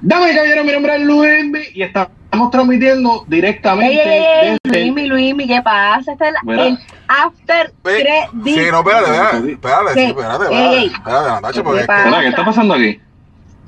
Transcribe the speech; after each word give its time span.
Dame 0.00 0.34
caballero, 0.34 0.64
mi 0.64 0.72
nombre 0.72 0.94
es 0.96 1.02
Luis 1.02 1.74
y 1.74 1.82
estamos 1.82 2.50
transmitiendo 2.52 3.24
directamente 3.26 4.02
Ey, 4.02 4.08
ey, 4.08 4.50
ey, 4.50 4.58
desde 4.62 4.80
Luismi, 4.80 5.06
Luismi, 5.06 5.46
¿qué 5.48 5.60
pasa? 5.62 6.12
Este 6.12 6.28
es 6.28 6.34
el, 6.46 6.58
el 6.58 6.78
after 7.08 7.72
credit. 7.82 8.06
Sí, 8.44 8.60
no, 8.70 8.78
espérate, 8.78 9.10
espérate, 9.10 9.52
espérate, 9.52 9.94
sí, 9.94 10.02
espérate, 10.02 10.44
espérate, 10.44 10.84
espérate, 10.86 11.28
Natacha, 11.30 11.62
porque 11.64 11.86
¿Qué 11.86 12.18
es 12.20 12.26
está 12.26 12.44
pasando 12.44 12.74
aquí? 12.74 13.00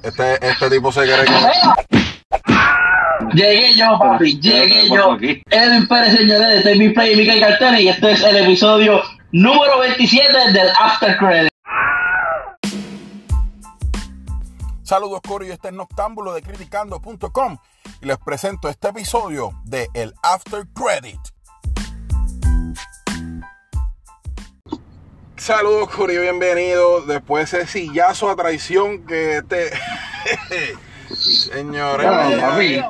este, 0.02 0.46
este 0.48 0.70
tipo 0.70 0.92
se 0.92 1.02
quiere 1.02 1.24
que... 1.24 1.32
Llegué 3.34 3.74
yo, 3.74 3.98
papi, 3.98 4.40
llegué 4.40 4.88
yo. 4.88 5.16
Edwin 5.50 5.86
Pérez, 5.88 6.16
señores, 6.16 6.64
de 6.64 6.72
TV 6.72 6.90
Play 6.90 7.12
y 7.12 7.16
Michael 7.16 7.40
Cartera, 7.40 7.80
y 7.80 7.88
este 7.88 8.12
es 8.12 8.22
el 8.22 8.36
episodio 8.36 9.02
número 9.32 9.78
27 9.80 10.52
del 10.52 10.68
After 10.80 11.16
Credit. 11.18 11.49
Saludos, 14.90 15.20
Cory, 15.24 15.52
este 15.52 15.68
es 15.68 15.74
Noctámbulo 15.74 16.32
de 16.32 16.42
Criticando.com 16.42 17.58
y 18.00 18.06
les 18.06 18.18
presento 18.18 18.68
este 18.68 18.88
episodio 18.88 19.52
de 19.62 19.88
El 19.94 20.12
After 20.20 20.66
Credit. 20.74 21.20
Saludos, 25.36 25.90
Cory, 25.90 26.18
bienvenido. 26.18 27.02
Después 27.02 27.52
de 27.52 27.60
ese 27.60 27.70
sillazo 27.70 28.30
a 28.30 28.34
traición 28.34 29.06
que 29.06 29.36
este... 29.36 29.70
Señores, 31.14 32.08
Bueno, 32.08 32.30
ya- 32.36 32.48
papi. 32.50 32.82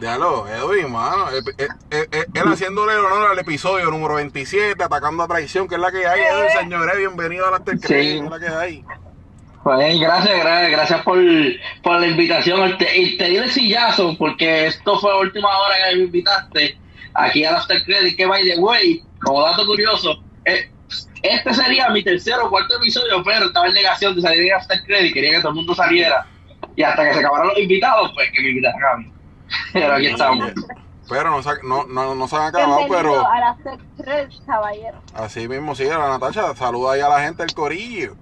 Déjalo, 0.00 0.46
Edwin, 0.46 0.92
mano. 0.92 1.30
Él, 1.30 1.42
él- 1.58 1.68
él- 1.90 2.08
él- 2.12 2.26
él 2.32 2.52
haciéndole 2.52 2.92
el 2.92 3.00
honor 3.04 3.32
al 3.32 3.38
episodio 3.40 3.90
número 3.90 4.14
27, 4.14 4.84
atacando 4.84 5.24
a 5.24 5.26
traición, 5.26 5.66
que 5.66 5.74
es 5.74 5.80
la 5.80 5.90
que 5.90 6.06
hay. 6.06 6.20
Edwin, 6.20 6.60
señores, 6.60 6.96
bienvenido 6.96 7.44
al 7.48 7.54
After 7.54 7.76
Credit, 7.80 8.12
Sí. 8.12 8.18
que 8.20 8.24
es 8.24 8.30
la 8.30 8.38
que 8.38 8.48
hay. 8.48 8.84
Pues 9.62 10.00
gracias, 10.00 10.40
gracias, 10.40 10.70
gracias 10.70 11.02
por, 11.02 11.18
por 11.82 12.00
la 12.00 12.06
invitación. 12.08 12.76
Te, 12.78 12.98
y 12.98 13.16
te 13.16 13.28
di 13.28 13.36
el 13.36 13.50
sillazo 13.50 14.16
porque 14.18 14.66
esto 14.66 14.98
fue 14.98 15.10
la 15.10 15.18
última 15.18 15.48
hora 15.48 15.76
que 15.88 15.96
me 15.96 16.02
invitaste 16.04 16.78
aquí 17.14 17.44
al 17.44 17.56
After 17.56 17.82
Credit. 17.84 18.16
Que 18.16 18.26
by 18.26 18.42
the 18.42 18.58
way, 18.58 19.02
como 19.22 19.42
dato 19.42 19.64
curioso, 19.64 20.20
eh, 20.46 20.68
este 21.22 21.54
sería 21.54 21.88
mi 21.90 22.02
tercer 22.02 22.34
o 22.40 22.50
cuarto 22.50 22.76
episodio, 22.76 23.22
pero 23.24 23.46
estaba 23.46 23.68
en 23.68 23.74
negación 23.74 24.16
de 24.16 24.22
salir 24.22 24.46
en 24.46 24.54
After 24.54 24.82
Credit. 24.84 25.14
Quería 25.14 25.30
que 25.32 25.38
todo 25.38 25.50
el 25.50 25.54
mundo 25.56 25.74
saliera. 25.74 26.26
Y 26.74 26.82
hasta 26.82 27.04
que 27.04 27.14
se 27.14 27.20
acabaron 27.20 27.48
los 27.48 27.58
invitados, 27.58 28.10
pues 28.14 28.30
que 28.32 28.40
me 28.42 28.48
invitaran 28.48 28.80
a 28.82 28.96
mí. 28.96 29.12
Pero 29.74 29.94
aquí 29.94 30.06
estamos. 30.06 30.50
Pero 31.08 31.30
no 31.30 31.42
se, 31.42 31.50
no, 31.62 31.84
no, 31.84 32.14
no 32.14 32.28
se 32.28 32.36
han 32.36 32.42
acabado, 32.44 32.78
Bienvenido 32.78 33.12
pero 33.12 33.28
al 33.28 33.42
after 33.42 33.78
credit, 33.98 34.46
caballero. 34.46 35.02
así 35.14 35.46
mismo 35.46 35.74
sigue 35.74 35.90
la 35.90 36.08
Natacha. 36.08 36.54
Saluda 36.54 36.92
ahí 36.94 37.00
a 37.00 37.08
la 37.08 37.20
gente 37.20 37.42
del 37.42 37.52
corillo. 37.52 38.16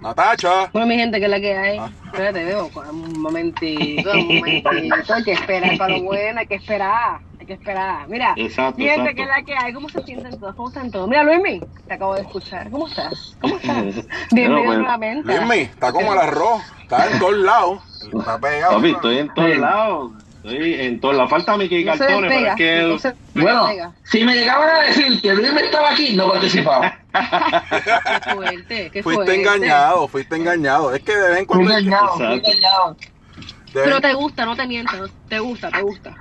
Natacha. 0.00 0.70
Bueno, 0.72 0.86
mi 0.88 0.96
gente, 0.96 1.18
¿qué 1.18 1.24
es 1.26 1.30
la 1.30 1.40
que 1.40 1.56
hay? 1.56 1.78
Ah. 1.78 1.90
Espérate, 2.06 2.44
veo, 2.44 2.70
un 2.90 3.20
momentito, 3.20 4.10
un 4.12 4.26
momentito. 4.38 5.14
Hay 5.14 5.24
que 5.24 5.32
esperar 5.32 5.76
para 5.78 5.96
lo 5.96 6.02
bueno, 6.04 6.40
hay 6.40 6.46
que 6.46 6.54
esperar, 6.54 7.20
hay 7.38 7.46
que 7.46 7.52
esperar. 7.52 8.08
Mira, 8.08 8.32
Exacto, 8.36 8.78
mi 8.78 8.84
gente, 8.84 9.00
exacto. 9.10 9.16
¿qué 9.16 9.22
es 9.22 9.28
la 9.28 9.42
que 9.42 9.54
hay? 9.56 9.72
¿Cómo 9.72 9.88
se 9.88 10.02
sienten 10.02 10.38
todos? 10.40 10.54
¿Cómo 10.54 10.68
están 10.68 10.90
todos? 10.90 11.08
Mira, 11.08 11.22
Luismi, 11.22 11.60
te 11.86 11.94
acabo 11.94 12.14
de 12.14 12.22
escuchar. 12.22 12.70
¿Cómo 12.70 12.88
estás? 12.88 13.36
¿Cómo 13.40 13.56
estás? 13.56 13.84
Bienvenido 14.32 14.64
pues, 14.64 14.78
nuevamente. 14.78 15.36
Luismi, 15.36 15.58
está 15.60 15.92
como 15.92 16.12
el 16.12 16.18
arroz. 16.18 16.62
Está 16.82 17.10
en 17.10 17.18
todos 17.18 17.36
lados. 17.38 17.82
Está 18.12 18.38
pegado. 18.38 18.76
Papi, 18.76 18.90
estoy 18.92 19.18
en 19.18 19.34
todos 19.34 19.50
Sí. 19.52 19.58
lados. 19.58 20.12
Estoy 20.42 20.74
en 20.74 21.00
todos 21.00 21.16
lados. 21.16 21.30
Falta 21.30 21.56
Mickey 21.56 21.84
No 21.84 21.92
Cartones, 21.96 22.32
pero 22.32 22.50
es 22.50 22.56
que... 22.56 22.82
no 22.82 22.98
se 22.98 23.14
Bueno, 23.34 23.94
si 24.04 24.24
me 24.24 24.34
llegaban 24.34 24.70
a 24.70 24.80
decir 24.80 25.20
que 25.20 25.34
Luis 25.34 25.52
me 25.52 25.60
estaba 25.62 25.90
aquí, 25.92 26.14
no 26.14 26.30
participaba. 26.30 26.98
Qué 27.12 28.32
fuerte, 28.34 28.90
qué 28.90 29.02
Fuiste 29.02 29.24
fuerte. 29.24 29.34
engañado, 29.40 30.08
fuiste 30.08 30.36
engañado. 30.36 30.94
Es 30.94 31.02
que 31.02 31.14
de 31.14 31.28
vez 31.30 31.38
en 31.40 31.44
cuando. 31.46 31.70
engañado, 31.70 32.16
fui 32.16 32.24
engañado. 32.24 32.94
de 32.94 33.80
Pero 33.84 34.00
te 34.00 34.14
gusta, 34.14 34.46
no 34.46 34.56
te 34.56 34.66
mientas, 34.66 35.10
te 35.28 35.38
gusta, 35.40 35.70
te 35.70 35.82
gusta. 35.82 36.16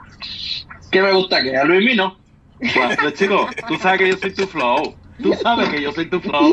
¿Qué 0.91 1.01
me 1.01 1.11
gusta? 1.13 1.41
Que 1.41 1.55
a 1.55 1.63
Luis 1.63 1.95
no. 1.95 2.17
Pues, 2.59 3.13
chico, 3.13 3.47
tú 3.67 3.77
sabes 3.77 3.99
que 3.99 4.09
yo 4.09 4.17
soy 4.17 4.33
tu 4.33 4.45
flow. 4.47 4.95
Tú 5.21 5.33
sabes 5.33 5.69
que 5.69 5.81
yo 5.81 5.91
soy 5.91 6.09
tu 6.09 6.19
flow. 6.19 6.51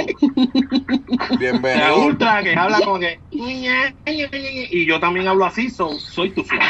Me 1.31 1.37
Bienvenido. 1.37 2.03
gusta 2.03 2.43
que 2.43 2.55
habla 2.55 2.81
como 2.81 2.99
que... 2.99 3.19
Y 3.31 4.87
yo 4.87 4.99
también 5.01 5.29
hablo 5.29 5.45
así, 5.45 5.71
so, 5.71 5.93
soy 5.99 6.31
tu 6.31 6.43
flow. 6.45 6.61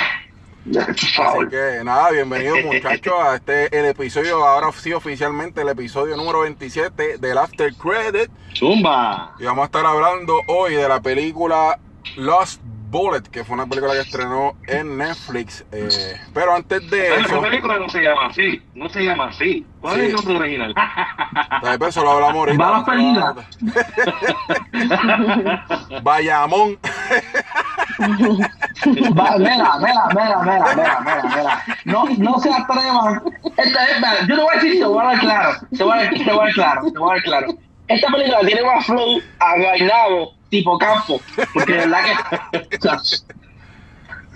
Así 0.74 1.48
que 1.48 1.84
nada, 1.84 2.10
bienvenidos 2.10 2.58
muchachos 2.64 3.14
a 3.20 3.36
este 3.36 3.78
el 3.78 3.86
episodio, 3.86 4.44
ahora 4.44 4.72
sí 4.72 4.92
oficialmente 4.92 5.60
el 5.60 5.68
episodio 5.68 6.16
número 6.16 6.40
27 6.40 7.18
del 7.18 7.38
After 7.38 7.72
Credit. 7.74 8.28
¡Zumba! 8.52 9.36
Y 9.38 9.44
vamos 9.44 9.62
a 9.62 9.66
estar 9.66 9.86
hablando 9.86 10.40
hoy 10.48 10.74
de 10.74 10.88
la 10.88 11.00
película 11.00 11.78
Lost 12.16 12.60
Bullet, 12.96 13.22
que 13.30 13.44
fue 13.44 13.54
una 13.54 13.66
película 13.66 13.92
que 13.92 14.00
estrenó 14.00 14.54
en 14.66 14.96
Netflix. 14.96 15.64
eh, 15.72 15.88
pero 16.32 16.54
antes 16.54 16.80
de 16.90 16.98
Pero 17.02 17.14
eso, 17.16 17.26
esa 17.26 17.40
película 17.42 17.78
no 17.78 17.88
se 17.88 18.00
llama 18.02 18.26
así. 18.26 18.62
No 18.74 18.88
se 18.88 19.00
llama 19.02 19.26
así. 19.28 19.66
¿Cuál 19.80 19.94
Sí. 19.96 20.00
es 20.00 20.06
el 20.08 20.14
nombre 20.14 20.36
original? 20.38 20.74
tal 21.62 21.78
vez 21.78 21.88
eso 21.90 22.02
lo 22.02 22.10
hablamos 22.12 22.36
ahorita. 22.36 22.64
Balas 22.64 22.84
perdidas. 22.84 23.36
Bayamón. 26.02 26.78
Va, 27.98 29.38
mira, 29.38 29.78
mira, 29.78 30.02
mira, 30.14 30.38
mira, 30.42 31.00
mira, 31.00 31.22
mira. 31.36 31.62
No, 31.84 32.04
no 32.18 32.38
se 32.40 32.50
atrevan. 32.52 33.22
Esta 33.56 33.84
es, 33.86 34.26
yo 34.28 34.36
te 34.36 34.42
voy 34.42 34.50
a 34.52 34.54
decir, 34.60 34.78
te 34.80 34.84
voy 34.86 35.02
a 35.02 35.06
dar 35.08 35.18
claro. 35.20 35.50
Te 35.76 35.84
voy 35.84 35.92
a 35.92 35.96
dar, 36.02 36.14
te 36.14 36.24
voy 36.24 36.38
a 36.40 36.44
dar 36.44 36.52
claro, 36.54 36.92
te 36.92 36.98
voy 36.98 37.10
a 37.10 37.14
dar 37.14 37.22
claro. 37.22 37.46
Esta 37.88 38.08
película 38.08 38.40
tiene 38.40 38.62
más 38.64 38.84
flow 38.86 39.20
a 39.38 39.56
Gainabo, 39.56 40.34
tipo 40.50 40.78
campo. 40.78 41.20
Porque 41.54 41.72
de 41.72 41.78
verdad 41.78 42.00
que. 42.04 42.76
O 42.76 42.80
sea, 42.80 42.98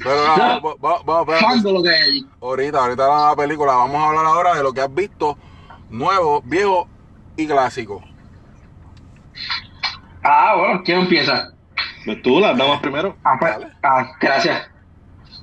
Pero 0.02 0.36
nada, 0.36 0.58
va- 0.60 0.74
va- 0.82 1.02
va- 1.02 1.20
espérate. 1.20 1.44
fan 1.44 1.62
de 1.62 1.72
lo 1.72 1.82
que 1.82 1.90
hay. 1.90 2.26
ahorita, 2.40 2.78
ahorita 2.78 3.06
la 3.28 3.36
película, 3.36 3.72
vamos 3.74 3.96
a 4.02 4.08
hablar 4.08 4.24
ahora 4.26 4.54
de 4.54 4.62
lo 4.62 4.72
que 4.72 4.80
has 4.80 4.94
visto, 4.94 5.36
nuevo, 5.90 6.40
viejo 6.44 6.88
y 7.36 7.46
clásico. 7.46 8.02
Ah, 10.22 10.54
bueno, 10.58 10.82
¿quién 10.84 11.00
empieza? 11.00 11.52
Pues 12.04 12.22
tú, 12.22 12.40
las 12.40 12.56
damas 12.56 12.80
primero. 12.80 13.16
Ah, 13.24 13.36
pues, 13.38 13.56
ah, 13.82 14.12
gracias. 14.20 14.68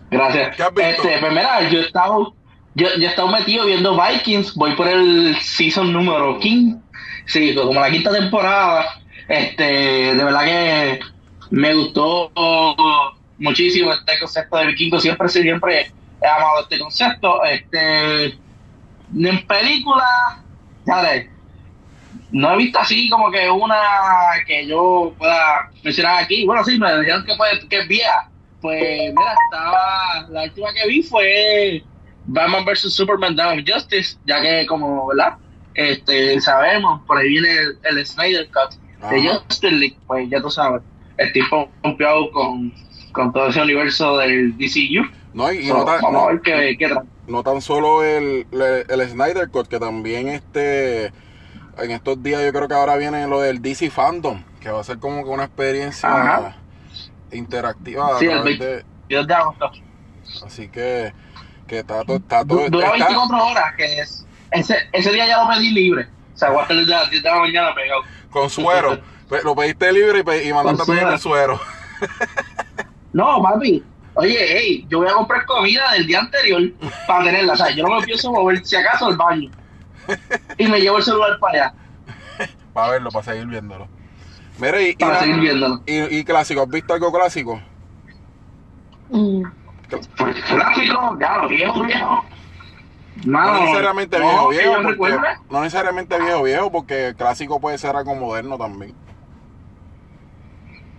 Gracias. 0.10 0.56
¿Qué 0.56 0.64
has 0.64 0.74
visto? 0.74 1.04
Este, 1.04 1.20
pues 1.20 1.32
mira, 1.32 1.70
yo 1.70 1.80
he 1.80 1.86
estado, 1.86 2.34
yo, 2.76 2.88
yo 2.98 3.08
he 3.08 3.10
estado 3.10 3.28
metido 3.30 3.66
viendo 3.66 4.00
Vikings, 4.00 4.56
voy 4.56 4.76
por 4.76 4.88
el 4.88 5.38
season 5.42 5.92
número 5.92 6.40
15, 6.40 6.80
sí, 7.26 7.56
como 7.56 7.80
la 7.80 7.90
quinta 7.92 8.12
temporada. 8.12 8.86
Este, 9.28 9.64
de 9.64 10.24
verdad 10.24 10.46
que 10.46 11.00
me 11.52 11.74
gustó 11.74 12.32
muchísimo 13.38 13.94
este 13.94 14.20
concepto 14.20 14.58
de 14.58 14.68
vikingo, 14.68 15.00
siempre, 15.00 15.30
siempre 15.30 15.94
he 16.22 16.28
amado 16.28 16.62
este 16.64 16.80
concepto. 16.80 17.44
Este, 17.44 18.26
en 19.16 19.48
película, 19.48 20.06
¿sabes? 20.86 21.28
no 22.32 22.54
he 22.54 22.58
visto 22.58 22.80
así 22.80 23.10
como 23.10 23.32
que 23.32 23.50
una 23.50 23.76
que 24.46 24.68
yo 24.68 25.14
pueda 25.18 25.70
mencionar 25.84 26.24
aquí. 26.24 26.46
Bueno, 26.46 26.64
sí, 26.64 26.78
me 26.78 27.00
dijeron 27.00 27.26
que, 27.26 27.36
puede- 27.36 27.68
que 27.68 27.80
es. 27.80 28.30
Pues 28.62 29.14
mira, 29.16 29.34
estaba. 29.46 30.28
La 30.30 30.44
última 30.44 30.74
que 30.74 30.88
vi 30.88 31.04
fue 31.04 31.84
Batman 32.26 32.66
vs 32.66 32.94
Superman 32.94 33.36
Dawn 33.36 33.60
of 33.60 33.66
Justice, 33.68 34.18
ya 34.26 34.42
que, 34.42 34.66
como, 34.66 35.08
¿verdad? 35.08 35.36
Este, 35.74 36.42
sabemos, 36.42 37.02
por 37.06 37.18
ahí 37.20 37.30
viene 37.30 37.50
el 37.84 38.06
Snyder 38.06 38.48
Cut 38.48 38.74
de 39.02 39.72
League, 39.72 39.98
pues 40.08 40.30
ya 40.30 40.42
tú 40.42 40.50
sabes. 40.50 40.82
Estoy 41.18 41.42
pompeado 41.82 42.30
con, 42.32 42.74
con 43.12 43.32
todo 43.34 43.48
ese 43.48 43.62
universo 43.62 44.18
del 44.18 44.58
DCU. 44.58 45.04
No, 45.34 45.52
y, 45.52 45.68
So, 45.68 45.78
no, 45.78 45.86
tan, 45.86 46.02
vamos 46.02 46.22
a 46.22 46.26
no, 46.26 46.28
ver 46.28 46.42
qué, 46.42 46.76
qué 46.78 46.88
tra- 46.90 47.06
no 47.28 47.44
tan 47.44 47.62
solo 47.62 48.04
el, 48.04 48.48
el, 48.52 48.86
el 48.90 49.10
Snyder 49.10 49.50
Cut, 49.50 49.68
que 49.68 49.80
también 49.80 50.28
este 50.28 51.12
en 51.78 51.92
estos 51.92 52.22
días 52.24 52.44
yo 52.44 52.52
creo 52.52 52.68
que 52.68 52.74
ahora 52.74 52.96
viene 52.96 53.28
lo 53.28 53.42
del 53.42 53.62
DC 53.62 53.92
Fandom, 53.92 54.42
que 54.60 54.70
va 54.72 54.82
a 54.82 54.84
ser 54.84 54.98
como 54.98 55.24
que 55.24 55.30
una 55.30 55.44
experiencia 55.44 56.10
Ajá. 56.10 56.56
interactiva 57.32 58.18
Sí, 58.20 58.26
el 58.26 58.32
través 58.32 58.60
20 58.60 58.66
de- 59.10 59.26
de 59.26 59.34
agosto. 59.34 59.72
así 60.46 60.68
que 60.70 61.14
que 61.68 61.80
está 61.80 62.04
todo 62.04 62.18
está 62.18 62.46
todo 62.46 62.70
Dura 62.70 62.88
está- 62.94 63.08
24 63.08 63.46
horas, 63.46 63.76
que 63.76 64.00
es. 64.00 64.26
Ese, 64.52 64.76
ese 64.94 65.12
día 65.12 65.28
ya 65.28 65.44
lo 65.44 65.50
pedí 65.50 65.72
libre. 65.72 66.08
O 66.34 66.38
sea, 66.38 66.50
voy 66.50 66.60
a 66.60 66.62
estar 66.62 66.78
desde 66.78 66.92
las 66.92 67.10
10 67.12 67.24
de 67.24 67.30
la 67.30 67.40
mañana 67.40 67.76
pegado. 67.76 68.02
Con 68.40 68.50
suero. 68.50 69.00
Pe- 69.30 69.42
lo 69.44 69.56
pediste 69.56 69.92
libre 69.92 70.20
y, 70.20 70.24
pe- 70.24 70.44
y 70.46 70.54
mandaste 70.54 70.84
a 70.84 70.86
Con 70.86 70.96
pedir 70.96 71.08
el 71.12 71.20
suero. 71.20 71.60
No, 73.14 73.42
papi. 73.42 73.84
Oye, 74.14 74.38
hey, 74.40 74.86
yo 74.90 75.00
voy 75.00 75.08
a 75.08 75.14
comprar 75.14 75.46
comida 75.46 75.92
del 75.94 76.06
día 76.08 76.20
anterior 76.20 76.62
para 77.08 77.24
tenerla. 77.26 77.54
O 77.54 77.56
sea, 77.56 77.70
yo 77.72 77.84
no 77.84 78.00
me 78.00 78.06
pienso 78.06 78.32
mover, 78.32 78.64
si 78.66 78.76
acaso, 78.76 79.08
al 79.08 79.18
baño. 79.18 79.50
Y 80.58 80.68
me 80.68 80.80
llevo 80.80 80.98
el 80.98 81.04
celular 81.04 81.38
para 81.40 81.54
allá, 81.68 81.74
Para 82.74 82.92
verlo, 82.92 83.10
para 83.12 83.24
seguir 83.26 83.46
viéndolo. 83.48 83.88
Mira, 84.60 84.82
y, 84.82 84.90
y, 84.90 84.96
para 84.96 85.14
na- 85.14 85.20
seguir 85.22 85.40
viéndolo. 85.40 85.82
y- 85.86 86.18
y 86.20 86.24
clásico, 86.24 86.62
¿has 86.62 86.70
visto 86.70 86.94
algo 86.94 87.12
clásico? 87.12 87.60
Mm. 89.10 89.44
Pues, 89.90 90.10
Gráfico, 90.50 91.18
ya, 91.20 91.38
lo 91.38 91.48
viejo, 91.48 91.82
viejo. 91.84 92.26
Mano, 93.26 93.54
No 93.54 93.60
necesariamente 93.62 94.20
no, 94.20 94.50
viejo, 94.50 94.50
viejo, 94.50 94.96
porque, 94.98 95.18
no 95.50 95.62
necesariamente 95.62 96.20
viejo, 96.20 96.44
viejo, 96.44 96.72
porque 96.72 97.14
clásico 97.18 97.60
puede 97.60 97.78
ser 97.78 97.96
algo 97.96 98.16
moderno 98.16 98.58
también. 98.58 98.94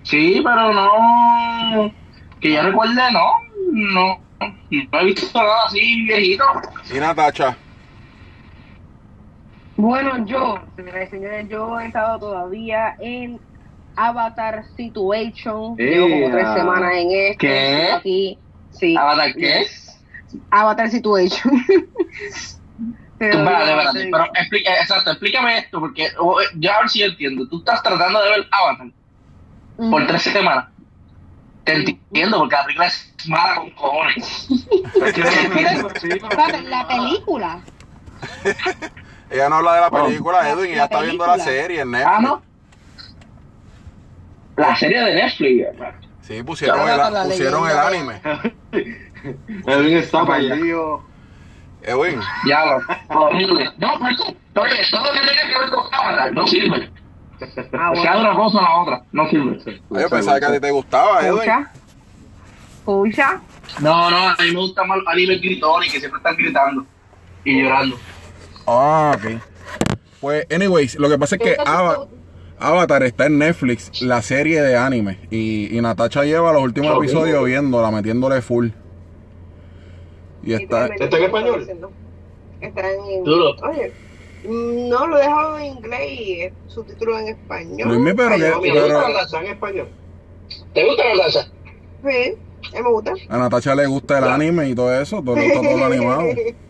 Sí, 0.03 0.41
pero 0.43 0.73
no. 0.73 1.93
Que 2.41 2.53
yo 2.53 2.63
recuerde, 2.63 3.03
no. 3.13 3.31
No. 3.73 4.21
No 4.41 5.01
he 5.01 5.05
visto 5.05 5.39
nada 5.39 5.65
así 5.67 6.05
viejito. 6.05 6.45
Y 6.95 6.99
Natacha. 6.99 7.57
Bueno, 9.77 10.25
yo, 10.27 10.59
señoras 10.77 11.09
y 11.09 11.11
señores, 11.11 11.49
yo 11.49 11.79
he 11.79 11.87
estado 11.87 12.19
todavía 12.19 12.97
en 12.99 13.39
Avatar 13.97 14.65
Situation. 14.77 15.77
Llevo 15.77 16.09
como 16.09 16.31
tres 16.31 16.49
semanas 16.55 16.93
en 16.95 17.11
esto. 17.11 17.39
¿Qué? 17.39 17.89
Aquí. 17.93 18.39
Sí. 18.71 18.97
¿Avatar 18.97 19.35
qué? 19.35 19.67
Avatar 20.51 20.91
Situation. 20.91 21.53
Pero, 23.19 23.43
yo- 23.43 23.51
espérate, 23.51 24.09
pero 24.13 24.25
explica, 24.33 24.75
exacto, 24.75 25.11
explícame 25.11 25.59
esto, 25.59 25.81
porque 25.81 26.09
oh, 26.21 26.41
eh, 26.41 26.45
yo 26.55 26.73
a 26.73 26.79
ver 26.81 26.89
si 26.89 27.01
yo 27.01 27.07
entiendo. 27.07 27.49
Tú 27.49 27.59
estás 27.59 27.83
tratando 27.83 28.23
de 28.23 28.31
ver 28.31 28.47
Avatar 28.53 28.87
por 29.91 30.07
tres 30.07 30.23
semanas. 30.23 30.67
Te 31.65 31.73
entiendo, 31.75 32.39
porque 32.39 32.55
la 32.55 32.63
película 32.65 32.87
es 32.87 33.13
mala 33.27 33.57
con 33.57 33.71
cojones. 33.73 34.49
La 36.69 36.87
película. 36.87 37.61
Ella 39.31 39.49
no 39.49 39.57
habla 39.57 39.75
de 39.75 39.81
la 39.81 39.91
película, 39.91 40.49
Edwin, 40.49 40.71
La 40.71 40.75
ella 40.75 40.85
está 40.85 41.01
viendo 41.01 41.27
la 41.27 41.39
serie 41.39 41.81
en 41.81 41.91
Netflix. 41.91 42.17
Ah, 42.17 42.21
¿no? 42.23 42.43
La 44.57 44.77
serie 44.77 45.01
de 45.01 45.15
Netflix. 45.15 45.67
hermano. 45.67 45.99
Sí, 46.23 46.43
pusieron, 46.43 46.89
el, 46.89 47.01
pusieron 47.25 47.71
el 47.71 47.79
anime. 47.79 48.21
Edwin 49.67 49.97
está 49.99 50.25
perdido. 50.27 51.03
Edwin, 51.83 52.21
Ya, 52.47 52.79
horrible. 53.09 53.71
No, 53.79 53.89
pero, 54.01 54.65
oye, 54.67 54.77
todo 54.91 55.05
lo 55.05 55.13
que 55.13 55.19
tenga 55.21 55.43
que 55.53 55.59
ver 55.61 55.71
con 55.71 55.95
Avatar 55.95 56.33
no 56.33 56.47
sirve. 56.47 56.91
Ah, 57.41 57.93
Sea 57.95 58.13
bueno. 58.15 58.21
una 58.21 58.35
cosa 58.35 58.59
o 58.59 58.63
la 58.63 58.75
otra, 58.83 59.03
no 59.13 59.29
sirve. 59.31 59.81
yo 59.91 60.11
pensaba 60.11 60.41
que 60.41 60.47
a 60.47 60.53
ti 60.55 60.61
te 60.61 60.71
gustaba, 60.73 61.21
Edwin. 61.21 61.39
Escucha. 61.41 61.73
Escucha. 62.79 63.41
No, 63.81 64.11
no, 64.11 64.29
a 64.31 64.37
mí 64.41 64.51
me 64.51 64.57
gusta 64.61 64.83
más 64.85 64.99
anime 65.07 65.37
gritones 65.39 65.93
que 65.93 66.01
siempre 66.01 66.19
están 66.19 66.37
gritando 66.37 66.85
y 67.45 67.63
llorando. 67.63 67.97
Ah, 68.67 69.15
ok. 69.17 69.41
Pues, 70.21 70.47
anyways, 70.51 70.99
lo 70.99 71.09
que 71.09 71.17
pasa 71.19 71.37
es 71.37 71.43
que 71.43 71.57
Ava- 71.59 72.09
Avatar 72.59 73.03
está 73.05 73.27
en 73.27 73.39
Netflix, 73.39 74.03
la 74.03 74.21
serie 74.21 74.61
de 74.63 74.77
anime. 74.77 75.21
Y, 75.31 75.77
y 75.77 75.81
Natacha 75.81 76.25
lleva 76.25 76.53
los 76.53 76.63
últimos 76.63 76.97
episodios 76.99 77.45
viéndola, 77.45 77.91
metiéndole 77.93 78.43
full. 78.43 78.71
Y 80.43 80.53
está. 80.55 80.87
¿Está 80.87 81.17
en 81.19 81.25
español? 81.25 81.69
Está 82.61 82.91
en 82.91 83.25
Duro. 83.25 83.55
Oye, 83.69 83.93
no 84.45 85.07
lo 85.07 85.19
he 85.19 85.21
dejado 85.23 85.59
en 85.59 85.65
inglés 85.67 86.11
y 86.13 86.41
es 86.43 86.53
subtítulo 86.69 87.19
en 87.19 87.29
español. 87.29 87.89
Luismi, 87.89 88.15
pero 88.15 88.31
Ay, 88.31 88.41
que- 88.41 88.51
no, 88.51 88.61
¿Te 88.61 88.69
mira, 88.69 88.83
pero- 88.83 88.95
gusta 89.09 89.39
la 89.39 89.41
en 89.41 89.47
español? 89.53 89.89
¿Te 90.75 90.85
gusta 90.87 91.05
la 91.05 91.23
danza? 91.23 91.49
Sí, 92.05 92.35
me 92.73 92.83
gusta. 92.91 93.15
A 93.29 93.39
Natacha 93.39 93.75
le 93.75 93.87
gusta 93.87 94.19
el 94.19 94.25
anime 94.25 94.69
y 94.69 94.75
todo 94.75 94.93
eso, 95.01 95.23
todo, 95.23 95.37
le 95.37 95.49
gusta 95.53 95.69
todo 95.69 95.79
lo 95.79 95.85
animado. 95.85 96.23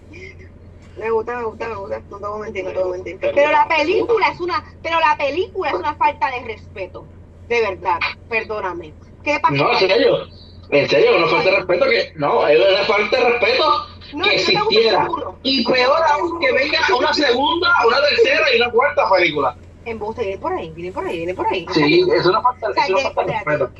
Me 0.99 1.12
gusta, 1.12 1.37
me 1.37 1.44
gusta, 1.44 1.69
me 1.69 1.75
gusta. 1.76 2.00
No 2.11 2.19
te 2.19 2.26
voy 2.26 2.41
a 2.41 2.43
mentir, 2.43 2.64
no 2.64 2.71
te 2.73 2.79
voy 2.79 2.88
a 2.88 2.93
mentir. 2.94 3.19
Pero 3.21 3.53
la 3.53 3.69
película 3.69 4.29
es 4.32 4.41
una, 4.41 4.64
pero 4.82 4.99
la 4.99 5.17
película 5.17 5.69
es 5.71 5.75
una 5.76 5.94
falta 5.94 6.29
de 6.29 6.41
respeto. 6.44 7.05
De 7.49 7.61
verdad, 7.61 8.00
perdóname. 8.29 8.93
¿Qué 9.23 9.38
pasó? 9.41 9.55
No, 9.55 9.79
serio. 9.79 10.26
En 10.70 10.88
serio, 10.88 11.17
una 11.17 11.26
falta 11.29 11.50
de 11.50 11.56
respeto 11.56 11.85
que. 11.87 12.12
No, 12.17 12.47
es 12.47 12.59
una 12.61 12.85
falta 12.85 13.17
de 13.17 13.31
respeto 13.31 13.65
No, 14.12 14.25
que 14.25 14.35
existiera. 14.35 15.09
Y 15.43 15.65
peor 15.65 16.03
aún 16.12 16.38
que 16.41 16.53
venga 16.53 16.79
una 16.97 17.12
segunda, 17.15 17.70
una 17.87 18.00
tercera 18.09 18.55
y 18.55 18.61
una 18.61 18.70
cuarta 18.70 19.09
película. 19.11 19.56
Embuste, 19.85 20.23
viene 20.23 20.38
por 20.38 20.53
ahí, 20.53 20.70
viene 20.70 20.93
por 20.93 21.06
ahí, 21.06 21.17
viene 21.17 21.35
por 21.35 21.47
ahí. 21.47 21.67
Sí, 21.73 22.05
es 22.15 22.26
una 22.26 22.43
falta, 22.43 22.69
O 22.69 22.75
sea, 22.75 22.85
es 22.85 22.91
una 22.91 22.99
que- 22.99 23.11
falta 23.15 23.23
de 23.32 23.38
respeto. 23.38 23.70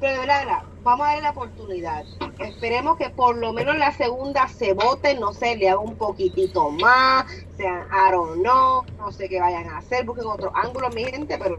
pero 0.00 0.12
de 0.14 0.18
verdad, 0.20 0.62
vamos 0.82 1.04
a 1.06 1.08
darle 1.10 1.22
la 1.22 1.30
oportunidad. 1.30 2.04
Esperemos 2.38 2.96
que 2.96 3.10
por 3.10 3.36
lo 3.36 3.52
menos 3.52 3.76
la 3.76 3.92
segunda 3.92 4.48
se 4.48 4.72
vote, 4.72 5.14
no 5.16 5.34
sé, 5.34 5.56
le 5.56 5.68
haga 5.68 5.80
un 5.80 5.96
poquitito 5.96 6.70
más, 6.70 7.26
sean, 7.58 7.86
don't 8.10 8.40
know, 8.40 8.82
no 8.96 9.12
sé 9.12 9.28
qué 9.28 9.38
vayan 9.38 9.68
a 9.68 9.78
hacer, 9.78 10.06
busquen 10.06 10.26
otro 10.26 10.50
ángulo, 10.54 10.88
mi 10.90 11.04
gente, 11.04 11.36
pero 11.36 11.58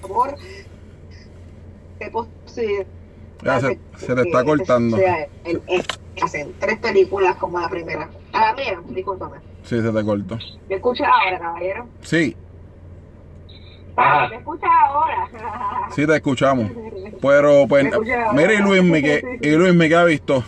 por 0.00 0.08
favor, 0.10 0.36
posibilidad 2.54 2.86
Ya, 3.42 3.60
se, 3.60 4.14
te 4.14 4.22
está 4.22 4.40
que 4.40 4.46
cortando. 4.46 4.96
sea 4.96 5.28
el- 5.44 5.62
el- 5.68 5.84
que 6.14 6.22
hacen 6.22 6.54
tres 6.60 6.78
películas 6.78 7.36
como 7.36 7.58
la 7.58 7.68
primera. 7.68 8.08
A 8.32 8.40
la 8.46 8.54
mía, 8.54 8.80
discúlpame. 8.88 9.38
Sí, 9.64 9.80
se 9.80 9.90
te 9.90 10.04
cortó. 10.04 10.38
¿Me 10.68 10.76
escuchas 10.76 11.08
ahora, 11.08 11.38
caballero? 11.38 11.86
Sí, 12.02 12.36
Ajá. 13.96 14.28
¿Me 14.28 14.36
escuchas 14.36 14.70
ahora? 14.88 15.28
sí 15.94 16.06
te 16.06 16.16
escuchamos. 16.16 16.70
Pero, 17.22 17.66
pues, 17.68 17.84
Me 18.34 18.42
y 18.54 18.58
Luis, 18.58 19.02
¿qué, 19.02 19.38
y 19.40 19.50
Luis, 19.50 19.88
¿qué 19.88 19.94
ha 19.96 20.04
visto? 20.04 20.42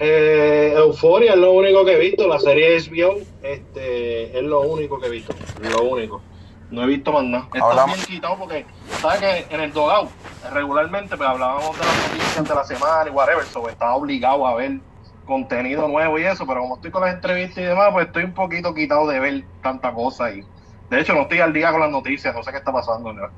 Eh, 0.00 0.74
Euforia 0.76 1.32
es 1.32 1.38
lo 1.38 1.52
único 1.52 1.84
que 1.84 1.94
he 1.96 1.98
visto, 1.98 2.28
la 2.28 2.38
serie 2.38 2.76
HBO 2.78 3.16
este, 3.42 4.38
es 4.38 4.44
lo 4.44 4.60
único 4.60 5.00
que 5.00 5.08
he 5.08 5.10
visto, 5.10 5.34
lo 5.72 5.82
único. 5.82 6.22
No 6.70 6.82
he 6.82 6.86
visto 6.86 7.12
más 7.12 7.24
nada. 7.24 7.44
Está 7.52 7.64
Hablamos- 7.66 7.96
bien 7.96 8.06
quitado 8.06 8.36
porque, 8.38 8.66
¿sabes 9.00 9.20
que 9.20 9.46
En 9.54 9.60
el 9.62 9.72
Dogout, 9.72 10.10
regularmente 10.52 11.16
pues, 11.16 11.28
hablábamos 11.28 11.78
de 11.78 11.84
las 11.84 11.96
noticias 12.08 12.48
de 12.48 12.54
la 12.54 12.64
semana 12.64 13.08
y 13.08 13.12
whatever, 13.12 13.44
so 13.46 13.68
estaba 13.68 13.94
obligado 13.94 14.46
a 14.46 14.54
ver 14.54 14.78
contenido 15.26 15.86
nuevo 15.88 16.18
y 16.18 16.24
eso, 16.24 16.46
pero 16.46 16.60
como 16.60 16.76
estoy 16.76 16.90
con 16.90 17.02
las 17.02 17.14
entrevistas 17.14 17.58
y 17.58 17.62
demás, 17.66 17.88
pues 17.92 18.06
estoy 18.06 18.24
un 18.24 18.32
poquito 18.32 18.74
quitado 18.74 19.06
de 19.08 19.20
ver 19.20 19.44
tanta 19.62 19.92
cosa 19.92 20.30
y 20.30 20.42
de 20.90 21.00
hecho 21.00 21.14
no 21.14 21.22
estoy 21.22 21.40
al 21.40 21.52
día 21.52 21.70
con 21.70 21.80
las 21.80 21.90
noticias, 21.90 22.34
no 22.34 22.42
sé 22.42 22.50
qué 22.50 22.58
está 22.58 22.72
pasando. 22.72 23.12
¿no? 23.12 23.28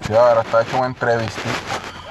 Sí, 0.00 0.14
ahora 0.14 0.40
está 0.42 0.62
hecho 0.62 0.78
una 0.78 0.86
entrevista. 0.86 1.40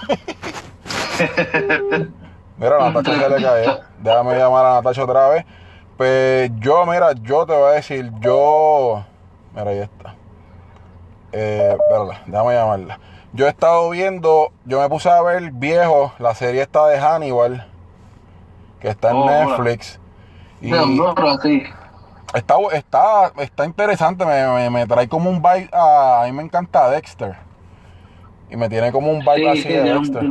Mira, 2.58 2.80
Natacha 2.90 3.20
se 3.20 3.30
le 3.30 3.44
cayó. 3.44 3.80
Déjame 4.00 4.38
llamar 4.38 4.66
a 4.66 4.74
Natacha 4.76 5.04
otra 5.04 5.28
vez. 5.30 5.46
Pues 5.98 6.52
yo, 6.60 6.86
mira, 6.86 7.14
yo 7.22 7.46
te 7.46 7.54
voy 7.54 7.72
a 7.72 7.76
decir, 7.76 8.12
yo. 8.20 9.04
Mira, 9.54 9.72
ahí 9.72 9.80
está. 9.80 10.15
Eh, 11.38 11.76
espérala, 11.78 12.22
déjame 12.26 12.54
llamarla. 12.54 13.00
Yo 13.34 13.46
he 13.46 13.50
estado 13.50 13.90
viendo, 13.90 14.52
yo 14.64 14.80
me 14.80 14.88
puse 14.88 15.10
a 15.10 15.22
ver 15.22 15.52
viejo 15.52 16.14
la 16.18 16.34
serie 16.34 16.62
esta 16.62 16.88
de 16.88 16.98
Hannibal, 16.98 17.68
que 18.80 18.88
está 18.88 19.12
en 19.12 19.18
Oh. 19.18 19.26
Netflix. 19.30 20.00
Y 20.62 20.70
sí. 20.88 20.98
está, 22.34 22.56
está, 22.72 23.34
está 23.38 23.66
interesante, 23.66 24.26
me, 24.26 24.48
me, 24.48 24.70
me 24.70 24.88
trae 24.88 25.10
como 25.10 25.30
un 25.30 25.42
vibe, 25.42 25.70
a, 25.74 26.22
a 26.24 26.26
mí 26.26 26.32
me 26.32 26.44
encanta 26.44 26.90
Dexter. 26.90 27.36
Y 28.50 28.56
me 28.56 28.70
tiene 28.70 28.92
como 28.94 29.12
un 29.12 29.20
vibe 29.20 29.36
Sí, 29.36 29.48
así 29.48 29.68
de 29.74 29.84
Dexter. 29.84 30.24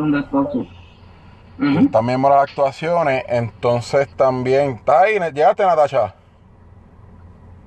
También 1.92 2.22
buenas 2.22 2.42
actuaciones. 2.42 3.24
Entonces 3.28 4.08
también. 4.16 4.70
¿Está 4.76 5.02
ahí? 5.02 5.18
¿Llegaste, 5.32 5.64
Natasha? 5.64 6.14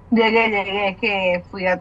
Llegué, 0.10 0.50
llegué, 0.50 0.88
es 0.90 0.98
que 0.98 1.44
fui 1.52 1.66
a, 1.68 1.80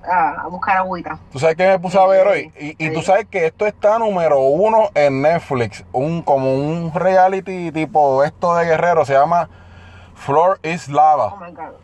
buscar 0.50 0.78
agüita. 0.78 1.18
¿Tú 1.32 1.38
sabes 1.38 1.54
qué 1.56 1.68
me 1.68 1.78
puse 1.78 1.96
a 1.96 2.06
ver 2.06 2.26
hoy? 2.26 2.52
Y, 2.58 2.84
y 2.84 2.92
tú 2.92 3.00
sabes 3.00 3.26
que 3.26 3.46
esto 3.46 3.66
está 3.66 4.00
número 4.00 4.40
uno 4.40 4.90
en 4.94 5.22
Netflix. 5.22 5.84
Un, 5.92 6.22
como 6.22 6.52
un 6.52 6.92
reality 6.92 7.70
tipo 7.70 8.24
esto 8.24 8.56
de 8.56 8.64
guerrero. 8.66 9.04
Se 9.04 9.12
llama 9.12 9.48
Floor 10.16 10.58
is 10.64 10.88
Oh 10.88 10.92
Lava. 10.92 11.36
my 11.40 11.52
god. 11.52 11.74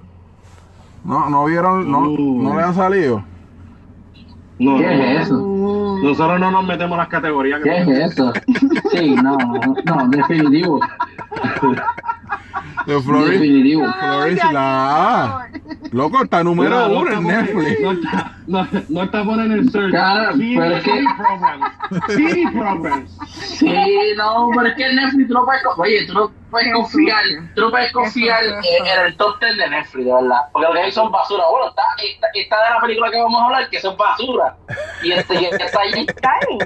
¿No, 1.04 1.30
no 1.30 1.44
vieron? 1.44 1.90
¿No, 1.90 2.00
no 2.00 2.56
le 2.56 2.62
han 2.62 2.74
salido? 2.74 3.24
No, 4.58 4.78
¿Qué 4.78 4.84
no. 4.84 5.04
es 5.04 5.20
eso? 5.22 5.34
Nosotros 6.02 6.40
no 6.40 6.50
nos 6.50 6.64
metemos 6.64 6.92
en 6.92 6.98
las 6.98 7.08
categorías 7.08 7.60
que 7.62 7.70
¿Qué 7.70 7.78
es 7.82 7.88
eso? 8.12 8.32
Sí, 8.90 9.14
no, 9.14 9.36
no, 9.36 9.74
no, 9.84 10.08
definitivo. 10.08 10.80
De 12.86 13.00
Floor 13.00 13.24
is, 13.24 13.40
Definitivo. 13.40 13.86
Is 14.28 14.44
Lava. 14.52 15.48
Loco, 15.92 16.22
está 16.22 16.42
número 16.42 16.70
Mira, 16.70 16.88
no 16.88 17.00
uno 17.00 17.12
en 17.12 17.24
Netflix. 17.26 17.80
No 17.80 17.92
está, 17.92 18.36
no, 18.46 18.68
no 18.88 19.02
está 19.02 19.24
poniendo 19.24 19.54
en 19.56 19.70
search. 19.70 19.90
Claro, 19.90 20.32
City, 20.34 20.56
pero 20.56 20.76
es 20.76 20.84
que- 20.84 22.16
City 22.16 22.46
Programs. 22.48 23.18
Sí, 23.42 23.74
no, 24.16 24.48
pero 24.54 24.66
es 24.68 24.74
que 24.74 24.86
en 24.86 24.96
Netflix 24.96 25.28
tú 25.28 25.34
no 25.34 25.44
puedes, 25.44 25.62
oye, 25.76 26.06
tú 26.06 26.14
no 26.14 26.32
puedes 26.50 26.72
confiar, 26.72 27.22
tú 27.54 27.60
no 27.62 27.70
puedes 27.70 27.92
confiar 27.92 28.42
en, 28.44 28.54
en 28.54 29.06
el 29.06 29.16
top 29.16 29.38
10 29.40 29.56
de 29.58 29.70
Netflix, 29.70 30.06
de 30.06 30.12
verdad, 30.12 30.40
porque 30.52 30.68
lo 30.68 30.74
que 30.74 30.80
hay 30.80 30.92
son 30.92 31.10
basura. 31.12 31.44
Bueno, 31.50 31.68
está, 31.68 31.82
está, 32.02 32.26
está 32.34 32.56
de 32.64 32.70
la 32.74 32.80
película 32.80 33.10
que 33.10 33.20
vamos 33.22 33.40
a 33.40 33.44
hablar, 33.46 33.70
que 33.70 33.80
son 33.80 33.96
basura, 33.96 34.56
y 35.02 35.12
este, 35.12 35.40
y 35.40 35.44
este 35.44 35.64
está 35.64 35.80
allí, 35.80 36.06
¿Está 36.08 36.30
ahí? 36.30 36.58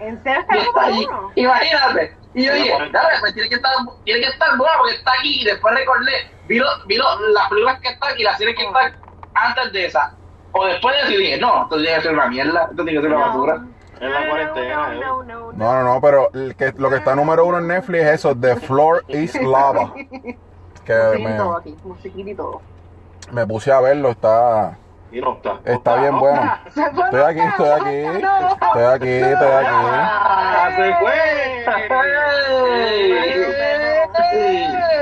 ¿En 0.00 0.22
serio 0.22 0.40
está 0.40 0.56
y 0.56 0.60
está 0.60 0.82
allí, 0.82 1.04
número 1.06 1.18
uno? 1.20 1.32
imagínate. 1.34 2.17
Y 2.34 2.44
yo 2.44 2.52
dije, 2.52 2.70
dale, 2.92 3.08
pues 3.20 3.34
tiene 3.34 3.48
que 3.48 3.54
estar, 3.56 3.72
tiene 4.04 4.20
que 4.20 4.26
estar 4.28 4.56
buena 4.56 4.74
porque 4.78 4.94
está 4.96 5.12
aquí, 5.18 5.40
y 5.40 5.44
después 5.44 5.74
recordé, 5.74 6.12
vi, 6.46 6.58
lo- 6.58 6.66
vi 6.86 6.96
lo- 6.96 7.28
las 7.30 7.48
películas 7.48 7.80
que 7.80 7.88
están 7.88 8.18
y 8.18 8.22
las 8.22 8.36
series 8.38 8.56
que 8.56 8.64
están 8.64 8.92
antes 9.34 9.72
de 9.72 9.86
esa, 9.86 10.14
o 10.52 10.66
después 10.66 10.94
de 10.96 11.02
eso, 11.02 11.10
y 11.12 11.16
dije, 11.16 11.38
no, 11.38 11.62
esto 11.64 11.76
tiene 11.76 11.94
que 11.96 12.02
ser 12.02 12.12
una 12.12 12.26
mierda, 12.26 12.68
esto 12.70 12.84
tiene 12.84 12.92
que 12.92 13.00
ser 13.00 13.12
una 13.16 13.26
basura. 13.26 13.64
En 14.00 14.12
la 14.12 14.28
cuarentena, 14.28 14.76
No, 14.76 14.92
eh. 14.92 15.00
no, 15.00 15.22
no, 15.24 15.40
no. 15.40 15.52
No, 15.52 15.72
no, 15.72 15.82
no, 15.94 16.00
pero 16.00 16.30
el 16.32 16.54
que, 16.54 16.72
lo 16.76 16.88
que 16.90 16.96
está 16.96 17.16
número 17.16 17.44
uno 17.44 17.58
en 17.58 17.66
Netflix 17.66 18.02
es 18.04 18.14
eso, 18.20 18.36
The 18.36 18.56
Floor 18.56 19.04
is 19.08 19.34
Lava. 19.42 19.92
Que 20.84 20.94
me, 21.22 21.34
todo 21.36 21.56
aquí, 21.56 21.76
musiquita 21.84 22.30
y 22.30 22.34
todo. 22.34 22.62
me 23.32 23.46
puse 23.46 23.70
a 23.72 23.78
verlo, 23.80 24.10
está, 24.10 24.78
Y 25.10 25.20
no 25.20 25.34
está. 25.34 25.58
Está 25.64 25.96
bien 25.96 26.18
bueno. 26.18 26.40
Estoy 26.66 27.20
aquí, 27.22 27.40
estoy 27.40 27.68
aquí. 27.68 28.26
Estoy 28.66 28.84
aquí, 28.84 29.08
estoy 29.08 29.48
aquí. 29.48 29.68
¡Ah, 29.70 30.70
se 30.76 30.94
fue! 30.94 31.14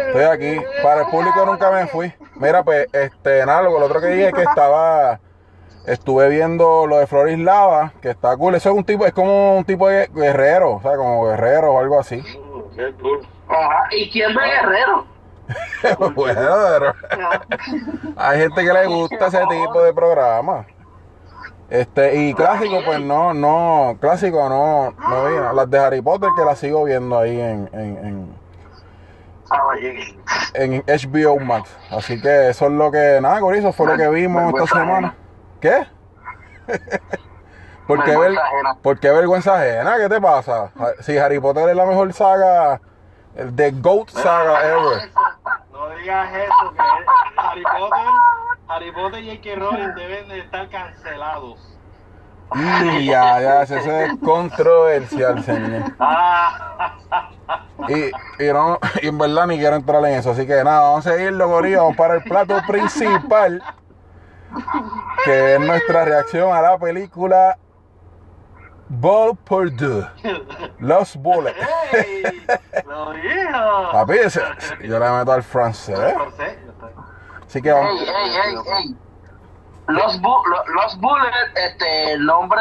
Estoy 0.07 0.25
aquí. 0.25 0.61
Para 0.83 1.01
el 1.03 1.07
público 1.09 1.45
nunca 1.45 1.71
me 1.71 1.87
fui. 1.87 2.13
Mira, 2.37 2.63
pues, 2.63 2.87
este, 2.93 3.45
nada, 3.47 3.63
lo 3.63 3.79
lo 3.79 3.87
otro 3.87 4.01
que 4.01 4.09
dije 4.09 4.29
es 4.29 4.35
que 4.35 4.43
estaba. 4.43 5.21
Estuve 5.87 6.29
viendo 6.29 6.87
lo 6.89 6.99
de 6.99 7.07
Floris 7.07 7.39
Lava, 7.39 7.93
que 8.03 8.11
está 8.11 8.37
cool. 8.37 8.57
Eso 8.57 8.71
es 8.71 8.77
un 8.77 8.83
tipo, 8.85 9.07
es 9.07 9.13
como 9.13 9.57
un 9.57 9.65
tipo 9.65 9.89
de 9.89 10.09
guerrero, 10.13 10.73
o 10.73 10.83
sea, 10.83 10.97
como 10.97 11.27
guerrero 11.27 11.75
o 11.75 11.79
algo 11.79 12.01
así. 12.01 12.17
Mm, 12.17 12.77
Qué 12.77 12.93
cool. 13.01 13.25
Ajá. 13.49 13.87
¿Y 13.93 14.11
quién 14.11 14.35
ve 14.35 14.43
Guerrero? 14.45 15.07
bueno, 16.15 16.41
pero 16.79 16.95
hay 18.17 18.39
gente 18.41 18.65
que 18.65 18.73
le 18.73 18.87
gusta 18.87 19.27
ese 19.27 19.41
tipo 19.47 19.83
de 19.83 19.93
programa. 19.95 20.67
Este, 21.69 22.15
y 22.17 22.35
clásico, 22.35 22.81
pues 22.85 23.01
no, 23.01 23.35
no, 23.35 23.97
clásico 24.01 24.49
no, 24.49 24.93
no 24.93 25.25
vi 25.27 25.35
nada. 25.37 25.53
Las 25.53 25.71
de 25.71 25.79
Harry 25.79 26.01
Potter 26.01 26.31
que 26.37 26.45
las 26.45 26.59
sigo 26.59 26.85
viendo 26.85 27.19
ahí 27.19 27.41
en, 27.41 27.69
en, 27.73 27.97
en, 28.07 28.37
en 30.55 30.85
HBO 30.87 31.39
Max. 31.41 31.71
Así 31.91 32.21
que 32.21 32.51
eso 32.51 32.67
es 32.67 32.73
lo 32.73 32.91
que, 32.91 33.19
nada, 33.21 33.41
con 33.41 33.55
eso 33.55 33.73
fue 33.73 33.87
lo 33.87 33.97
que 33.97 34.09
vimos 34.09 34.53
esta 34.55 34.79
semana. 34.79 35.15
¿Qué? 35.61 35.87
¿Por 37.87 38.03
qué, 38.05 38.11
ver- 38.11 38.19
Vergüenza 38.21 38.45
ajena. 38.45 38.77
¿Por 38.83 38.99
qué 39.01 39.11
vergüenza 39.11 39.55
ajena? 39.55 39.97
¿Qué 39.97 40.09
te 40.09 40.21
pasa? 40.21 40.73
Si 41.01 41.17
Harry 41.19 41.39
Potter 41.41 41.69
es 41.69 41.77
la 41.77 41.87
mejor 41.87 42.13
saga, 42.13 42.81
de 43.37 43.71
GOAT 43.73 44.11
saga 44.11 44.67
ever. 44.67 45.11
No 45.73 45.89
digas 45.91 46.35
eso, 46.35 46.73
que 46.73 47.41
Harry 47.41 47.63
Potter, 47.63 48.07
Harry 48.69 48.93
Potter 48.93 49.25
y 49.25 49.37
J.K. 49.37 49.55
Rowling 49.57 49.95
deben 49.95 50.29
de 50.29 50.39
estar 50.41 50.69
cancelados. 50.71 51.77
Y 52.55 53.07
ya, 53.07 53.41
ya, 53.41 53.63
eso 53.63 53.77
es 53.77 54.13
controversial, 54.25 55.43
señor. 55.45 55.93
Ah, 55.99 56.95
Y, 57.89 58.45
y, 58.45 58.53
no, 58.53 58.79
y 59.03 59.09
en 59.09 59.19
verdad 59.19 59.47
ni 59.47 59.59
quiero 59.59 59.77
entrar 59.77 60.05
en 60.07 60.15
eso. 60.15 60.31
Así 60.31 60.47
que 60.47 60.65
nada, 60.65 60.81
vamos 60.81 61.07
a 61.07 61.13
seguirlo, 61.13 61.49
Corillo. 61.49 61.79
Vamos 61.83 61.97
para 61.97 62.15
el 62.15 62.23
plato 62.23 62.61
principal. 62.67 63.63
Que 65.25 65.55
es 65.55 65.61
nuestra 65.61 66.05
reacción 66.05 66.55
a 66.57 66.63
la 66.63 66.79
película 66.79 67.59
Ball 68.89 69.37
Purdue. 69.37 70.07
Los 70.79 71.17
Bullets. 71.17 71.59
¡Ey! 71.93 72.47
¡Lo 72.87 73.13
dijo! 73.13 73.93
Papi, 73.93 74.13
ese- 74.19 74.43
yo 74.85 74.99
le 74.99 75.11
meto 75.11 75.33
al 75.33 75.43
francés. 75.43 75.99
Así 77.47 77.61
que 77.63 77.73
vamos. 77.73 78.01
Ey, 78.01 78.09
ey, 78.09 78.31
ey, 78.37 78.55
ey. 78.79 78.97
Los, 79.89 80.21
bu 80.21 80.35
lo- 80.49 80.67
los 80.75 80.99
Bullets, 81.01 81.37
este, 81.55 82.13
el 82.15 82.25
nombre 82.27 82.61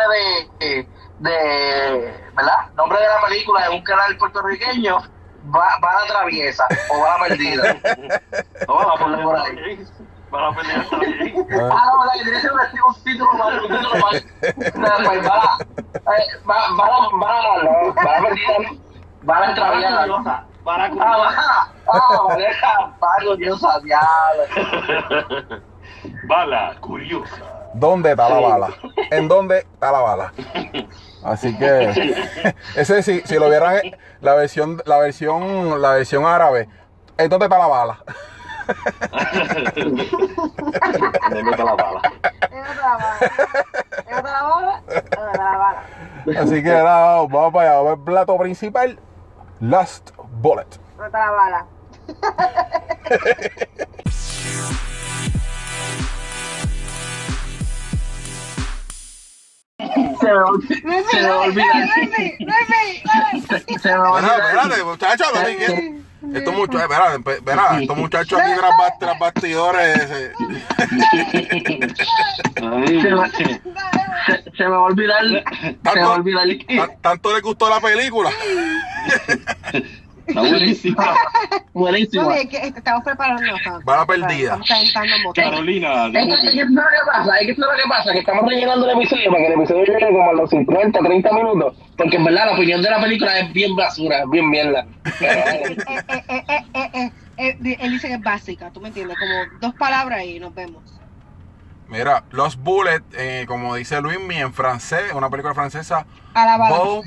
de, 0.60 0.88
de, 1.20 2.13
¿verdad? 2.36 2.70
Nombre 2.75 3.00
de 3.00 3.08
la 3.08 3.22
película 3.27 3.63
de 3.63 3.70
un 3.75 3.84
canal 3.84 4.15
puertorriqueño, 4.17 4.98
va, 5.53 5.79
va 5.84 5.89
a 5.89 6.01
la 6.01 6.08
traviesa 6.08 6.67
o 6.91 7.00
va 7.01 7.15
a 7.15 7.17
la 7.20 7.25
perdida. 7.27 7.74
No, 8.67 8.79
la 8.79 8.96
Ponle 9.00 9.24
por 9.24 9.36
ahí. 9.39 9.86
Pelea 10.25 10.25
está 10.25 10.25
bien. 10.25 10.34
Va 10.34 10.41
la 10.41 10.55
pelea 10.55 10.77
está 10.82 10.98
bien. 10.98 11.36
Ah, 11.51 11.70
Ah, 11.72 11.86
no, 11.86 12.00
¿verdad? 12.00 12.13
Que 12.13 12.24
tiene 12.24 12.38
que 12.38 12.41
ser 12.41 12.51
un, 12.51 12.94
título 13.03 13.34
mal, 13.34 13.53
un 13.55 13.62
título. 13.62 13.89
No, 14.75 14.89
pues 15.05 15.27
va, 15.27 15.58
eh, 16.17 16.25
va, 16.48 16.55
va, 16.77 16.86
la- 16.88 17.10
va, 17.17 17.29
la- 17.34 17.62
a 18.01 18.22
la 18.22 18.29
no. 18.29 18.79
va 19.29 19.38
a 19.38 19.39
la 19.39 19.46
Para 19.46 19.55
traviesa. 19.55 19.98
curiosa, 20.01 20.44
para 20.63 20.86
Ah, 20.86 20.89
curiosa. 20.89 22.67
ah, 22.67 22.96
pago, 23.00 23.36
Dios, 23.38 23.62
diablo. 23.84 24.44
Bala 26.27 26.75
curiosa. 26.82 27.36
¿Dónde 27.74 28.12
está 28.12 28.29
la 28.29 28.39
bala? 28.39 28.70
¿En 29.12 29.27
dónde 29.27 29.60
está 29.60 29.91
la 29.91 30.00
bala? 30.00 30.34
Así 31.24 31.58
que 31.58 32.15
ese 32.75 33.03
si, 33.03 33.22
si 33.22 33.36
lo 33.38 33.50
vieran 33.50 33.75
eh, 33.77 33.98
la 34.22 34.34
versión 34.36 34.82
la 34.86 34.98
versión 35.00 35.82
la 35.82 35.91
versión 35.94 36.25
árabe, 36.25 36.70
¿en 37.17 37.29
dónde 37.29 37.46
está 37.48 37.58
la 37.58 37.67
bala? 37.67 38.00
La 42.86 42.98
bala. 42.98 43.18
Otra 44.18 44.44
bala. 44.44 44.84
Otra 44.88 45.58
bala. 45.58 45.84
Así 46.40 46.64
que 46.64 46.70
nada, 46.70 47.18
vamos 47.28 47.54
para 47.54 47.70
allá, 47.70 47.78
vamos 47.78 48.00
al 48.00 48.04
plato 48.04 48.38
principal, 48.38 49.00
Last 49.60 50.12
Bullet. 50.42 50.68
Otra 50.98 51.32
bala. 51.32 51.66
Se 60.20 60.32
me 60.32 60.38
olvidó. 60.38 60.76
Se 61.12 61.22
me 61.22 61.32
olvidó. 61.32 61.64
Se 63.80 63.90
me 63.90 63.98
olvidó. 63.98 64.34
espérate, 64.38 64.84
muchachos, 64.84 65.28
no 65.34 65.44
te 65.44 65.58
quieres. 65.58 66.05
Estos 66.34 66.53
muchachos, 66.55 66.82
espera, 66.82 67.15
espera, 67.36 67.82
estos 67.82 67.98
muchachos 67.98 68.39
aquí 68.41 68.51
tras, 68.58 69.00
tras 69.00 69.20
bastidores. 69.20 69.98
eh, 70.12 70.32
Ay, 72.62 73.01
Se 73.01 73.12
me, 73.12 73.29
se, 73.32 74.51
se 74.58 74.63
me 74.63 74.70
va 74.70 74.77
a 74.77 74.82
olvidar. 74.82 75.24
Se 75.24 75.32
me 75.32 75.41
va 75.41 75.46
a 75.72 75.94
tanto, 75.94 76.12
olvidar. 76.13 76.48
ta- 76.77 76.96
tanto 77.01 77.34
les 77.34 77.41
gustó 77.41 77.70
la 77.70 77.79
película. 77.79 78.29
Está 80.27 80.41
buenísimo. 80.41 80.98
Buenísimo. 81.74 82.24
No, 82.24 82.32
es 82.34 82.48
que 82.48 82.58
estamos 82.58 83.03
preparando. 83.03 83.55
estamos- 83.55 83.84
Bala 83.84 84.05
perdida. 84.05 84.58
Estamos. 84.63 85.34
Carolina, 85.36 86.05
Es 86.08 86.12
que, 86.12 86.20
es 86.34 86.39
que 86.39 86.48
esto 86.48 86.62
es 86.62 86.70
lo 86.70 86.82
que 86.82 87.12
pasa, 87.12 87.38
es 87.38 87.46
que 87.46 87.51
esto 87.51 87.63
es 87.63 87.77
lo 87.77 87.84
que 87.84 87.89
pasa, 87.89 88.12
que 88.13 88.20
estamos 88.20 88.46
rellenando 88.50 88.89
el 88.89 88.98
episodio 88.98 89.32
para 89.32 89.39
que 89.44 89.48
el 89.48 89.60
episodio 89.60 89.86
llegue 89.86 90.08
como 90.08 90.29
a 90.29 90.34
los 90.34 90.50
50, 90.50 91.00
30 91.00 91.34
minutos, 91.34 91.75
porque 91.98 92.15
en 92.17 92.24
verdad 92.24 92.46
la 92.48 92.53
opinión 92.53 92.82
de 92.82 92.89
la 92.89 93.01
película 93.01 93.39
es 93.39 93.53
bien 93.53 93.75
basura, 93.75 94.20
es 94.20 94.29
bien 94.29 94.50
mierda. 94.50 94.86
Eh, 95.22 95.22
eh, 95.22 95.75
eh, 95.88 96.24
eh, 96.29 96.44
eh, 96.48 96.89
eh, 96.94 97.12
eh, 97.38 97.77
él 97.82 97.91
dice 97.91 98.08
que 98.08 98.13
es 98.15 98.22
básica, 98.22 98.72
tú 98.72 98.79
me 98.82 98.88
entiendes, 98.88 99.17
como 99.20 99.34
dos 99.60 99.74
palabras 99.75 100.24
y 100.24 100.39
nos 100.39 100.55
vemos. 100.55 100.95
Mira, 101.88 102.24
Los 102.32 102.58
Bullet, 102.58 103.04
eh, 103.13 103.46
como 103.48 103.75
dice 103.75 104.01
Luismi 104.01 104.38
en 104.38 104.54
francés, 104.54 105.13
una 105.13 105.30
película 105.30 105.54
francesa, 105.54 106.06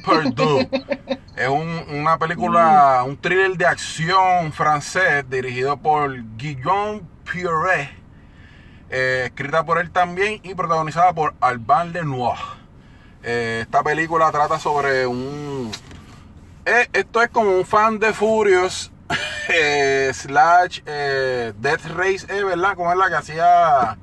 Perdue. 0.06 0.68
Es 1.36 1.48
un- 1.48 1.84
una 1.90 2.18
película, 2.18 3.04
un 3.06 3.16
thriller 3.16 3.56
de 3.56 3.64
acción 3.66 4.52
francés 4.52 5.24
dirigido 5.30 5.76
por 5.76 6.12
Guillaume 6.36 7.02
Pierret, 7.30 7.90
eh, 8.90 9.24
escrita 9.26 9.64
por 9.64 9.78
él 9.78 9.90
también 9.92 10.40
y 10.42 10.54
protagonizada 10.54 11.12
por 11.12 11.34
Alban 11.40 11.92
Lenoir. 11.92 12.38
Eh, 13.22 13.60
esta 13.62 13.84
película 13.84 14.30
trata 14.32 14.58
sobre 14.58 15.06
un... 15.06 15.70
eh, 16.64 16.88
esto 16.92 17.22
es 17.22 17.28
como 17.28 17.50
un 17.56 17.64
fan 17.64 18.00
de 18.00 18.12
Furious 18.12 18.90
eh, 19.48 20.10
slash 20.12 20.80
Death 20.84 21.86
Race, 21.96 22.26
¿verdad? 22.42 22.74
Como 22.74 22.90
es 22.90 22.98
la 22.98 23.08
que 23.08 23.14
hacía... 23.14 23.96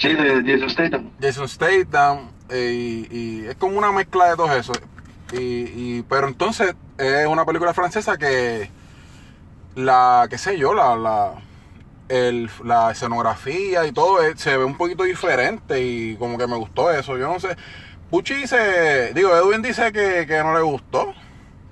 Sí, 0.00 0.14
de 0.14 0.42
Jason 0.44 0.70
Statham. 0.70 1.10
Jason 1.20 1.48
Statham 1.48 2.30
eh, 2.48 3.06
y, 3.10 3.16
y 3.16 3.46
es 3.46 3.54
como 3.56 3.76
una 3.78 3.92
mezcla 3.92 4.30
de 4.30 4.36
todo 4.36 4.52
eso 4.56 4.72
y, 5.32 5.38
y- 5.38 6.04
pero 6.08 6.26
entonces 6.26 6.74
es 6.98 7.26
una 7.26 7.44
película 7.44 7.72
francesa 7.74 8.16
que 8.18 8.70
la 9.76 10.26
qué 10.28 10.38
sé 10.38 10.58
yo 10.58 10.74
la 10.74 10.96
la, 10.96 11.32
el- 12.08 12.50
la 12.64 12.90
escenografía 12.90 13.86
y 13.86 13.92
todo 13.92 14.22
eh, 14.24 14.32
se 14.36 14.56
ve 14.56 14.64
un 14.64 14.76
poquito 14.76 15.04
diferente 15.04 15.80
y 15.84 16.16
como 16.16 16.36
que 16.38 16.46
me 16.46 16.56
gustó 16.56 16.90
eso 16.90 17.16
yo 17.16 17.28
no 17.32 17.38
sé 17.38 17.56
Puchi 18.10 18.34
dice 18.34 19.12
digo 19.14 19.36
Edwin 19.36 19.62
dice 19.62 19.92
que, 19.92 20.26
que 20.26 20.42
no 20.42 20.54
le 20.54 20.62
gustó 20.62 21.14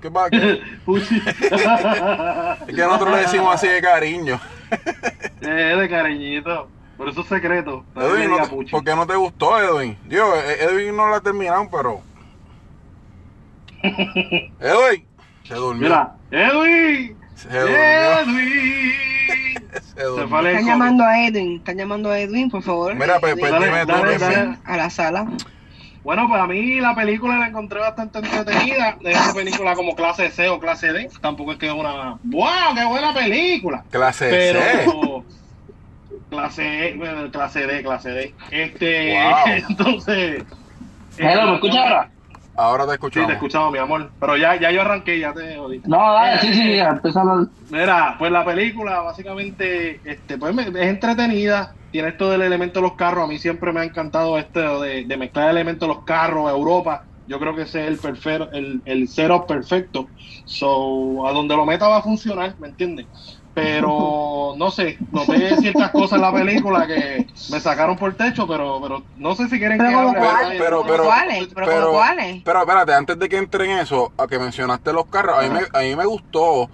¿Qué 0.01 0.09
pasa? 0.09 0.29
Que- 0.31 0.61
Puchi. 0.85 1.17
es 1.27 2.75
que 2.75 2.81
nosotros 2.81 3.11
le 3.15 3.21
decimos 3.23 3.53
así 3.55 3.67
de 3.67 3.81
cariño 3.81 4.39
Eh, 5.41 5.75
de 5.77 5.89
cariñito. 5.89 6.69
Por 6.99 7.07
eso 7.07 7.21
es 7.21 7.27
secreto. 7.27 7.85
Edwin, 7.95 8.29
no 8.29 8.37
te-. 8.45 8.71
¿por 8.71 8.83
qué 8.83 8.93
no 8.93 9.07
te 9.07 9.15
gustó 9.15 9.57
Edwin? 9.57 9.97
Digo, 10.03 10.35
eh, 10.35 10.57
Edwin 10.65 10.97
no 10.97 11.07
la 11.07 11.21
terminaron 11.21 11.69
pero 11.71 12.01
Edwin 13.81 15.05
se 15.47 15.53
durmió 15.53 15.87
Mira, 15.87 16.15
Edwin. 16.29 17.17
Se 17.35 17.57
durmió. 17.57 17.77
Edwin. 17.77 18.93
Se 19.71 19.81
Se 19.95 20.03
durmió. 20.03 20.47
Están 20.49 20.65
llamando 20.65 21.05
a 21.05 21.25
Edwin, 21.25 21.55
están 21.59 21.77
llamando 21.77 22.09
a 22.11 22.19
Edwin, 22.19 22.49
por 22.49 22.63
favor. 22.63 22.93
Mira, 22.93 23.17
pues, 23.21 23.37
pues 23.39 23.49
Dale, 23.49 23.67
dime 23.67 23.85
tú, 23.85 23.91
dale, 23.93 24.17
dale. 24.17 24.57
a 24.65 24.75
la 24.75 24.89
sala. 24.89 25.25
Bueno, 26.03 26.27
pues 26.27 26.41
a 26.41 26.47
mí 26.47 26.81
la 26.81 26.95
película 26.95 27.37
la 27.37 27.47
encontré 27.47 27.79
bastante 27.79 28.19
entretenida. 28.19 28.97
Es 29.05 29.21
una 29.23 29.33
película 29.33 29.75
como 29.75 29.95
clase 29.95 30.31
C 30.31 30.49
o 30.49 30.59
clase 30.59 30.91
D. 30.91 31.09
Tampoco 31.21 31.53
es 31.53 31.57
que 31.59 31.67
es 31.67 31.73
una. 31.73 32.17
¡Wow! 32.23 32.75
¡Qué 32.75 32.83
buena 32.83 33.13
película! 33.13 33.85
Clase 33.89 34.29
Pero. 34.29 34.59
C. 34.59 35.38
Clase 36.29 36.89
E, 36.89 36.97
bueno, 36.97 37.31
clase 37.31 37.65
D, 37.65 37.81
clase 37.83 38.09
D. 38.11 38.35
Este. 38.51 39.13
Wow. 39.13 39.45
Entonces. 39.69 40.43
Hello, 41.17 41.47
¿me 41.47 41.55
escuchas 41.55 41.77
ahora? 41.77 42.13
Ahora 42.55 42.85
te 42.85 42.93
Sí, 42.93 42.95
escuchamos. 42.95 43.27
te 43.27 43.33
escuchamos, 43.33 43.71
mi 43.71 43.79
amor. 43.79 44.13
Pero 44.19 44.37
ya, 44.37 44.59
ya 44.59 44.71
yo 44.71 44.81
arranqué, 44.81 45.19
ya 45.19 45.33
te 45.33 45.57
jodí. 45.57 45.81
No, 45.85 45.97
dale, 46.13 46.39
sí, 46.41 46.53
sí, 46.53 46.75
ya, 46.75 46.89
empezando. 46.89 47.47
Mira, 47.69 48.15
pues 48.19 48.31
la 48.31 48.45
película 48.45 49.01
básicamente 49.01 50.01
este, 50.09 50.37
pues, 50.37 50.53
me- 50.53 50.63
es 50.67 50.75
entretenida. 50.75 51.75
tiene 51.91 52.09
esto 52.09 52.29
del 52.29 52.43
elemento 52.43 52.79
de 52.79 52.83
los 52.87 52.95
carros. 52.95 53.23
A 53.23 53.27
mí 53.27 53.39
siempre 53.39 53.71
me 53.73 53.79
ha 53.79 53.83
encantado 53.83 54.37
esto 54.37 54.81
de, 54.81 55.05
de 55.05 55.17
mezclar 55.17 55.49
elementos 55.49 55.87
de 55.87 55.95
los 55.95 56.03
carros, 56.03 56.49
Europa. 56.51 57.07
Yo 57.25 57.39
creo 57.39 57.55
que 57.55 57.63
ese 57.63 57.81
es 57.83 57.87
el, 57.87 57.99
perfecto, 57.99 58.51
el, 58.51 58.81
el 58.85 59.07
setup 59.07 59.47
perfecto. 59.47 60.11
So, 60.45 61.25
a 61.27 61.31
donde 61.31 61.55
lo 61.55 61.65
meta 61.65 61.87
va 61.87 61.97
a 61.97 62.01
funcionar, 62.03 62.55
¿me 62.59 62.67
entiendes? 62.69 63.07
Pero 63.53 64.53
no 64.57 64.71
sé, 64.71 64.97
noté 65.11 65.55
ciertas 65.57 65.91
cosas 65.91 66.13
en 66.13 66.21
la 66.21 66.31
película 66.31 66.85
que 66.87 67.27
me 67.51 67.59
sacaron 67.59 67.97
por 67.97 68.13
techo, 68.13 68.47
pero, 68.47 68.79
pero 68.81 69.03
no 69.17 69.35
sé 69.35 69.49
si 69.49 69.57
quieren 69.59 69.77
Pero 69.77 69.89
que 69.89 69.95
como 69.95 70.09
hable. 70.09 70.19
cuál, 70.19 70.55
pero- 70.57 70.83
pero- 70.85 71.03
cuáles, 71.05 71.47
pero 71.53 71.65
pero, 71.67 71.91
cuáles. 71.91 72.43
pero 72.43 72.59
espérate, 72.61 72.93
antes 72.93 73.19
de 73.19 73.27
que 73.29 73.37
entre 73.37 73.65
en 73.71 73.79
eso, 73.79 74.11
a 74.17 74.27
que 74.27 74.39
mencionaste 74.39 74.93
los 74.93 75.05
carros, 75.07 75.37
a 75.37 75.41
mí, 75.41 75.49
me, 75.49 75.61
a 75.77 75.81
mí 75.81 75.95
me 75.95 76.05
gustó 76.05 76.69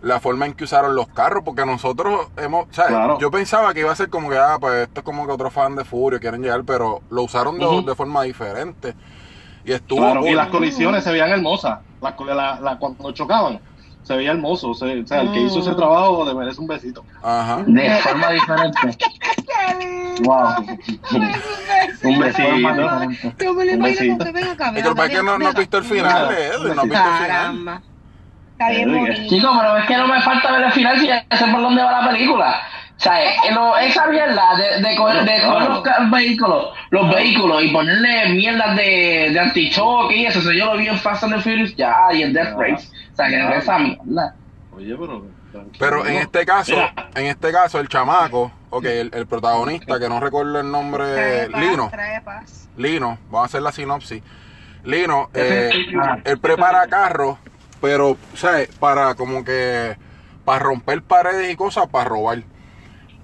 la 0.00 0.20
forma 0.20 0.46
en 0.46 0.54
que 0.54 0.64
usaron 0.64 0.94
los 0.94 1.08
carros, 1.08 1.42
porque 1.44 1.66
nosotros 1.66 2.28
hemos, 2.36 2.66
¿sabes? 2.70 2.92
Claro. 2.92 3.18
Yo 3.18 3.30
pensaba 3.32 3.74
que 3.74 3.80
iba 3.80 3.90
a 3.90 3.96
ser 3.96 4.08
como 4.10 4.28
que, 4.30 4.38
ah, 4.38 4.58
pues 4.60 4.86
esto 4.86 5.00
es 5.00 5.04
como 5.04 5.26
que 5.26 5.32
otro 5.32 5.50
fan 5.50 5.74
de 5.74 5.84
Furio, 5.84 6.20
quieren 6.20 6.40
llegar, 6.42 6.62
pero 6.64 7.00
lo 7.10 7.22
usaron 7.22 7.58
de, 7.58 7.82
de 7.84 7.94
forma 7.96 8.22
diferente. 8.22 8.94
Y 9.64 9.72
estuvo 9.72 10.00
Claro, 10.00 10.24
y 10.26 10.34
las 10.34 10.48
colisiones 10.48 11.02
se 11.02 11.10
veían 11.10 11.30
hermosas. 11.30 11.80
Las 12.00 12.14
la- 12.20 12.60
la- 12.60 12.78
cuando 12.78 13.10
chocaban, 13.10 13.60
se 14.08 14.16
veía 14.16 14.30
hermoso. 14.32 14.70
O 14.70 14.74
sea, 14.74 14.88
o 14.88 15.06
sea, 15.06 15.20
el 15.20 15.32
que 15.32 15.42
hizo 15.42 15.60
ese 15.60 15.74
trabajo 15.74 16.24
le 16.24 16.34
merece 16.34 16.60
un 16.60 16.66
besito. 16.66 17.04
Ajá. 17.22 17.62
De 17.66 17.90
forma 18.02 18.30
diferente. 18.30 18.78
Wow. 20.20 20.66
Un 22.02 22.18
besito. 22.18 22.48
Yo 23.38 23.54
me 23.54 23.64
lo 23.66 23.72
Un 23.72 23.74
imagino 23.74 24.18
que 24.18 24.32
ven 24.32 24.48
acá, 24.48 24.72
Y 24.76 24.82
ven 24.82 25.08
que 25.08 25.22
no, 25.22 25.38
no 25.38 25.52
visto 25.52 25.78
el 25.78 25.84
final, 25.84 26.32
eh, 26.32 26.50
Edwin, 26.54 26.74
no 26.74 26.82
has 26.82 26.88
visto 26.88 27.08
el 27.08 27.14
final. 27.14 27.28
Caramba. 27.28 27.82
Está 28.52 28.70
bien 28.70 28.92
bonito. 28.92 29.28
Chicos, 29.28 29.56
pero 29.60 29.76
es 29.76 29.86
que 29.86 29.96
no 29.96 30.08
me 30.08 30.20
falta 30.22 30.52
ver 30.52 30.62
el 30.62 30.72
final 30.72 30.98
si 30.98 31.06
ya 31.06 31.24
sé 31.30 31.46
por 31.46 31.60
dónde 31.60 31.82
va 31.82 32.02
la 32.02 32.10
película. 32.10 32.60
O 32.98 33.00
sea, 33.00 33.14
lo- 33.52 33.76
esa 33.78 34.06
mierda 34.08 34.56
de, 34.56 34.82
de 34.88 34.96
coger, 34.96 35.24
de 35.24 35.40
coger 35.46 35.68
los 35.68 36.10
vehículos, 36.10 36.68
los 36.90 37.14
vehículos 37.14 37.62
y 37.62 37.68
ponerle 37.68 38.28
mierdas 38.30 38.74
de, 38.76 39.30
de 39.32 39.38
antichoque 39.40 40.16
y 40.16 40.26
eso, 40.26 40.40
eso 40.40 40.50
yo 40.52 40.66
lo 40.66 40.76
vi 40.76 40.88
en 40.88 40.98
Fast 40.98 41.22
and 41.22 41.34
the 41.36 41.40
Furious 41.40 41.76
ya 41.76 41.94
y 42.12 42.22
en 42.22 42.32
Death 42.32 42.56
Race. 42.58 42.88
O 43.12 43.16
sea, 43.16 43.28
que 43.28 43.36
no 43.36 43.50
es 43.50 43.62
esa 43.62 43.78
mierda. 43.78 44.34
Oye, 44.76 44.96
pero. 44.98 45.38
Pero 45.78 46.06
en 46.06 46.16
este 46.16 46.44
caso, 46.44 46.72
Mira. 46.74 46.92
en 47.14 47.26
este 47.26 47.50
caso, 47.50 47.80
el 47.80 47.88
chamaco, 47.88 48.52
ok, 48.70 48.84
el, 48.84 49.10
el 49.14 49.26
protagonista, 49.26 49.98
que 49.98 50.08
no 50.08 50.20
recuerdo 50.20 50.60
el 50.60 50.70
nombre, 50.70 51.04
Trae 51.14 51.48
paz, 51.50 51.60
Lino, 51.62 51.88
trae 51.90 52.20
paz. 52.20 52.68
Lino, 52.76 53.18
vamos 53.30 53.42
a 53.42 53.46
hacer 53.46 53.62
la 53.62 53.72
sinopsis. 53.72 54.22
Lino, 54.84 55.30
eh, 55.34 55.70
Ah. 56.00 56.18
él 56.24 56.38
prepara 56.38 56.86
carros, 56.86 57.38
pero, 57.80 58.16
¿sabes? 58.34 58.68
Para 58.78 59.14
como 59.14 59.42
que, 59.42 59.96
para 60.44 60.58
romper 60.58 61.02
paredes 61.02 61.50
y 61.50 61.56
cosas, 61.56 61.86
para 61.88 62.04
robar. 62.10 62.42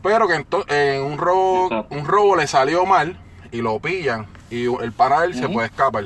Pero 0.04 0.28
que 0.28 0.34
en 0.68 1.02
un 1.02 1.16
robo, 1.18 1.64
Exacto. 1.64 1.94
un 1.96 2.06
robo 2.06 2.36
le 2.36 2.46
salió 2.46 2.84
mal 2.86 3.18
y 3.50 3.62
lo 3.62 3.80
pillan 3.80 4.26
y 4.50 4.66
el 4.66 4.92
para 4.92 5.22
de 5.22 5.26
él 5.28 5.34
se 5.34 5.48
puede 5.48 5.66
escapar. 5.68 6.04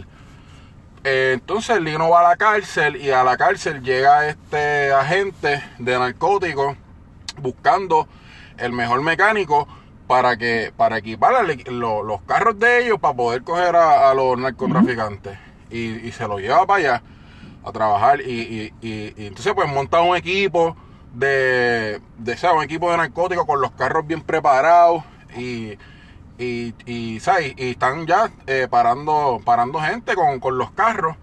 Eh, 1.05 1.33
entonces 1.35 1.81
Lino 1.81 2.09
va 2.09 2.21
a 2.21 2.31
la 2.31 2.37
cárcel 2.37 2.97
y 2.97 3.11
a 3.11 3.25
la 3.25 3.37
cárcel 3.37 3.83
llega 3.83 4.29
este 4.29 4.93
agente 4.93 5.63
de 5.81 5.99
narcóticos 5.99 6.77
buscando 7.43 8.07
el 8.57 8.73
mejor 8.73 9.03
mecánico 9.03 9.67
para 10.07 10.37
que 10.37 10.73
para 10.77 10.99
equipar 10.99 11.35
lo- 11.67 12.03
los 12.05 12.23
carros 12.23 12.59
de 12.59 12.85
ellos 12.85 12.99
para 13.01 13.15
poder 13.15 13.43
coger 13.43 13.75
a, 13.77 14.11
a 14.11 14.15
los 14.15 14.39
narcotraficantes 14.39 15.39
y, 15.71 16.07
y 16.07 16.13
se 16.13 16.27
lo 16.29 16.39
lleva 16.39 16.67
para 16.67 16.79
allá 16.79 17.03
a 17.65 17.73
trabajar 17.73 18.21
y- 18.21 18.73
y 18.81 19.15
entonces 19.27 19.53
pues 19.55 19.69
monta 19.69 20.01
un 20.01 20.17
equipo 20.17 20.77
de, 21.15 22.01
de 22.19 22.37
¿sabes? 22.37 22.57
un 22.59 22.63
equipo 22.65 22.91
de 22.91 22.97
narcóticos 22.99 23.47
con 23.47 23.61
los 23.61 23.71
carros 23.73 24.07
bien 24.07 24.23
preparados 24.23 25.03
y 25.37 25.79
y, 26.41 26.73
y, 26.87 27.19
¿sabes? 27.21 27.53
y 27.57 27.71
están 27.73 28.07
ya 28.07 28.31
eh, 28.47 28.69
parando 28.71 29.41
parando 29.45 29.81
gente 29.81 30.15
con, 30.15 30.39
con 30.39 30.57
los 30.57 30.71
carros 30.71 31.17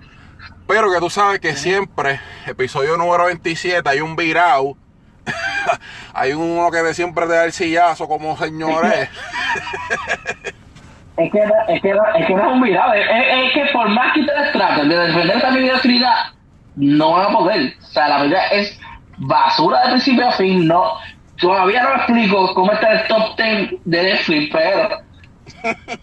pero 0.68 0.92
que 0.92 1.00
tú 1.00 1.10
sabes 1.10 1.40
que 1.40 1.56
siempre 1.56 2.20
episodio 2.46 2.98
número 2.98 3.26
27 3.26 3.88
hay 3.88 4.02
un 4.02 4.16
virao 4.18 4.76
hay 6.14 6.34
uno 6.34 6.70
que 6.70 6.94
siempre 6.94 7.26
te 7.28 7.34
da 7.34 7.46
el 7.46 7.54
sillazo 7.54 8.08
como 8.08 8.38
señores 8.38 9.10
Es 11.18 11.32
que, 11.32 11.40
es, 11.40 11.82
que, 11.82 11.92
es 11.92 12.26
que 12.28 12.34
no 12.36 12.42
es 12.42 12.52
un 12.56 12.62
virado. 12.62 12.94
Es, 12.94 13.06
es- 13.08 13.46
es 13.48 13.54
que 13.54 13.72
por 13.72 13.88
más 13.88 14.14
que 14.14 14.20
ustedes 14.20 14.52
traten 14.52 14.90
de 14.90 14.98
defender 14.98 15.38
esta 15.38 15.52
mediocridad, 15.52 16.14
no 16.76 17.12
van 17.14 17.28
a 17.28 17.38
poder. 17.38 17.74
O 17.82 17.86
sea, 17.86 18.10
la 18.10 18.22
verdad 18.24 18.42
es 18.52 18.78
basura 19.18 19.82
de 19.84 19.90
principio 19.92 20.28
a 20.28 20.32
fin. 20.34 20.68
No, 20.68 20.94
todavía 21.40 21.84
no 21.84 21.96
explico 21.96 22.54
cómo 22.54 22.72
está 22.72 22.94
el 22.94 23.08
top 23.08 23.36
10 23.38 23.72
de 23.86 24.04
Netflix, 24.04 24.50
pero 24.54 24.90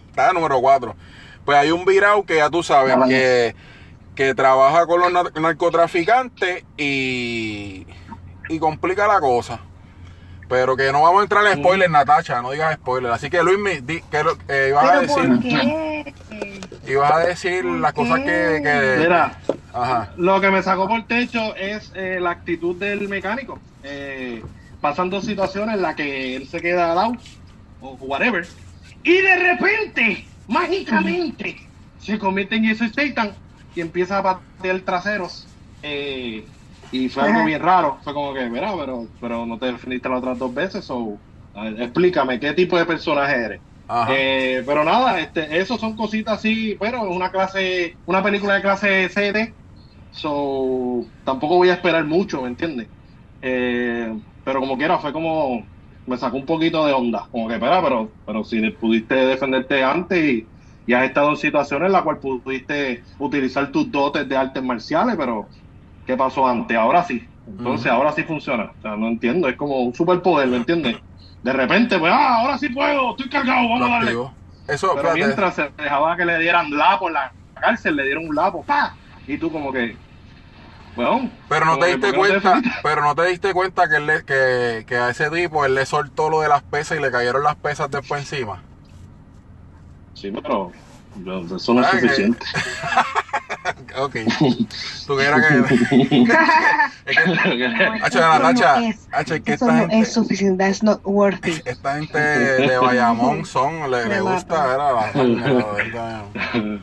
Está 0.09 0.33
número 0.33 0.59
4. 0.59 0.95
Pues 1.45 1.57
hay 1.57 1.71
un 1.71 1.83
virao 1.85 2.25
que 2.25 2.37
ya 2.37 2.49
tú 2.49 2.63
sabes 2.63 2.95
que, 3.07 3.55
que 4.15 4.33
trabaja 4.35 4.85
con 4.85 5.01
los 5.01 5.11
nar- 5.11 5.33
narcotraficantes 5.39 6.63
y, 6.77 7.85
y 8.49 8.59
complica 8.59 9.07
la 9.07 9.19
cosa. 9.19 9.59
Pero 10.49 10.75
que 10.77 10.91
no 10.91 11.01
vamos 11.01 11.21
a 11.21 11.23
entrar 11.23 11.45
en 11.47 11.59
spoilers, 11.59 11.91
Natacha, 11.91 12.41
no 12.41 12.51
digas 12.51 12.75
spoilers. 12.75 13.15
Así 13.15 13.29
que 13.29 13.41
Luis, 13.43 13.57
me 13.57 13.81
di- 13.81 14.01
que 14.11 14.23
lo- 14.23 14.37
eh, 14.47 14.67
ibas 14.69 14.89
a 14.89 14.99
decir, 15.01 15.27
¿por 15.27 15.39
qué? 15.41 16.13
ibas 16.87 17.11
a 17.11 17.19
decir 17.19 17.65
las 17.65 17.93
cosas 17.93 18.19
que, 18.19 18.61
que- 18.63 18.95
Mira, 18.99 19.31
ajá. 19.73 20.13
lo 20.17 20.39
que 20.39 20.51
me 20.51 20.61
sacó 20.61 20.87
por 20.87 21.05
techo 21.05 21.55
es 21.55 21.91
eh, 21.95 22.19
la 22.21 22.31
actitud 22.31 22.75
del 22.75 23.09
mecánico. 23.09 23.59
Eh, 23.83 24.43
pasan 24.81 25.09
dos 25.09 25.25
situaciones 25.25 25.75
en 25.75 25.81
las 25.81 25.95
que 25.95 26.35
él 26.35 26.47
se 26.47 26.61
queda 26.61 26.93
down 26.93 27.19
o 27.81 27.93
whatever. 28.01 28.45
Y 29.03 29.21
de 29.21 29.35
repente, 29.35 30.25
mágicamente, 30.47 31.57
se 31.99 32.19
convierte 32.19 32.55
en 32.55 32.65
Jason 32.65 32.89
Statham 32.89 33.31
y 33.75 33.81
empieza 33.81 34.19
a 34.19 34.23
patear 34.23 34.79
traseros. 34.81 35.47
Eh, 35.81 36.45
y 36.91 37.09
fue 37.09 37.23
algo 37.23 37.43
bien 37.43 37.61
raro. 37.61 37.97
Fue 38.03 38.13
como 38.13 38.33
que, 38.33 38.49
mira, 38.49 38.71
pero, 38.77 39.07
pero 39.19 39.45
no 39.45 39.57
te 39.57 39.65
definiste 39.67 40.07
las 40.07 40.19
otras 40.19 40.37
dos 40.37 40.53
veces. 40.53 40.89
O 40.89 41.17
explícame, 41.77 42.39
¿qué 42.39 42.53
tipo 42.53 42.77
de 42.77 42.85
personaje 42.85 43.35
eres? 43.35 43.61
Ajá. 43.87 44.13
Eh, 44.15 44.63
pero 44.65 44.83
nada, 44.83 45.19
este, 45.19 45.59
eso 45.59 45.77
son 45.77 45.95
cositas 45.95 46.39
así, 46.39 46.77
pero 46.79 46.97
es 46.99 47.15
una 47.15 47.31
clase, 47.31 47.97
una 48.05 48.23
película 48.23 48.55
de 48.55 48.61
clase 48.61 49.09
CD, 49.09 49.53
so 50.13 51.05
tampoco 51.23 51.57
voy 51.57 51.69
a 51.69 51.73
esperar 51.73 52.05
mucho, 52.05 52.41
¿me 52.41 52.49
entiendes? 52.49 52.89
Eh, 53.41 54.13
pero 54.43 54.59
como 54.59 54.77
quiera, 54.77 54.99
fue 54.99 55.11
como, 55.11 55.67
me 56.05 56.17
sacó 56.17 56.37
un 56.37 56.45
poquito 56.45 56.85
de 56.85 56.93
onda, 56.93 57.27
como 57.31 57.47
que, 57.47 57.55
espera, 57.55 57.81
pero, 57.81 58.13
pero 58.25 58.43
si 58.43 58.61
pudiste 58.71 59.15
defenderte 59.15 59.83
antes 59.83 60.23
y, 60.23 60.51
y 60.85 60.93
has 60.93 61.05
estado 61.05 61.29
en 61.31 61.37
situaciones 61.37 61.87
en 61.87 61.93
las 61.93 62.03
cuales 62.03 62.21
pudiste 62.21 63.03
utilizar 63.17 63.71
tus 63.71 63.91
dotes 63.91 64.27
de 64.27 64.37
artes 64.37 64.63
marciales, 64.63 65.15
pero 65.17 65.49
¿qué 66.05 66.15
pasó 66.15 66.47
antes? 66.47 66.77
Ahora 66.77 67.03
sí, 67.03 67.21
entonces 67.45 67.91
ahora 67.91 68.11
sí 68.11 68.23
funciona, 68.23 68.65
o 68.65 68.81
sea, 68.81 68.95
no 68.95 69.07
entiendo, 69.07 69.47
es 69.47 69.55
como 69.55 69.81
un 69.81 69.93
superpoder, 69.93 70.47
¿me 70.47 70.57
entiendes? 70.57 70.97
De 71.41 71.53
repente, 71.53 71.97
pues, 71.99 72.13
ah, 72.13 72.37
ahora 72.39 72.57
sí 72.57 72.69
puedo, 72.69 73.11
estoy 73.11 73.29
cargado, 73.29 73.67
vamos 73.67 73.89
a 73.89 73.93
darle. 73.93 74.11
Eso, 74.67 74.87
Pero 74.95 75.09
espérate. 75.09 75.19
mientras 75.19 75.55
se 75.55 75.73
dejaba 75.77 76.15
que 76.15 76.25
le 76.25 76.39
dieran 76.39 76.69
lapo 76.71 77.07
en 77.07 77.15
la 77.15 77.33
cárcel, 77.53 77.95
le 77.97 78.05
dieron 78.05 78.27
un 78.27 78.35
lapo, 78.35 78.63
¡pa! 78.63 78.95
Y 79.27 79.37
tú 79.37 79.51
como 79.51 79.71
que, 79.71 79.95
bueno, 80.95 81.29
Pero 81.49 81.65
no 81.65 81.77
te 81.79 81.85
que, 81.85 81.91
diste 81.97 82.13
¿por 82.13 82.27
qué 82.27 82.33
no 82.33 82.41
te 82.41 82.49
cuenta, 82.51 82.79
pero 82.83 83.01
no 83.01 83.15
te 83.15 83.25
diste 83.25 83.53
cuenta 83.53 83.89
que, 83.89 83.95
él 83.97 84.05
le- 84.07 84.23
que, 84.25 84.83
que 84.85 84.97
a 84.97 85.09
ese 85.09 85.29
tipo 85.31 85.65
él 85.65 85.75
le 85.75 85.85
soltó 85.85 86.29
lo 86.29 86.41
de 86.41 86.49
las 86.49 86.61
pesas 86.63 86.97
y 86.97 87.01
le 87.01 87.11
cayeron 87.11 87.43
las 87.43 87.55
pesas 87.55 87.89
después 87.89 88.21
encima. 88.21 88.61
Sí, 90.13 90.31
pero 90.31 90.71
eso 91.55 91.73
no 91.73 91.81
es 91.81 91.87
Ah, 91.87 91.91
que- 91.91 91.99
suficiente. 92.01 92.45
ok. 93.97 94.15
Tú 95.07 95.17
que 95.17 95.23
era 95.23 95.41
que. 95.41 95.63
que. 97.05 97.13
Que 99.43 99.53
eso 99.53 99.53
esta 99.53 99.65
no 99.71 99.79
gente, 99.79 99.99
es 99.99 100.13
suficiente, 100.13 100.63
that's 100.63 100.83
not 100.83 101.01
worth 101.03 101.45
it. 101.47 101.61
esta 101.65 101.95
gente 101.95 102.17
de 102.19 102.77
Bayamón 102.77 103.45
son, 103.45 103.89
le, 103.91 104.05
le 104.07 104.21
gusta 104.21 104.55
mata. 104.55 104.67
ver 104.67 104.79
a 104.79 104.91
la 104.91 105.11
la 105.23 105.65
verdad. 105.73 106.23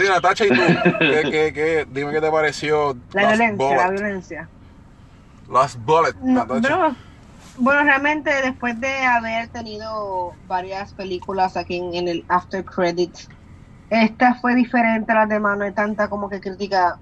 Mira, 0.00 0.14
Natacha, 0.14 0.44
¿y 0.46 0.48
tú? 0.48 0.54
¿Qué, 0.98 1.22
qué, 1.30 1.52
qué? 1.52 1.86
Dime 1.90 2.12
qué 2.12 2.20
te 2.20 2.30
pareció 2.30 2.96
La 3.12 3.22
Last 3.22 3.36
violencia, 3.38 3.76
la 3.76 3.86
Bullet. 3.86 4.00
violencia. 4.00 4.48
Last 5.50 5.78
Bullet, 5.84 6.14
No, 6.22 6.46
bueno, 7.56 7.82
realmente 7.84 8.30
después 8.42 8.80
de 8.80 8.92
haber 9.04 9.48
tenido 9.48 10.32
varias 10.48 10.92
películas 10.94 11.56
aquí 11.56 11.76
en, 11.76 11.94
en 11.94 12.08
el 12.08 12.24
After 12.28 12.64
Credits, 12.64 13.28
esta 13.90 14.34
fue 14.34 14.54
diferente 14.56 15.12
a 15.12 15.16
las 15.16 15.28
demás, 15.28 15.56
no 15.56 15.64
hay 15.64 15.72
tanta 15.72 16.08
como 16.08 16.28
que 16.28 16.40
crítica. 16.40 16.98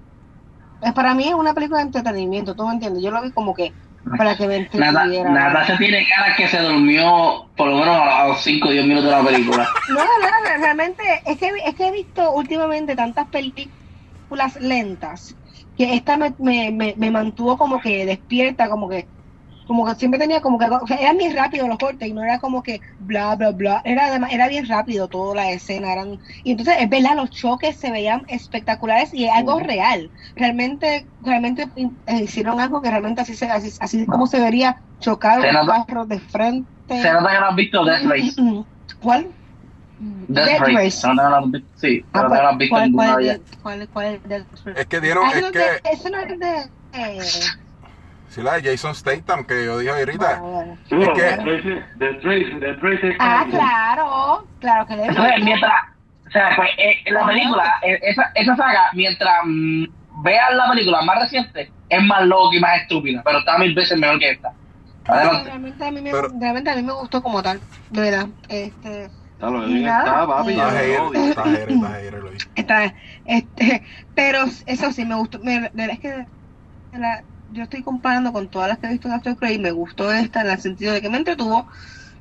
Es 0.81 0.93
para 0.93 1.15
mí 1.15 1.27
es 1.27 1.33
una 1.33 1.53
película 1.53 1.79
de 1.79 1.85
entretenimiento, 1.87 2.53
¿tú 2.53 2.67
me 2.67 2.73
entiendes? 2.73 3.01
Yo 3.01 3.09
lo 3.09 3.21
vi 3.23 3.31
como 3.31 3.53
que 3.55 3.73
para 4.17 4.35
que 4.35 4.47
me. 4.47 4.69
Natasha 4.73 5.77
tiene 5.77 6.05
cara 6.07 6.35
que 6.35 6.47
se 6.47 6.59
durmió 6.59 7.45
por 7.55 7.69
lo 7.69 7.77
menos 7.77 7.95
a 7.95 8.27
los 8.27 8.41
5 8.41 8.67
o 8.67 8.71
10 8.71 8.85
minutos 8.85 9.09
de 9.09 9.11
la 9.11 9.23
película. 9.23 9.67
No, 9.89 9.95
no, 9.95 10.03
no, 10.03 10.61
realmente 10.61 11.03
es 11.25 11.37
que, 11.37 11.51
es 11.65 11.75
que 11.75 11.87
he 11.87 11.91
visto 11.91 12.31
últimamente 12.31 12.95
tantas 12.95 13.27
películas 13.27 14.55
lentas 14.59 15.35
que 15.77 15.93
esta 15.95 16.17
me, 16.17 16.33
me, 16.39 16.71
me, 16.71 16.93
me 16.97 17.11
mantuvo 17.11 17.57
como 17.57 17.81
que 17.81 18.05
despierta, 18.05 18.69
como 18.69 18.89
que 18.89 19.07
como 19.65 19.85
que 19.85 19.95
siempre 19.95 20.19
tenía 20.19 20.41
como 20.41 20.57
que, 20.59 20.65
o 20.65 20.87
sea, 20.87 20.97
eran 20.97 21.17
bien 21.17 21.35
rápidos 21.35 21.67
los 21.67 21.77
cortes 21.77 22.07
y 22.07 22.13
no 22.13 22.23
era 22.23 22.39
como 22.39 22.61
que 22.63 22.81
bla, 22.97 23.35
bla, 23.35 23.51
bla, 23.51 23.81
era, 23.85 24.07
además- 24.07 24.31
era 24.33 24.47
bien 24.47 24.67
rápido 24.67 25.07
toda 25.07 25.35
la 25.35 25.51
escena, 25.51 25.93
eran, 25.93 26.19
y 26.43 26.51
entonces 26.51 26.75
es 26.79 26.89
verdad, 26.89 27.15
los 27.15 27.29
choques 27.29 27.77
se 27.79 27.91
veían 27.91 28.23
espectaculares 28.27 29.13
y 29.13 29.25
es 29.25 29.31
algo 29.31 29.59
real, 29.59 30.11
realmente, 30.35 31.09
realmente 31.19 31.67
eh, 31.75 32.23
hicieron 32.23 32.59
algo 32.59 32.81
que 32.81 32.89
realmente 32.89 33.21
así, 33.21 33.35
se, 33.35 33.45
así, 33.49 33.71
así 33.79 34.01
es 34.01 34.07
como 34.07 34.27
se 34.27 34.39
vería 34.39 34.81
chocar 34.99 35.41
Se 35.41 35.47
un 35.47 35.53
nota- 35.53 35.85
carro 35.87 36.05
de 36.05 36.19
frente. 36.19 36.69
Se 36.87 37.11
nota 37.11 37.31
que 37.31 37.39
no 37.39 37.45
has 37.47 37.55
visto 37.55 37.85
Death 37.85 38.03
Race. 38.03 38.33
¿Cuál? 38.99 39.27
Death 39.99 40.45
Death 40.45 40.59
Race. 40.59 40.73
Race. 40.73 40.91
Se 40.91 41.07
nota 41.07 41.23
que 41.23 41.29
no 41.29 41.35
has 41.37 41.51
visto- 41.51 41.69
Sí, 41.75 41.99
se 42.01 42.05
Ah, 42.13 42.21
nota 42.23 42.35
que 42.35 42.41
no 42.41 42.47
has 42.49 42.57
visto 42.57 42.75
¿cuál, 42.75 42.83
ninguna 42.85 43.13
cuál, 43.13 43.43
cuál, 43.61 43.89
cuál 43.89 44.05
es 44.15 44.23
Death 44.23 44.47
Race? 44.65 44.81
Es 44.81 44.87
que 44.87 45.01
dieron, 45.01 45.25
Ah, 45.25 45.31
es 45.35 45.41
no, 45.41 45.51
que, 45.51 45.59
de- 45.59 45.81
eso 45.91 46.09
no 46.09 46.19
es 46.19 46.39
de... 46.39 46.71
eh, 46.93 47.19
si 48.33 48.41
la 48.41 48.53
de 48.59 48.71
Jason 48.71 48.95
Statham, 48.95 49.45
que 49.45 49.65
yo 49.65 49.77
dije 49.77 49.91
ahorita, 49.91 50.39
bueno, 50.39 50.55
bueno. 50.55 50.77
Sí, 50.89 50.95
Es 51.01 51.09
que- 51.09 51.21
Death 51.21 51.45
Race- 51.45 51.85
Death 51.95 52.23
Race- 52.23 52.59
Death 52.59 52.79
Race 52.81 53.07
es 53.09 53.15
Ah, 53.19 53.45
claro, 53.49 54.47
claro 54.59 54.85
que 54.87 54.95
le 54.95 55.05
Entonces, 55.05 55.43
mientras, 55.43 55.73
o 56.27 56.31
sea, 56.31 56.49
pues, 56.55 56.69
eh, 56.77 57.11
la 57.11 57.25
película, 57.27 57.73
eh, 57.83 57.99
esa, 58.03 58.31
esa 58.35 58.55
saga, 58.55 58.89
mientras 58.93 59.33
mm, 59.45 59.85
vean 60.23 60.57
la 60.57 60.69
película 60.71 61.01
más 61.03 61.19
reciente, 61.21 61.71
es 61.89 62.03
más 62.03 62.25
loca 62.25 62.55
y 62.55 62.59
más 62.59 62.81
estúpida, 62.81 63.21
pero 63.23 63.39
está 63.39 63.57
mil 63.57 63.75
veces 63.75 63.97
mejor 63.99 64.19
que 64.19 64.31
esta. 64.31 64.51
Adelante. 65.05 65.43
Realmente 65.49 65.85
a, 65.85 65.91
mí 65.91 66.01
me, 66.01 66.11
Pero- 66.11 66.29
realmente 66.39 66.69
a 66.71 66.75
mí 66.75 66.81
me 66.81 66.93
gustó 66.93 67.21
como 67.21 67.43
tal, 67.43 67.59
de 67.89 68.01
verdad. 68.01 68.27
Este, 68.47 69.09
lo 69.39 69.65
está, 69.65 70.25
papi. 70.25 70.55
está 72.55 72.93
este, 73.25 73.83
pero 74.15 74.43
eso 74.65 74.91
sí 74.91 75.05
me 75.05 75.15
gustó. 75.15 75.39
Me, 75.39 75.59
de 75.59 75.69
verdad 75.73 75.91
es 75.95 75.99
que 75.99 76.25
la- 76.97 77.23
yo 77.53 77.63
estoy 77.63 77.83
comparando 77.83 78.33
con 78.33 78.49
todas 78.49 78.69
las 78.69 78.79
que 78.79 78.87
he 78.87 78.91
visto 78.91 79.07
en 79.07 79.13
After 79.15 79.35
Credit, 79.35 79.61
me 79.61 79.71
gustó 79.71 80.11
esta 80.11 80.41
en 80.41 80.49
el 80.49 80.59
sentido 80.59 80.93
de 80.93 81.01
que 81.01 81.09
me 81.09 81.17
entretuvo, 81.17 81.67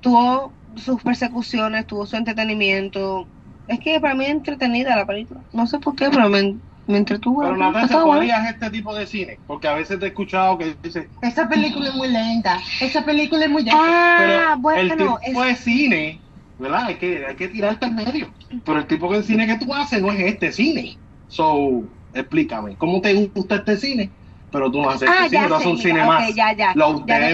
tuvo 0.01 0.59
sus 0.77 1.03
persecuciones, 1.03 1.87
tuvo 1.87 2.07
su 2.07 2.17
entretenimiento. 2.17 3.31
Es 3.67 3.81
que 3.81 4.01
para 4.01 4.15
mí 4.15 4.25
es 4.25 4.31
entretenida 4.31 4.97
la 4.97 5.07
película. 5.07 5.45
No 5.53 5.67
sé 5.67 5.79
por 5.79 5.95
qué, 5.95 6.11
pero 6.11 6.29
me, 6.29 6.61
me 6.87 6.99
entretuvo. 6.99 7.43
Pero 7.43 7.59
¿tú 7.89 7.97
buena. 8.05 8.13
harías 8.15 8.51
este 8.51 8.71
tipo 8.71 8.95
de 8.95 9.07
cine? 9.07 9.41
Porque 9.47 9.69
a 9.69 9.75
veces 9.75 9.99
te 9.99 10.07
he 10.07 10.09
escuchado 10.09 10.59
que 10.59 10.77
dice, 10.83 11.11
Esa 11.21 11.49
película 11.49 11.89
es 11.89 11.95
muy 11.95 12.09
lenta. 12.09 12.61
Esa 12.81 13.05
película 13.05 13.45
es 13.45 13.51
muy 13.51 13.63
lenta. 13.63 13.79
Ah, 13.81 14.55
pero 14.57 14.61
bueno, 14.63 14.83
el 14.83 14.97
tipo 14.97 15.19
es- 15.23 15.37
de 15.45 15.57
cine, 15.57 16.23
¿verdad? 16.59 16.87
Hay 16.87 16.97
que, 16.97 17.27
hay 17.27 17.37
que 17.37 17.49
tirarte 17.49 17.87
en 17.87 17.95
medio. 17.95 18.35
Pero 18.65 18.79
el 18.79 18.87
tipo 18.87 19.13
de 19.13 19.23
cine 19.23 19.47
que 19.47 19.59
tú 19.65 19.73
haces 19.75 20.01
no 20.03 20.11
es 20.13 20.21
este 20.21 20.53
cine. 20.53 21.01
So, 21.27 21.89
explícame, 22.13 22.77
¿cómo 22.77 23.01
te 23.01 23.15
gusta 23.35 23.57
este 23.57 23.77
cine? 23.77 24.15
Pero 24.53 24.71
tú 24.71 24.83
no 24.83 24.91
haces 24.91 25.09
Ah, 25.11 25.27
cine, 25.29 25.49
tú 25.49 25.55
haces 25.55 25.67
un 25.67 25.79
cine 25.79 26.05
más 26.05 26.35
ya, 26.35 26.53
ya, 26.53 26.73
low 26.75 27.05
ya 27.07 27.19
te 27.19 27.31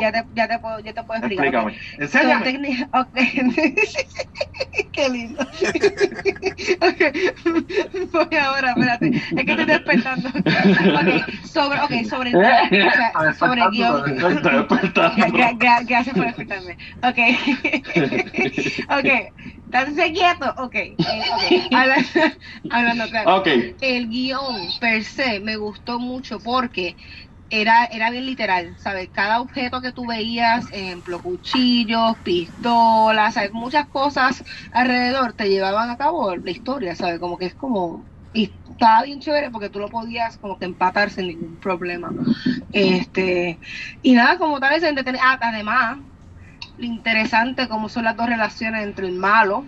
ya 0.00 0.12
te, 0.12 0.24
ya 0.32 0.46
te 0.48 0.58
puedo, 0.60 0.78
ya 0.80 0.92
te 0.92 1.02
puedo 1.02 1.18
explicar. 1.18 1.46
Explícame. 1.46 1.76
Enséñame. 1.98 2.34
Son 2.34 2.42
técnicas- 2.44 2.88
ok. 2.92 3.08
Qué 4.92 5.08
lindo. 5.08 5.44
Voy 8.12 8.36
ahora, 8.38 8.70
espérate. 8.70 9.08
Es 9.08 9.44
que 9.44 9.50
estoy 9.50 9.64
despertando. 9.64 10.28
ok, 10.28 11.24
sobre, 11.44 11.80
okay, 11.80 12.04
sobre 12.04 12.30
el 12.30 12.36
guion. 12.36 12.88
o 12.88 12.92
sea, 12.92 13.12
sobre 13.34 13.62
el 13.62 13.70
guion. 13.70 14.08
Estoy 14.08 14.34
despertando. 14.52 15.16
Gra- 15.16 15.32
gra- 15.32 15.56
gra- 15.58 15.84
gracias 15.86 16.16
por. 16.16 16.26
Ok. 17.02 17.18
ok. 18.98 19.08
¿Estás 19.72 19.94
quieto? 20.12 20.54
Ok. 20.58 20.74
eh, 20.74 20.96
ok. 20.98 21.72
Hablando, 21.74 22.08
hablando 22.70 23.08
claro. 23.08 23.42
El 23.80 24.08
guion 24.08 24.70
per 24.80 25.02
se 25.04 25.40
me 25.40 25.56
gustó 25.56 25.98
mucho 25.98 26.38
porque 26.40 26.96
era, 27.48 27.86
era 27.86 28.10
bien 28.10 28.26
literal, 28.26 28.76
¿sabes? 28.78 29.10
Cada 29.10 29.40
objeto 29.40 29.80
que 29.80 29.92
tú 29.92 30.06
veías, 30.06 30.66
ejemplo, 30.72 31.20
cuchillos, 31.22 32.18
pistolas, 32.22 33.34
¿sabes? 33.34 33.52
Muchas 33.52 33.88
cosas 33.88 34.44
alrededor 34.70 35.32
te 35.34 35.48
llevaban 35.48 35.90
a 35.90 35.96
cabo 35.96 36.36
la 36.36 36.50
historia, 36.50 36.94
¿sabes? 36.94 37.18
Como 37.18 37.38
que 37.38 37.46
es 37.46 37.54
como... 37.54 38.10
Y 38.34 38.62
estaba 38.70 39.02
bien 39.02 39.20
chévere 39.20 39.50
porque 39.50 39.68
tú 39.68 39.78
lo 39.78 39.88
podías 39.90 40.38
como 40.38 40.58
que 40.58 40.64
empatar 40.64 41.10
sin 41.10 41.26
ningún 41.26 41.58
problema. 41.58 42.10
Este, 42.72 43.60
y 44.00 44.12
nada, 44.14 44.38
como 44.38 44.58
tal, 44.60 44.74
es 44.74 44.82
entretener. 44.82 45.20
Ah, 45.22 45.38
además, 45.40 45.98
interesante 46.78 47.68
como 47.68 47.88
son 47.88 48.04
las 48.04 48.16
dos 48.16 48.26
relaciones 48.26 48.84
entre 48.84 49.06
el 49.06 49.14
malo 49.14 49.64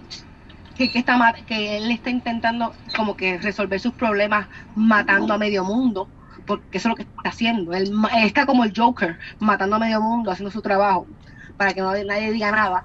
que, 0.76 0.90
que 0.90 0.98
está 0.98 1.34
que 1.46 1.76
él 1.76 1.90
está 1.90 2.10
intentando 2.10 2.74
como 2.96 3.16
que 3.16 3.38
resolver 3.38 3.78
sus 3.78 3.92
problemas 3.92 4.48
matando 4.74 5.34
a 5.34 5.38
medio 5.38 5.64
mundo 5.64 6.08
porque 6.46 6.78
eso 6.78 6.88
es 6.88 6.90
lo 6.90 6.96
que 6.96 7.02
está 7.02 7.28
haciendo. 7.28 7.72
Él, 7.72 7.92
está 8.22 8.46
como 8.46 8.64
el 8.64 8.72
Joker 8.76 9.18
matando 9.38 9.76
a 9.76 9.78
medio 9.78 10.00
mundo 10.00 10.30
haciendo 10.30 10.50
su 10.50 10.62
trabajo 10.62 11.06
para 11.56 11.72
que 11.72 11.80
no, 11.80 11.92
nadie 12.04 12.32
diga 12.32 12.50
nada. 12.50 12.84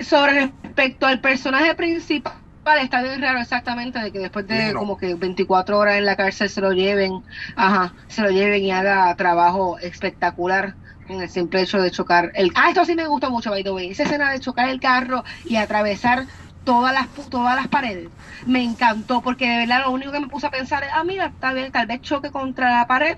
Sobre 0.00 0.50
respecto 0.62 1.06
al 1.06 1.20
personaje 1.20 1.74
principal 1.74 2.34
está 2.80 3.02
bien 3.02 3.20
raro 3.20 3.40
exactamente 3.40 3.98
de 3.98 4.12
que 4.12 4.18
después 4.18 4.46
de 4.46 4.54
Negro. 4.54 4.80
como 4.80 4.98
que 4.98 5.14
24 5.14 5.78
horas 5.78 5.96
en 5.96 6.04
la 6.04 6.16
cárcel 6.16 6.50
se 6.50 6.60
lo 6.60 6.72
lleven 6.72 7.22
ajá 7.56 7.94
se 8.08 8.20
lo 8.20 8.30
lleven 8.30 8.62
y 8.62 8.70
haga 8.70 9.14
trabajo 9.16 9.78
espectacular 9.78 10.74
con 11.08 11.20
el 11.22 11.28
simple 11.30 11.62
hecho 11.62 11.80
de 11.80 11.90
chocar 11.90 12.32
el 12.34 12.52
ah 12.54 12.68
esto 12.70 12.84
sí 12.84 12.94
me 12.94 13.06
gustó 13.08 13.30
mucho 13.30 13.50
by 13.50 13.64
the 13.64 13.90
esa 13.90 14.04
escena 14.04 14.30
de 14.32 14.40
chocar 14.40 14.68
el 14.68 14.80
carro 14.80 15.24
y 15.46 15.56
atravesar 15.56 16.26
todas 16.64 16.92
las 16.94 17.08
todas 17.30 17.56
las 17.56 17.68
paredes 17.68 18.12
me 18.44 18.62
encantó 18.62 19.22
porque 19.22 19.48
de 19.48 19.58
verdad 19.58 19.82
lo 19.86 19.92
único 19.92 20.12
que 20.12 20.20
me 20.20 20.28
puse 20.28 20.46
a 20.48 20.50
pensar 20.50 20.84
es 20.84 20.90
ah 20.94 21.04
mira 21.04 21.26
está 21.26 21.52
bien 21.54 21.72
tal 21.72 21.86
vez 21.86 22.00
choque 22.02 22.30
contra 22.30 22.70
la 22.76 22.86
pared 22.86 23.16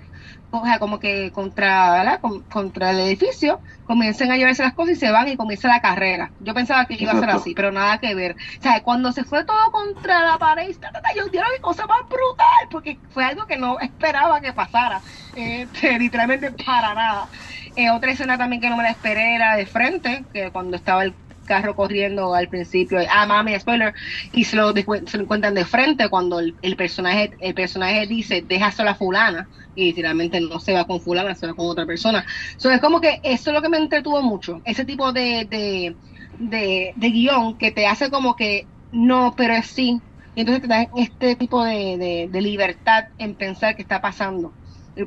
o 0.51 0.65
sea 0.65 0.79
como 0.79 0.99
que 0.99 1.31
contra. 1.33 2.19
Con- 2.21 2.43
contra 2.45 2.91
el 2.91 3.01
edificio 3.01 3.63
comiencen 3.85 4.31
a 4.33 4.37
llevarse 4.37 4.63
las 4.63 4.75
cosas 4.75 4.97
y 4.97 5.01
se 5.01 5.11
van 5.11 5.29
y 5.29 5.37
comienza 5.37 5.69
la 5.69 5.81
carrera. 5.81 6.35
Yo 6.39 6.55
pensaba 6.55 6.87
que 6.87 6.95
iba 6.99 7.13
a 7.13 7.17
ser 7.17 7.31
así 7.31 7.55
pero 7.55 7.73
nada 7.73 7.99
que 7.99 8.15
ver. 8.15 8.33
O 8.33 8.37
sea 8.63 8.83
cuando 8.83 9.13
se 9.13 9.25
fue 9.25 9.45
todo 9.45 9.71
contra 9.73 10.21
la 10.25 10.39
pared 10.39 10.71
ta, 10.81 10.91
ta, 10.93 11.01
ta, 11.01 11.09
yo 11.17 11.31
qué 11.31 11.39
cosa 11.61 11.87
más 11.87 11.99
brutal 12.09 12.69
porque 12.71 13.03
fue 13.11 13.25
algo 13.25 13.47
que 13.47 13.57
no 13.59 13.79
esperaba 13.81 14.41
que 14.41 14.53
pasara 14.53 15.03
este, 15.33 15.99
literalmente 15.99 16.53
para 16.53 16.95
nada. 16.95 17.31
Eh, 17.75 17.91
otra 17.91 18.13
escena 18.13 18.39
también 18.39 18.61
que 18.63 18.71
no 18.71 18.77
me 18.77 18.83
la 18.83 18.91
esperé 18.91 19.35
era 19.35 19.57
de 19.57 19.67
frente, 19.67 20.27
que 20.33 20.51
cuando 20.53 20.77
estaba 20.77 21.05
el 21.05 21.17
carro 21.53 21.75
corriendo 21.75 22.33
al 22.33 22.49
principio, 22.49 22.99
ah, 23.11 23.27
mami, 23.27 23.59
spoiler, 23.59 23.93
y 24.33 24.45
se 24.45 24.55
lo, 24.57 24.73
se 24.73 25.17
lo 25.17 25.25
encuentran 25.25 25.55
de 25.55 25.65
frente 25.65 26.09
cuando 26.09 26.39
el, 26.39 26.55
el 26.63 26.77
personaje 26.77 27.31
el 27.41 27.55
personaje 27.55 28.07
dice, 28.07 28.43
deja 28.53 28.71
sola 28.71 28.93
a 28.93 28.95
fulana, 28.95 29.49
y 29.75 29.87
literalmente 29.87 30.41
no 30.41 30.61
se 30.61 30.75
va 30.75 30.85
con 30.85 31.01
fulana, 31.01 31.35
se 31.35 31.47
va 31.49 31.55
con 31.55 31.67
otra 31.67 31.87
persona. 31.87 32.25
So, 32.57 32.71
es 32.71 32.81
como 32.81 33.01
que 33.01 33.21
eso 33.23 33.51
es 33.51 33.55
lo 33.55 33.63
que 33.63 33.69
me 33.69 33.79
entretuvo 33.79 34.23
mucho, 34.23 34.61
ese 34.65 34.85
tipo 34.85 35.13
de, 35.13 35.47
de, 35.51 35.97
de, 36.39 36.93
de 36.95 37.11
guion 37.11 37.59
que 37.59 37.73
te 37.73 37.87
hace 37.87 38.11
como 38.11 38.37
que, 38.37 38.67
no, 38.93 39.35
pero 39.37 39.55
es 39.55 39.67
sí, 39.67 40.01
y 40.37 40.41
entonces 40.41 40.63
te 40.63 40.69
da 40.69 40.87
este 40.97 41.35
tipo 41.35 41.65
de, 41.65 41.99
de, 41.99 42.29
de 42.31 42.41
libertad 42.41 43.05
en 43.19 43.35
pensar 43.35 43.75
que 43.75 43.83
está 43.83 44.01
pasando, 44.01 44.53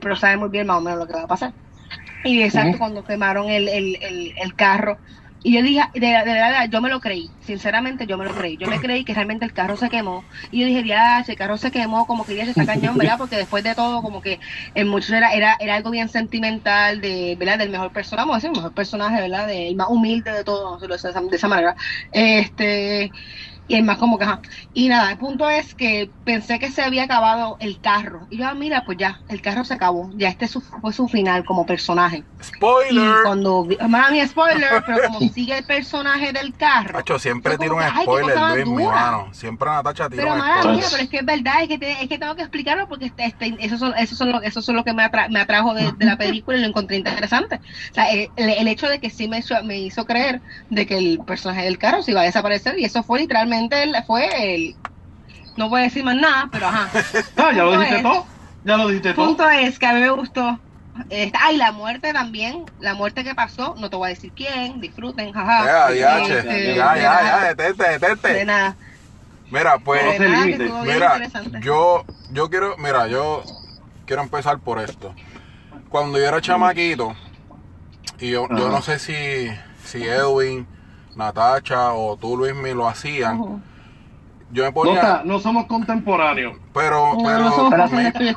pero 0.01 0.15
sabe 0.17 0.36
muy 0.36 0.49
bien 0.49 0.67
más 0.67 0.77
o 0.77 0.82
menos 0.82 0.99
lo 0.99 1.08
que 1.08 1.13
va 1.13 1.23
a 1.23 1.27
pasar. 1.36 1.53
Y 2.25 2.41
exacto, 2.41 2.77
cuando 2.77 3.03
quemaron 3.03 3.49
el, 3.49 3.67
el, 3.67 3.97
el, 4.01 4.34
el 4.41 4.56
carro. 4.56 4.97
Y 5.43 5.53
yo 5.53 5.62
dije, 5.62 5.82
de, 5.93 5.99
verdad, 5.99 6.69
yo 6.69 6.82
me 6.82 6.89
lo 6.89 7.01
creí, 7.01 7.29
sinceramente 7.41 8.08
yo 8.08 8.17
me 8.17 8.23
lo 8.25 8.34
creí. 8.34 8.56
Yo 8.58 8.67
me 8.67 8.79
creí 8.79 9.03
que 9.03 9.13
realmente 9.13 9.43
el 9.43 9.53
carro 9.53 9.75
se 9.75 9.89
quemó. 9.89 10.23
Y 10.51 10.62
yo 10.62 10.67
dije, 10.67 10.86
ya, 10.86 11.19
ese 11.19 11.36
carro 11.36 11.58
se 11.58 11.69
quemó, 11.69 12.08
como 12.08 12.25
que 12.25 12.36
ya 12.36 12.45
se 12.45 12.51
está 12.51 12.65
cañón, 12.65 12.97
¿verdad? 12.97 13.17
Porque 13.17 13.36
después 13.36 13.63
de 13.63 13.75
todo, 13.75 14.01
como 14.01 14.21
que 14.21 14.39
en 14.73 14.88
muchos 14.88 15.12
era, 15.12 15.34
era, 15.34 15.58
era 15.60 15.75
algo 15.75 15.91
bien 15.91 16.08
sentimental, 16.08 17.01
de, 17.01 17.36
¿verdad? 17.38 17.60
Del 17.60 17.71
mejor 17.71 17.91
personaje, 17.91 18.34
decir, 18.34 18.49
el 18.51 18.56
mejor 18.56 18.73
personaje, 18.73 19.21
¿verdad? 19.21 19.47
De, 19.47 19.67
el 19.67 19.75
más 19.75 19.89
humilde 19.89 20.32
de 20.32 20.43
todos, 20.45 20.82
de 20.82 21.36
esa 21.36 21.47
manera. 21.49 21.75
Este, 22.12 23.12
y 23.67 23.76
el 23.76 23.84
más 23.84 23.97
como 23.97 24.17
que, 24.17 24.26
ajá. 24.26 24.41
Y 24.73 24.88
nada, 24.89 25.12
el 25.12 25.17
punto 25.17 25.49
es 25.49 25.73
que 25.76 26.13
pensé 26.23 26.60
que 26.60 26.71
se 26.71 26.82
había 26.84 27.04
acabado 27.04 27.58
el 27.60 27.80
carro. 27.80 28.28
Y 28.30 28.38
yo, 28.39 28.47
ah, 28.47 28.54
mira, 28.56 28.84
pues 28.86 28.97
ya, 28.97 29.21
el 29.28 29.41
carro 29.41 29.63
se 29.65 29.73
acabó. 29.76 30.10
Ya 30.15 30.30
este 30.30 30.47
su- 30.47 30.62
fue 30.62 30.93
su 30.93 31.08
final 31.08 31.45
como 31.45 31.65
personaje. 31.65 32.28
Y 32.38 32.43
Spoiler. 32.43 33.21
cuando 33.23 33.65
vi, 33.65 33.78
mami, 33.88 34.26
spoiler, 34.28 34.84
pero 34.86 35.02
como 35.02 35.19
sigue 35.34 35.58
el 35.58 35.65
personaje 35.65 36.34
del 36.34 36.56
carro. 36.58 36.93
Macho, 36.93 37.17
siempre 37.17 37.58
como 37.58 37.78
un 37.78 37.84
spoiler, 37.89 38.38
Luis, 38.38 38.65
mi 38.67 38.84
dura. 38.84 38.95
mano. 38.95 39.34
Siempre 39.34 39.69
Natacha 39.69 40.10
tira 40.10 40.23
Pero 40.23 40.36
un 40.36 40.41
spoiler. 40.41 40.76
mía, 40.76 40.86
pero 40.91 41.04
es 41.04 41.10
que 41.10 41.17
es 41.19 41.26
verdad, 41.26 41.62
es 41.62 41.67
que, 41.69 41.78
te- 41.80 41.91
es 42.04 42.10
que 42.10 42.17
tengo 42.19 42.36
que 42.36 42.41
explicarlo 42.43 42.88
porque 42.88 43.06
este, 43.06 43.26
este, 43.26 43.56
eso, 43.60 43.78
son, 43.78 43.93
eso, 43.97 44.15
son 44.15 44.32
lo, 44.32 44.41
eso 44.41 44.62
son 44.62 44.76
lo 44.76 44.84
que 44.84 44.93
me, 44.93 45.04
atra- 45.04 45.30
me 45.30 45.39
atrajo 45.39 45.73
de, 45.73 45.93
de 45.93 46.06
la 46.06 46.17
película 46.17 46.58
y 46.58 46.62
lo 46.62 46.67
encontré 46.67 46.97
interesante. 46.97 47.56
O 47.56 47.93
sea, 47.93 48.12
el, 48.12 48.30
el 48.36 48.67
hecho 48.67 48.88
de 48.89 48.99
que 48.99 49.10
sí 49.10 49.28
me 49.28 49.39
hizo, 49.39 49.56
me 49.63 49.80
hizo 49.80 50.06
creer 50.06 50.41
de 50.69 50.86
que 50.86 50.97
el 50.97 51.23
personaje 51.26 51.63
del 51.63 51.78
carro 51.78 52.02
se 52.04 52.12
iba 52.12 52.21
a 52.21 52.26
desaparecer 52.26 52.78
y 52.78 52.86
eso 52.86 53.04
fue 53.04 53.19
literalmente, 53.21 53.54
el, 53.71 53.95
fue 54.06 54.54
el... 54.56 54.76
No 55.58 55.69
voy 55.69 55.82
a 55.82 55.84
decir 55.84 56.04
más 56.04 56.15
nada, 56.15 56.49
pero 56.52 56.67
ajá. 56.67 56.89
Ya 57.56 57.63
lo 57.63 57.71
dijiste 57.73 57.97
es- 57.97 58.04
todo. 58.04 58.26
Ya 58.65 58.78
lo 58.78 58.88
dijiste 58.88 59.13
todo. 59.13 59.26
punto 59.28 59.49
es 59.49 59.78
que 59.78 59.86
a 59.86 59.93
mí 59.93 59.99
me 60.02 60.10
gustó. 60.10 60.60
Esta- 61.10 61.39
ay, 61.41 61.58
la 61.58 61.71
muerte 61.71 62.13
también, 62.13 62.65
la 62.80 62.93
muerte 62.93 63.23
que 63.23 63.34
pasó, 63.36 63.76
no 63.80 63.89
te 63.89 63.95
voy 63.95 64.08
a 64.08 64.10
decir 64.10 64.32
quién, 64.36 64.80
disfruten, 64.80 65.32
jaja. 65.32 65.65
Ya, 65.89 65.95
ya, 65.95 66.21
Este, 66.23 66.76
ya, 66.76 66.95
ya, 66.97 67.04
nada, 67.04 67.23
ya, 67.23 67.54
detente, 67.56 67.84
De 67.84 67.99
detente. 67.99 68.45
nada. 68.45 68.76
Mira, 69.52 69.78
pues, 69.80 70.19
de 70.19 70.30
nada, 70.30 70.47
estuvo 70.47 70.82
bien 70.82 70.95
Mira, 70.95 71.21
yo, 71.62 72.06
yo 72.32 72.49
quiero, 72.49 72.76
mira, 72.78 73.08
yo 73.08 73.43
quiero 74.06 74.23
empezar 74.23 74.58
por 74.60 74.80
esto. 74.80 75.13
Cuando 75.89 76.17
yo 76.17 76.26
era 76.26 76.41
chamaquito, 76.41 77.15
Y 78.19 78.30
yo, 78.32 78.47
yo 78.49 78.69
no 78.69 78.82
sé 78.82 78.97
si, 78.99 79.49
si 79.84 80.04
Edwin, 80.04 80.65
Natacha 81.15 81.93
o 81.93 82.17
tú, 82.17 82.38
Luismi, 82.38 82.73
lo 82.73 82.88
hacían. 82.88 83.62
Yo 84.52 84.62
me 84.63 84.69
No, 84.69 84.73
ponía... 84.73 84.93
está- 85.02 85.21
no 85.26 85.39
somos 85.39 85.65
contemporáneos. 85.65 86.56
Pero, 86.73 87.13
No, 87.15 87.23
pero... 87.23 87.39
no 87.39 87.52
somos 87.52 87.73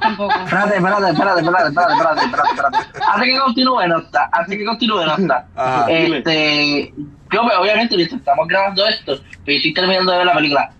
tampoco. 0.00 0.32
Espérate, 0.34 0.76
espérate, 0.76 1.10
espérate, 1.10 1.40
espérate, 1.40 1.68
espérate, 1.68 1.92
espérate, 1.92 2.24
espérate, 2.24 2.48
espérate. 2.48 2.78
Antes 3.12 3.28
que 3.28 3.38
continúe, 3.38 3.86
no 3.88 3.98
está. 3.98 4.28
Antes 4.32 4.58
que 4.58 4.64
continúe, 4.64 5.04
no 5.04 5.16
está. 5.16 5.46
Ajá. 5.56 5.86
Este, 5.90 6.94
yo, 7.32 7.42
obviamente, 7.60 8.00
estamos 8.02 8.48
grabando 8.48 8.86
esto, 8.86 9.20
pero 9.44 9.56
estoy 9.56 9.74
terminando 9.74 10.12
de 10.12 10.18
ver 10.18 10.26
la 10.26 10.34
película. 10.34 10.70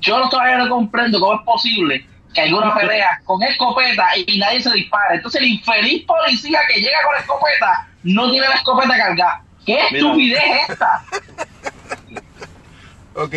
Yo 0.00 0.18
no 0.18 0.28
todavía 0.28 0.58
no 0.58 0.68
comprendo 0.68 1.18
cómo 1.18 1.34
es 1.34 1.40
posible 1.46 2.06
que 2.34 2.40
hay 2.42 2.52
una 2.52 2.74
pelea 2.74 3.20
con 3.24 3.42
escopeta 3.42 4.06
y 4.26 4.38
nadie 4.38 4.62
se 4.62 4.70
dispara. 4.72 5.14
Entonces, 5.14 5.40
el 5.40 5.48
infeliz 5.48 6.04
policía 6.04 6.60
que 6.68 6.80
llega 6.80 6.98
con 7.06 7.14
la 7.14 7.20
escopeta 7.20 7.88
no 8.02 8.30
tiene 8.30 8.46
la 8.48 8.54
escopeta 8.54 8.96
cargada. 8.96 9.42
¿Qué 9.68 9.96
estupidez 9.98 10.42
es 10.64 10.70
esta? 10.70 11.04
Ok. 13.14 13.34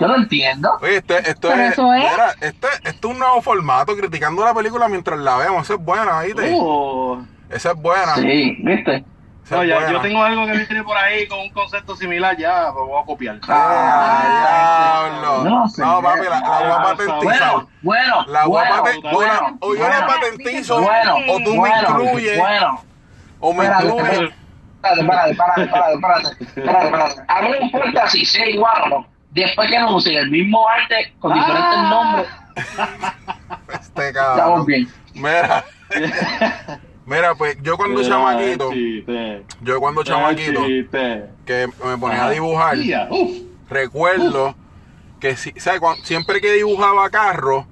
Yo 0.00 0.08
no 0.08 0.16
entiendo. 0.16 0.78
Oye, 0.80 0.96
este, 0.96 1.18
esto 1.30 1.48
Pero 1.50 1.62
es... 1.62 1.72
eso 1.72 1.92
es- 1.92 2.00
mira, 2.10 2.30
este, 2.40 2.66
esto 2.84 3.08
es 3.08 3.12
un 3.14 3.18
nuevo 3.18 3.42
formato, 3.42 3.94
criticando 3.96 4.42
la 4.44 4.54
película 4.54 4.88
mientras 4.88 5.18
la 5.20 5.36
vemos. 5.36 5.64
Eso 5.64 5.74
es 5.74 5.80
buena, 5.80 6.20
¿viste? 6.22 6.52
Oh. 6.58 7.22
Esa 7.50 7.72
es 7.72 7.76
buena. 7.76 8.14
Sí, 8.16 8.56
¿viste? 8.60 9.04
Esa 9.44 9.56
No, 9.56 9.62
es 9.62 9.68
ya- 9.68 9.74
buena. 9.74 9.92
yo 9.92 10.00
tengo 10.00 10.22
algo 10.22 10.46
que 10.46 10.52
viene 10.56 10.82
por 10.82 10.96
ahí 10.96 11.28
con 11.28 11.38
un 11.40 11.50
concepto 11.50 11.94
similar, 11.96 12.34
ya 12.38 12.62
lo 12.74 12.86
voy 12.86 13.02
a 13.02 13.04
copiar. 13.04 13.38
Ah, 13.46 15.10
diablo. 15.12 15.44
No 15.50 15.68
sé. 15.68 15.82
No, 15.82 16.00
papi, 16.02 16.20
la, 16.24 16.40
la 16.40 16.58
voy 16.60 16.70
a 16.70 16.82
patentizar. 16.82 17.52
Bueno, 17.52 17.68
bueno, 17.82 18.26
La 18.28 18.46
voy 18.46 18.62
a 19.26 19.54
o 19.60 19.74
yo 19.74 19.86
la 19.88 20.06
patentizo, 20.06 20.80
bueno, 20.80 21.16
o 21.28 21.38
tú 21.44 21.60
me 21.60 21.68
incluyes, 21.68 22.38
Bueno, 22.38 22.80
o 23.40 23.52
me 23.52 23.66
incluyes. 23.66 24.30
Espérate, 24.92 25.30
espérate, 25.30 25.62
espérate, 25.62 25.94
espérate, 25.94 26.28
espérate, 26.58 26.86
espérate. 26.86 27.22
A 27.28 27.42
mí 27.42 27.48
no 27.50 27.66
importa 27.66 28.08
si 28.08 28.24
sea 28.24 28.48
igual 28.48 28.82
o 28.84 28.88
no. 28.88 29.06
Después 29.30 29.68
que 29.70 29.78
no 29.80 29.96
usen 29.96 30.14
el 30.16 30.30
mismo 30.30 30.68
arte 30.68 31.12
con 31.18 31.32
diferentes 31.34 31.64
Ah. 31.76 31.90
nombres, 31.90 32.28
Este 33.80 34.08
estamos 34.08 34.36
cabrón. 34.38 34.66
bien. 34.66 34.88
Mira, 35.14 35.64
mira, 37.06 37.34
pues 37.34 37.56
yo 37.62 37.76
cuando 37.76 38.02
chamaquito, 38.02 38.70
Chiste, 38.72 39.44
yo 39.60 39.80
cuando 39.80 40.04
chamaquito, 40.04 40.64
chiste. 40.66 41.24
que 41.46 41.68
me 41.84 41.98
ponía 41.98 42.26
a 42.26 42.30
dibujar, 42.30 42.76
uf. 43.10 43.30
recuerdo 43.68 44.54
que 45.20 45.36
si, 45.36 45.52
¿sabes? 45.58 45.80
Siempre 46.04 46.40
que 46.40 46.52
dibujaba 46.52 47.08
carro, 47.10 47.66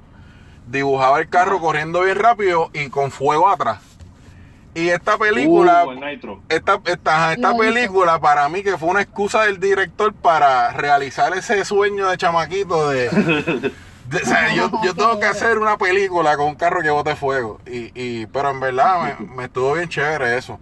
dibujaba 0.67 1.19
el 1.21 1.29
carro 1.29 1.61
corriendo 1.61 2.01
bien 2.03 2.19
rápido 2.19 2.71
y 2.73 2.89
con 2.89 3.11
fuego 3.11 3.49
atrás. 3.49 3.79
Y 4.75 4.89
esta 4.89 5.19
película, 5.19 5.85
Uh, 5.87 5.91
esta, 6.49 6.81
esta, 6.87 7.33
esta 7.35 7.55
película 7.59 8.19
para 8.21 8.49
mí 8.49 8.63
que 8.63 8.79
fue 8.79 8.89
una 8.89 9.03
excusa 9.03 9.43
del 9.43 9.61
director 9.61 10.15
para 10.15 10.73
realizar 10.73 11.37
ese 11.37 11.65
sueño 11.65 12.09
de 12.09 12.17
chamaquito 12.17 12.89
de... 12.89 13.09
de- 13.11 13.73
o 14.17 14.27
sea, 14.27 14.55
yo, 14.55 14.71
yo 14.83 14.95
tengo 14.95 15.19
que 15.21 15.27
hacer 15.27 15.59
una 15.59 15.77
película 15.77 16.37
con 16.39 16.47
un 16.47 16.55
carro 16.55 16.81
que 16.83 16.91
bote 16.91 17.17
fuego. 17.17 17.61
Y, 17.67 17.91
y, 17.95 18.27
pero 18.27 18.51
en 18.51 18.61
verdad 18.61 19.17
me, 19.21 19.27
me 19.37 19.45
estuvo 19.45 19.75
bien 19.75 19.89
chévere 19.91 20.39
eso. 20.39 20.59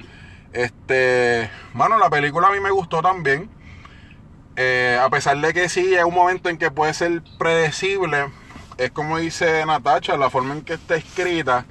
Este, 0.53 1.49
mano, 1.75 1.97
la 1.99 2.11
película 2.11 2.49
a 2.49 2.51
mí 2.53 2.59
me 2.61 2.71
gustó 2.73 3.01
también. 3.03 3.49
Eh, 4.57 4.99
a 5.01 5.09
pesar 5.09 5.39
de 5.39 5.55
que 5.55 5.69
sí, 5.69 5.95
hay 5.97 6.03
un 6.03 6.15
momento 6.15 6.49
en 6.49 6.59
que 6.59 6.71
puede 6.73 6.93
ser 6.95 7.23
predecible. 7.39 8.27
Es 8.77 8.91
como 8.91 9.19
dice 9.19 9.65
Natacha, 9.67 10.17
la 10.17 10.31
forma 10.31 10.55
en 10.55 10.63
que 10.63 10.75
está 10.75 10.97
escrita. 10.97 11.65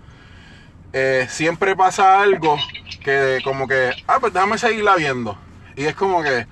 Eh, 0.93 1.28
siempre 1.30 1.75
pasa 1.75 2.21
algo 2.21 2.58
que 3.04 3.39
como 3.43 3.67
que, 3.67 3.91
ah, 4.08 4.17
pues 4.19 4.34
déjame 4.34 4.58
seguirla 4.58 4.95
viendo. 4.95 5.38
Y 5.75 5.86
es 5.86 5.95
como 5.95 6.21
que, 6.23 6.47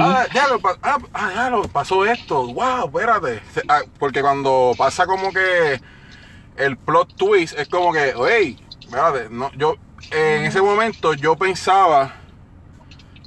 ah, 0.00 0.24
ya 0.32 0.48
lo, 0.48 0.60
ah, 0.82 0.98
ah, 1.12 1.32
ya 1.34 1.50
lo 1.50 1.62
pasó 1.68 2.04
esto, 2.04 2.52
wow, 2.52 2.86
espérate. 2.86 3.40
Ah, 3.68 3.82
porque 3.98 4.22
cuando 4.22 4.72
pasa 4.76 5.06
como 5.06 5.32
que 5.32 5.80
el 6.56 6.76
plot 6.76 7.16
twist 7.16 7.58
es 7.58 7.68
como 7.68 7.92
que, 7.92 8.14
hey, 8.28 8.58
espérate, 8.80 9.28
no, 9.30 9.52
yo, 9.52 9.76
en 10.10 10.44
ese 10.44 10.60
momento 10.60 11.14
yo 11.14 11.36
pensaba 11.36 12.14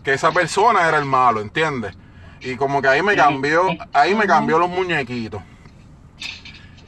que 0.04 0.14
esa 0.14 0.32
persona 0.32 0.88
era 0.88 0.98
el 0.98 1.06
malo, 1.06 1.42
¿entiendes? 1.42 1.96
Y 2.42 2.56
como 2.56 2.82
que 2.82 2.88
ahí 2.88 3.02
me 3.02 3.16
cambió, 3.16 3.68
ahí 3.92 4.14
me 4.14 4.28
cambió 4.28 4.60
los 4.60 4.70
muñequitos. 4.70 5.42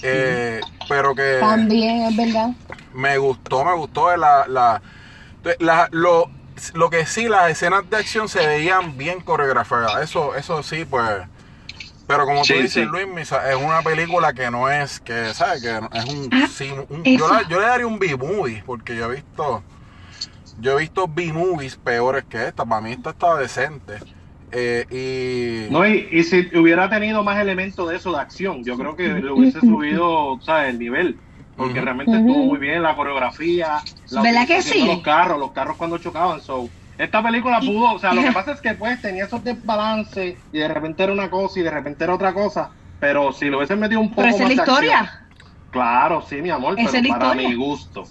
Eh, 0.04 0.62
pero 0.88 1.16
que 1.16 1.38
También, 1.40 2.04
es 2.04 2.16
verdad. 2.16 2.50
Me 2.98 3.18
gustó, 3.18 3.64
me 3.66 3.74
gustó 3.76 4.16
la, 4.18 4.48
la, 4.48 4.82
la- 5.60 5.90
lo, 5.92 6.30
lo 6.74 6.90
que 6.90 7.06
sí, 7.06 7.28
las 7.30 7.52
escenas 7.52 7.90
de 7.90 7.98
acción 7.98 8.30
se 8.30 8.46
veían 8.48 8.98
bien 8.98 9.22
coreografiadas. 9.22 10.04
Eso, 10.04 10.36
eso 10.36 10.64
sí, 10.64 10.86
pues. 10.86 11.06
Pero 12.08 12.26
como 12.26 12.46
Sí, 12.46 12.54
tú 12.54 12.60
dices, 12.60 12.86
sí. 12.86 12.88
Luis, 12.88 13.08
es 13.32 13.56
una 13.58 13.82
película 13.84 14.34
que 14.34 14.52
no 14.52 14.70
es, 14.72 15.00
que, 15.02 15.34
¿sabes? 15.34 15.62
Que 15.62 15.82
no- 15.82 15.90
es 15.94 16.06
un, 16.06 16.32
Ah, 16.32 16.48
sí, 16.48 16.72
un- 16.90 17.10
eso. 17.12 17.16
yo, 17.16 17.28
la- 17.30 17.44
yo 17.48 17.60
le 17.60 17.68
daría 17.68 17.88
un 17.88 18.00
B-movie, 18.00 18.64
porque 18.66 18.96
yo 18.96 19.12
he 19.12 19.16
visto, 19.18 19.64
yo 20.58 20.78
he 20.78 20.82
visto 20.82 21.08
B-movies 21.08 21.78
peores 21.78 22.26
que 22.26 22.48
esta. 22.48 22.66
Para 22.66 22.82
mí 22.82 22.92
esta 22.94 23.12
está 23.12 23.36
decente. 23.38 24.04
Eh, 24.52 24.86
y 24.92 25.70
No, 25.70 25.86
y, 25.86 26.08
y 26.12 26.24
si 26.24 26.50
hubiera 26.58 26.90
tenido 26.90 27.24
más 27.24 27.40
elementos 27.42 27.90
de 27.90 27.98
eso 27.98 28.12
de 28.14 28.20
acción, 28.22 28.64
yo 28.64 28.78
creo 28.78 28.96
que 28.96 29.10
le 29.22 29.32
hubiese 29.32 29.62
subido, 29.62 30.40
¿sabes? 30.42 30.70
El 30.70 30.80
nivel. 30.80 31.24
Porque 31.58 31.82
realmente 31.82 32.18
estuvo 32.18 32.46
muy 32.46 32.60
bien 32.60 32.84
la 32.84 32.96
coreografía, 32.96 33.84
la 34.10 34.22
¿Verdad 34.22 34.48
que 34.48 34.62
sí? 34.62 34.86
los 34.86 35.02
carros, 35.02 35.40
los 35.40 35.52
carros 35.52 35.76
cuando 35.78 35.98
chocaban. 35.98 36.40
So, 36.42 36.70
esta 36.98 37.22
película 37.24 37.60
pudo, 37.60 37.94
o 37.96 38.00
sea, 38.00 38.14
lo 38.14 38.22
que 38.22 38.32
pasa 38.34 38.54
es 38.54 38.62
que 38.62 38.76
pues 38.76 39.02
tenía 39.02 39.26
esos 39.26 39.44
desbalances 39.44 40.40
y 40.52 40.60
de 40.60 40.68
repente 40.68 41.04
era 41.04 41.14
una 41.14 41.30
cosa 41.30 41.60
y 41.60 41.64
de 41.64 41.72
repente 41.72 42.04
era 42.04 42.16
otra 42.16 42.34
cosa. 42.34 42.72
Pero 43.00 43.32
si 43.34 43.50
le 43.50 43.58
hubiesen 43.58 43.80
metido 43.80 44.02
un 44.02 44.10
poco 44.10 44.22
Pero 44.22 44.30
esa 44.30 44.44
es 44.44 44.50
más 44.50 44.58
la 44.58 44.64
acción- 44.64 44.76
historia. 44.76 45.14
Claro, 45.70 46.22
sí, 46.22 46.42
mi 46.42 46.50
amor, 46.50 46.74
Esa 46.78 46.86
pero 46.86 46.98
es 46.98 47.04
la 47.04 47.10
para 47.10 47.26
historia. 47.26 47.50
mi 47.50 47.56
gusto. 47.56 48.04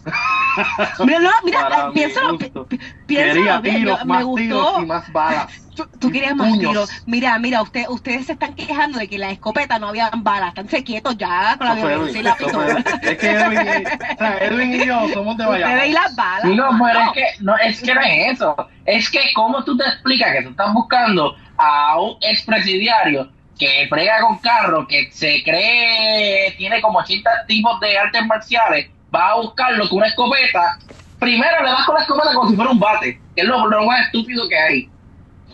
Mira, 1.05 1.19
no, 1.21 1.31
mira, 1.45 1.59
Para 1.69 1.89
mi 1.89 1.95
piénsalo, 1.95 2.33
gusto. 2.39 2.69
Pi- 3.07 3.15
pi- 3.15 3.23
piénsalo, 3.23 3.35
Quería 3.45 3.59
bien, 3.61 3.77
tiros, 3.77 3.99
yo- 4.01 4.05
más 4.07 4.19
me 4.27 4.37
tiros 4.37 4.63
gustó. 4.65 4.83
y 4.83 4.87
más 4.87 5.13
balas. 5.13 5.47
Tú, 5.77 5.87
tú 6.01 6.11
querías 6.11 6.35
más 6.35 6.49
Puños. 6.49 6.71
tiros. 6.71 6.91
Mira, 7.07 7.39
mira, 7.39 7.61
usted, 7.63 7.85
ustedes 7.91 8.27
se 8.27 8.33
están 8.33 8.55
quejando 8.55 8.99
de 8.99 9.09
que 9.09 9.19
la 9.19 9.31
escopeta 9.31 9.79
no 9.79 9.89
había 9.89 10.11
balas. 10.17 10.55
Están 10.57 10.83
quietos 10.83 11.17
ya 11.19 11.55
con 11.59 11.67
la 11.69 11.77
fue 11.77 11.91
violencia 11.97 12.21
y 12.21 12.23
la 12.23 12.35
pistola. 12.37 12.85
Es 13.03 13.19
que 13.19 13.31
Edwin 13.31 13.59
o 13.59 14.17
sea, 14.19 14.39
Edwin 14.41 14.73
y 14.75 14.87
yo 14.87 15.09
somos 15.13 15.37
de 15.37 15.47
Ustedes 15.47 15.89
y 15.89 15.93
las 15.93 16.17
balas. 16.17 16.43
Sí, 16.51 16.55
no, 16.57 16.69
pero 16.83 17.01
es 17.01 17.11
que 17.13 17.25
no 17.45 17.57
es 17.59 17.81
que 17.83 17.95
no 17.95 18.01
es 18.01 18.33
eso. 18.33 18.57
Es 18.87 19.11
que 19.11 19.21
cómo 19.35 19.63
tú 19.65 19.77
te 19.77 19.85
explicas 19.87 20.33
que 20.33 20.43
tú 20.43 20.51
estás 20.51 20.73
buscando 20.73 21.37
a 21.59 22.01
un 22.01 22.17
expresidiario 22.23 23.31
que 23.59 23.87
prega 23.91 24.21
con 24.21 24.39
carro, 24.39 24.87
que 24.87 25.11
se 25.13 25.43
cree 25.43 26.55
tiene 26.57 26.81
como 26.81 26.99
80 27.01 27.31
tipos 27.47 27.79
de 27.81 27.99
artes 27.99 28.25
marciales, 28.27 28.89
va 29.15 29.31
a 29.31 29.37
buscarlo 29.37 29.89
con 29.89 29.99
una 29.99 30.07
escopeta. 30.09 30.79
Primero 31.19 31.63
le 31.63 31.71
das 31.71 31.85
con 31.87 31.95
la 31.95 32.03
escopeta 32.03 32.35
como 32.35 32.51
si 32.51 32.57
fuera 32.57 32.71
un 32.71 32.79
bate, 32.81 33.21
que 33.35 33.43
es 33.43 33.49
lo, 33.49 33.67
lo 33.67 33.87
más 33.87 34.01
estúpido 34.07 34.49
que 34.49 34.59
hay. 34.59 34.91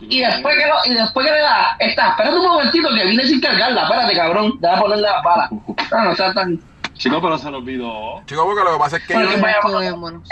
Y 0.01 0.21
después 0.21 0.57
que, 0.57 0.67
lo- 0.67 0.93
y 0.93 0.95
después 0.99 1.25
que 1.27 1.33
le 1.33 1.41
da, 1.41 1.77
está, 1.79 2.09
espérate 2.11 2.37
un 2.37 2.47
momentito 2.49 2.89
que 2.93 3.05
vine 3.07 3.25
sin 3.25 3.41
cargarla, 3.41 3.83
espérate 3.85 4.15
cabrón, 4.17 4.53
déjame 4.61 4.81
ponerle 4.83 5.03
las 5.09 5.23
balas. 5.23 5.51
No, 5.53 6.05
no 6.05 6.15
sea 6.17 6.33
tan... 6.35 6.59
Chico, 6.95 7.21
pero 7.23 7.39
se 7.39 7.51
nos 7.51 7.61
olvidó. 7.63 8.21
chicos, 8.27 8.45
porque 8.45 8.65
lo 8.65 8.73
que 8.75 8.79
pasa 8.79 8.97
es 8.97 9.07
que 9.07 9.15
vaya, 9.15 9.95
bueno, 9.95 10.23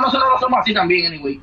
nosotros 0.00 0.28
lo 0.32 0.38
somos 0.40 0.60
así 0.60 0.74
también, 0.74 1.06
anyway. 1.12 1.40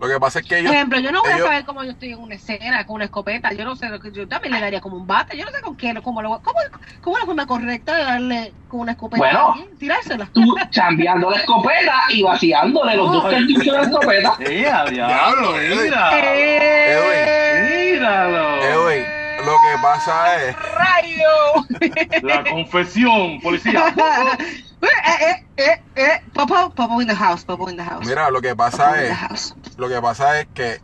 Lo 0.00 0.08
que 0.08 0.20
pasa 0.20 0.40
es 0.40 0.46
que 0.46 0.58
ellos, 0.58 0.68
Por 0.70 0.76
ejemplo, 0.76 0.98
yo 1.00 1.10
no 1.12 1.22
voy 1.22 1.30
ellos- 1.32 1.42
a 1.46 1.48
saber 1.48 1.64
cómo 1.64 1.82
yo 1.84 1.92
estoy 1.92 2.12
en 2.12 2.18
una 2.18 2.34
escena 2.34 2.84
con 2.86 2.96
una 2.96 3.04
escopeta. 3.06 3.52
Yo 3.52 3.64
no 3.64 3.76
sé, 3.76 3.88
lo 3.88 3.98
que- 4.00 4.12
yo 4.12 4.28
también 4.28 4.52
le 4.54 4.60
daría 4.60 4.80
como 4.80 4.96
un 4.96 5.06
bate. 5.06 5.36
Yo 5.38 5.44
no 5.44 5.50
sé 5.50 5.60
con 5.62 5.76
qué, 5.76 5.94
cómo 6.02 6.20
lo 6.22 6.40
cómo, 6.42 6.58
cómo 7.00 7.16
es 7.16 7.22
la 7.22 7.26
forma 7.26 7.46
correcta 7.46 7.96
de 7.96 8.04
darle 8.04 8.52
con 8.68 8.80
una 8.80 8.92
escopeta 8.92 9.18
Bueno. 9.18 9.38
a 9.38 9.52
alguien? 9.52 9.76
Tirársela. 9.78 10.28
tú 10.32 10.54
chambeando 10.70 11.30
la 11.30 11.36
escopeta 11.38 11.94
y 12.10 12.22
vaciándole 12.22 12.96
los 12.96 13.10
dos 13.12 13.24
cartuchos 13.24 13.64
de 13.64 13.72
la 13.72 13.82
escopeta. 13.82 14.36
¡Eh, 14.40 14.66
a 14.68 14.84
diablo! 14.84 15.52
¡Mira! 15.82 16.10
¡Eh! 16.14 17.92
¡Míralo! 17.94 18.62
Edwin, 18.62 19.04
lo 19.46 19.52
que 19.52 19.82
pasa 19.82 20.42
es, 20.44 20.56
¡Rayo! 20.56 22.22
La 22.22 22.44
confesión, 22.44 23.40
policía. 23.40 23.94
eh, 24.82 24.86
eh, 25.20 25.44
eh, 25.56 25.82
eh. 25.96 26.20
Popo, 26.32 26.70
Popo 26.70 27.00
in 27.00 27.08
the 27.08 27.14
house, 27.14 27.44
Popo 27.44 27.68
in 27.70 27.76
the 27.76 27.82
house. 27.82 28.06
mira, 28.06 28.30
lo 28.30 28.40
que 28.40 28.50
Popo 28.54 28.70
pasa 28.70 28.90
in 28.96 29.06
the 29.06 29.10
es, 29.12 29.16
house. 29.18 29.54
Lo 29.76 29.88
que 29.88 30.00
pasa 30.00 30.40
es 30.40 30.46
que 30.54 30.80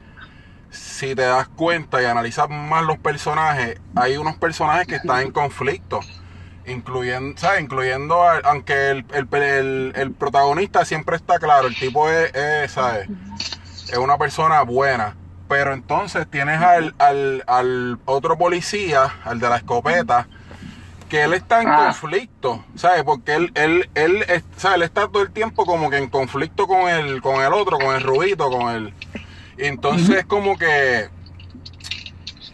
si 0.70 1.14
te 1.14 1.22
das 1.22 1.48
cuenta 1.48 2.00
y 2.02 2.07
analizas 2.07 2.48
más 2.48 2.85
los 2.85 2.98
personajes, 2.98 3.78
hay 3.94 4.16
unos 4.16 4.37
personajes 4.37 4.87
que 4.87 4.96
están 4.96 5.20
en 5.22 5.31
conflicto. 5.33 6.00
Incluyendo, 6.64 7.38
¿sabes? 7.40 7.61
Incluyendo, 7.62 8.22
aunque 8.44 8.90
el, 8.90 9.05
el, 9.12 9.28
el- 9.35 9.92
el 9.96 10.12
protagonista 10.12 10.85
siempre 10.85 11.16
está 11.16 11.38
claro, 11.40 11.66
el 11.66 11.74
tipo 11.74 12.09
es, 12.09 12.33
es, 12.35 12.72
¿sabes? 12.72 13.09
Es 13.90 13.98
una 13.98 14.16
persona 14.16 14.62
buena. 14.62 15.16
Pero 15.48 15.74
entonces 15.74 16.26
tienes 16.31 16.61
al, 16.62 16.94
al, 16.98 17.42
al 17.48 17.98
otro 18.05 18.38
policía, 18.38 19.12
al 19.24 19.40
de 19.40 19.48
la 19.48 19.57
escopeta, 19.57 20.28
que 21.12 21.22
él 21.25 21.35
está 21.35 21.61
en 21.61 21.68
Ah. 21.68 21.77
conflicto, 21.88 22.64
¿sabes? 22.75 23.03
Porque 23.05 23.35
él, 23.35 23.53
él, 23.55 23.90
él, 23.94 24.22
es- 24.29 24.44
¿sabes? 24.57 24.77
él 24.77 24.83
está 24.85 25.09
todo 25.09 25.22
el 25.22 25.31
tiempo 25.31 25.66
como 25.66 25.90
que 25.90 25.98
en 25.98 26.09
conflicto 26.09 26.66
con 26.66 26.88
el, 26.88 27.20
con 27.20 27.42
el 27.44 27.53
otro, 27.53 27.79
con 27.79 27.94
el 27.94 28.03
rubito, 28.03 28.51
con 28.51 28.75
el... 28.75 28.94
Entonces 29.59 30.25
como 30.25 30.57
que 30.57 31.11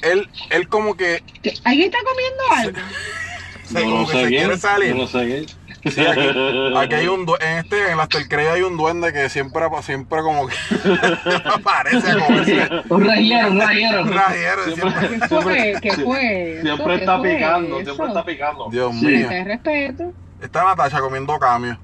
él, 0.02 0.28
él 0.50 0.68
como 0.68 0.96
que. 0.96 1.22
¿Alguien 1.62 1.86
está 1.86 1.98
comiendo 2.04 2.42
algo? 2.56 2.78
se, 3.64 3.74
No 3.74 3.80
como 3.84 4.00
lo 4.00 4.06
que 4.08 4.12
sé 4.12 4.18
se 4.22 4.26
bien, 4.26 4.42
quiere 4.46 4.58
salir. 4.60 4.94
no 4.96 5.02
lo 5.02 5.06
sé. 5.06 5.46
Sí, 5.90 6.04
aquí, 6.06 6.28
aquí 6.76 6.94
hay 6.94 7.08
un 7.08 7.26
due- 7.26 7.38
en 7.40 7.58
este, 7.58 7.90
en 7.90 7.96
la 7.96 8.04
Aftercredit 8.04 8.48
hay 8.50 8.62
un 8.62 8.76
duende 8.76 9.12
que 9.12 9.28
siempre, 9.28 9.64
siempre 9.82 10.20
como 10.22 10.46
que 10.48 10.54
aparece 11.54 12.10
a 12.10 12.26
comerse 12.26 12.68
Un 12.88 13.04
rayero, 13.06 13.50
un 13.50 13.60
rayero. 13.60 14.02
un 14.02 14.12
rayero, 14.12 14.64
siempre- 14.74 15.20
¿Qué 15.20 15.28
fue? 15.40 15.74
¿Qué 15.82 15.92
fue? 15.92 16.58
Siempre 16.62 16.86
¿Qué 16.86 16.94
está 16.96 17.18
fue 17.18 17.34
picando, 17.34 17.76
eso? 17.80 17.84
siempre 17.84 18.06
está 18.08 18.24
picando. 18.24 18.68
Dios 18.70 18.94
Sí. 18.98 19.06
mío. 19.06 19.28
Respeto. 19.44 20.12
Está 20.40 20.64
Natasha 20.64 21.00
comiendo 21.00 21.38
cambio. 21.38 21.78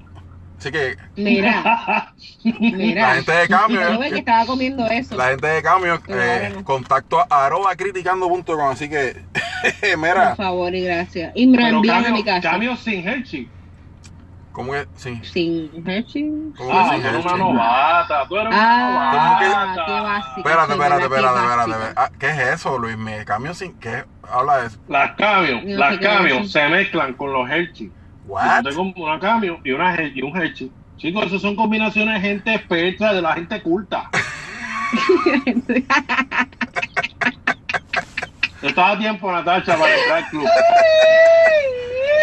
Así 0.57 0.71
que 0.71 0.95
Mira, 1.17 2.13
mira. 2.43 3.09
La 3.09 3.15
gente 3.15 3.31
de 3.33 3.47
cambio, 3.49 3.81
Yo 3.93 4.01
eh. 4.03 4.09
que 4.09 4.19
estaba 4.19 4.45
comiendo 4.45 4.85
eso. 4.87 5.17
la 5.17 5.25
gente 5.31 5.45
de 5.47 5.61
cambio, 5.61 6.01
eh, 6.07 6.51
no. 6.55 6.63
contacto 6.63 7.19
a 7.19 7.45
arrobacriticando.com. 7.45 8.69
Así 8.69 8.87
que, 8.89 9.17
Por 9.91 9.97
mira, 9.97 10.33
favor 10.37 10.73
y 10.73 10.85
gracias. 10.85 11.33
Y 11.35 11.45
me 11.47 11.67
envían 11.67 12.05
a 12.05 12.09
mi 12.11 12.23
casa. 12.23 12.51
cambio 12.51 12.77
sin 12.77 13.05
Hershey. 13.05 13.49
¿Cómo 14.55 14.71
que? 14.71 14.87
Sí. 14.95 15.19
Sin 15.23 15.69
Hershey. 15.87 16.31
¿Cómo 16.57 16.71
que 16.71 16.77
Ah, 16.77 16.89
sin 16.93 17.01
tú 17.01 17.07
eres 17.09 17.25
una 17.25 17.37
novata, 17.37 18.27
tú 18.27 18.35
eres 18.37 18.47
una 18.47 18.57
Ah, 18.57 18.89
novata. 18.89 19.85
qué 19.85 19.91
básica. 20.01 20.33
Espérate, 20.37 20.71
espérate, 20.73 21.03
espérate, 21.03 21.39
espérate. 21.39 21.71
espérate. 21.71 21.93
Ah, 21.97 22.09
¿Qué 22.17 22.27
es 22.29 22.37
eso, 22.55 22.77
Luis? 22.79 22.97
¿Me 22.97 23.23
cambio 23.25 23.53
sin 23.53 23.73
qué? 23.79 24.03
Habla 24.31 24.57
de 24.57 24.65
eso. 24.67 24.79
Las 24.87 25.11
cambio, 25.11 25.61
No 25.63 25.77
las 25.77 25.93
sé 25.93 25.99
qué 25.99 26.05
cambio 26.07 26.33
decir. 26.35 26.49
se 26.51 26.67
mezclan 26.69 27.13
con 27.13 27.31
los 27.33 27.47
Hershey. 27.49 27.91
What? 28.27 28.63
Yo 28.63 28.69
tengo 28.71 28.93
una 29.03 29.19
cambio 29.19 29.59
y, 29.63 29.71
una, 29.71 30.01
y 30.01 30.21
un 30.23 30.35
Hershey. 30.35 30.71
Chicos, 30.97 31.25
eso 31.27 31.37
son 31.39 31.55
combinaciones 31.55 32.15
de 32.21 32.27
gente 32.29 32.53
experta, 32.55 33.13
de 33.13 33.21
la 33.21 33.33
gente 33.33 33.61
culta. 33.61 34.09
Estaba 38.65 38.91
a 38.91 38.97
tiempo, 38.97 39.31
Natacha, 39.31 39.77
para 39.77 39.95
entrar 39.95 40.17
al 40.17 40.29
club. 40.29 40.47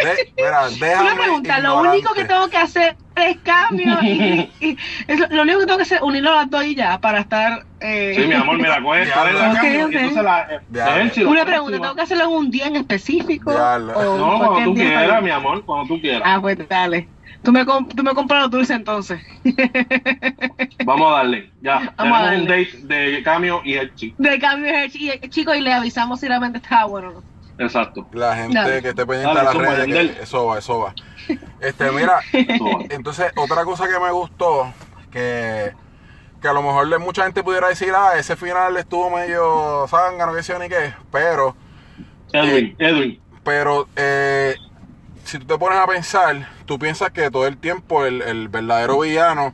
De- 0.05 0.33
mira, 0.37 1.01
Una 1.01 1.15
pregunta, 1.15 1.61
lo 1.61 1.81
único 1.81 2.13
que 2.15 2.25
tengo 2.25 2.49
que 2.49 2.57
hacer 2.57 2.97
es 3.15 3.37
cambio 3.45 3.99
y, 4.03 4.53
y- 4.61 4.79
es 5.07 5.31
lo 5.31 5.43
único 5.43 5.61
que 5.61 5.67
tengo 5.67 5.77
que 5.79 5.83
hacer 5.85 5.99
es 5.99 6.03
unirlo 6.03 6.31
a 6.33 6.35
las 6.37 6.51
dos 6.51 6.65
y 6.65 6.75
ya 6.75 6.99
para 6.99 7.21
estar 7.21 7.65
eh, 7.79 8.15
Sí, 8.17 8.27
mi 8.27 8.35
amor, 8.35 8.59
me 8.59 8.69
la 8.69 8.81
cambio 9.55 9.87
ok. 9.87 9.93
y 9.93 9.97
entonces 9.97 10.23
la 10.25 10.49
eh, 10.51 11.25
una 11.27 11.45
pregunta, 11.45 11.79
tengo 11.81 11.95
que 11.95 12.01
hacerlo 12.03 12.25
en 12.25 12.31
un 12.31 12.51
día 12.51 12.67
en 12.67 12.77
específico 12.77 13.53
o 13.53 13.55
No, 14.19 14.39
cuando 14.39 14.39
cualquier 14.39 14.65
tú 14.67 14.75
día 14.75 14.85
quieras, 14.87 15.07
para- 15.09 15.21
mi 15.21 15.31
amor, 15.31 15.65
cuando 15.65 15.95
tú 15.95 16.01
quieras. 16.01 16.23
Ah, 16.25 16.39
pues 16.41 16.59
dale. 16.69 17.09
Tú 17.43 17.51
me, 17.53 17.65
tú 17.65 18.03
me 18.05 18.15
compras 18.15 18.43
los 18.43 18.51
dulces 18.53 18.77
entonces. 18.77 19.21
Vamos 20.85 21.13
a 21.13 21.17
darle. 21.17 21.51
Ya, 21.61 21.93
Vamos 21.97 22.19
a 22.19 22.23
tenemos 22.31 22.43
un 22.43 22.49
darle. 22.49 22.65
date 22.87 22.95
de 22.95 23.23
cambio 23.23 23.61
y 23.65 23.75
Hershey. 23.75 24.15
De 24.19 24.39
cambio. 24.39 24.73
Y, 24.87 25.29
chicos, 25.29 25.57
y 25.57 25.61
le 25.61 25.73
avisamos 25.73 26.21
si 26.21 26.29
realmente 26.29 26.59
estaba 26.59 26.85
bueno 26.87 27.09
o 27.09 27.13
no. 27.15 27.23
Exacto. 27.59 28.07
La 28.13 28.35
gente 28.37 28.59
Dale. 28.59 28.83
que 28.83 28.89
esté 28.91 29.07
pendiente 29.07 29.35
Dale, 29.35 29.59
de 29.59 29.67
las 29.67 29.77
redes, 29.79 30.17
que 30.17 30.23
eso 30.23 30.47
va, 30.47 30.59
eso 30.59 30.79
va. 30.81 30.95
Este, 31.61 31.91
mira, 31.93 32.21
entonces 32.91 33.31
otra 33.37 33.65
cosa 33.65 33.87
que 33.87 33.99
me 34.01 34.11
gustó, 34.11 34.73
que, 35.11 35.73
que 36.41 36.49
a 36.49 36.53
lo 36.53 36.63
mejor 36.63 36.89
le- 36.89 36.99
mucha 36.99 37.25
gente 37.25 37.43
pudiera 37.45 37.69
decir, 37.69 37.93
ah, 37.95 38.13
ese 38.19 38.37
final 38.37 38.77
estuvo 38.77 39.11
medio 39.11 39.87
zángano, 39.89 40.35
que 40.35 40.43
sé 40.43 40.55
yo 40.55 40.59
ni 40.59 40.69
qué, 40.69 40.95
pero, 41.13 41.55
Edwin, 42.33 42.75
Edwin. 42.79 43.21
pero, 43.45 43.87
eh, 43.95 44.57
si 45.25 45.39
tú 45.39 45.47
te 45.47 45.59
pones 45.59 45.79
a 45.79 45.87
pensar, 45.87 46.49
tú 46.67 46.79
piensas 46.79 47.11
que 47.11 47.31
todo 47.31 47.47
el 47.47 47.57
tiempo 47.57 48.05
el, 48.05 48.23
el 48.23 48.49
verdadero 48.49 49.01
villano 49.01 49.53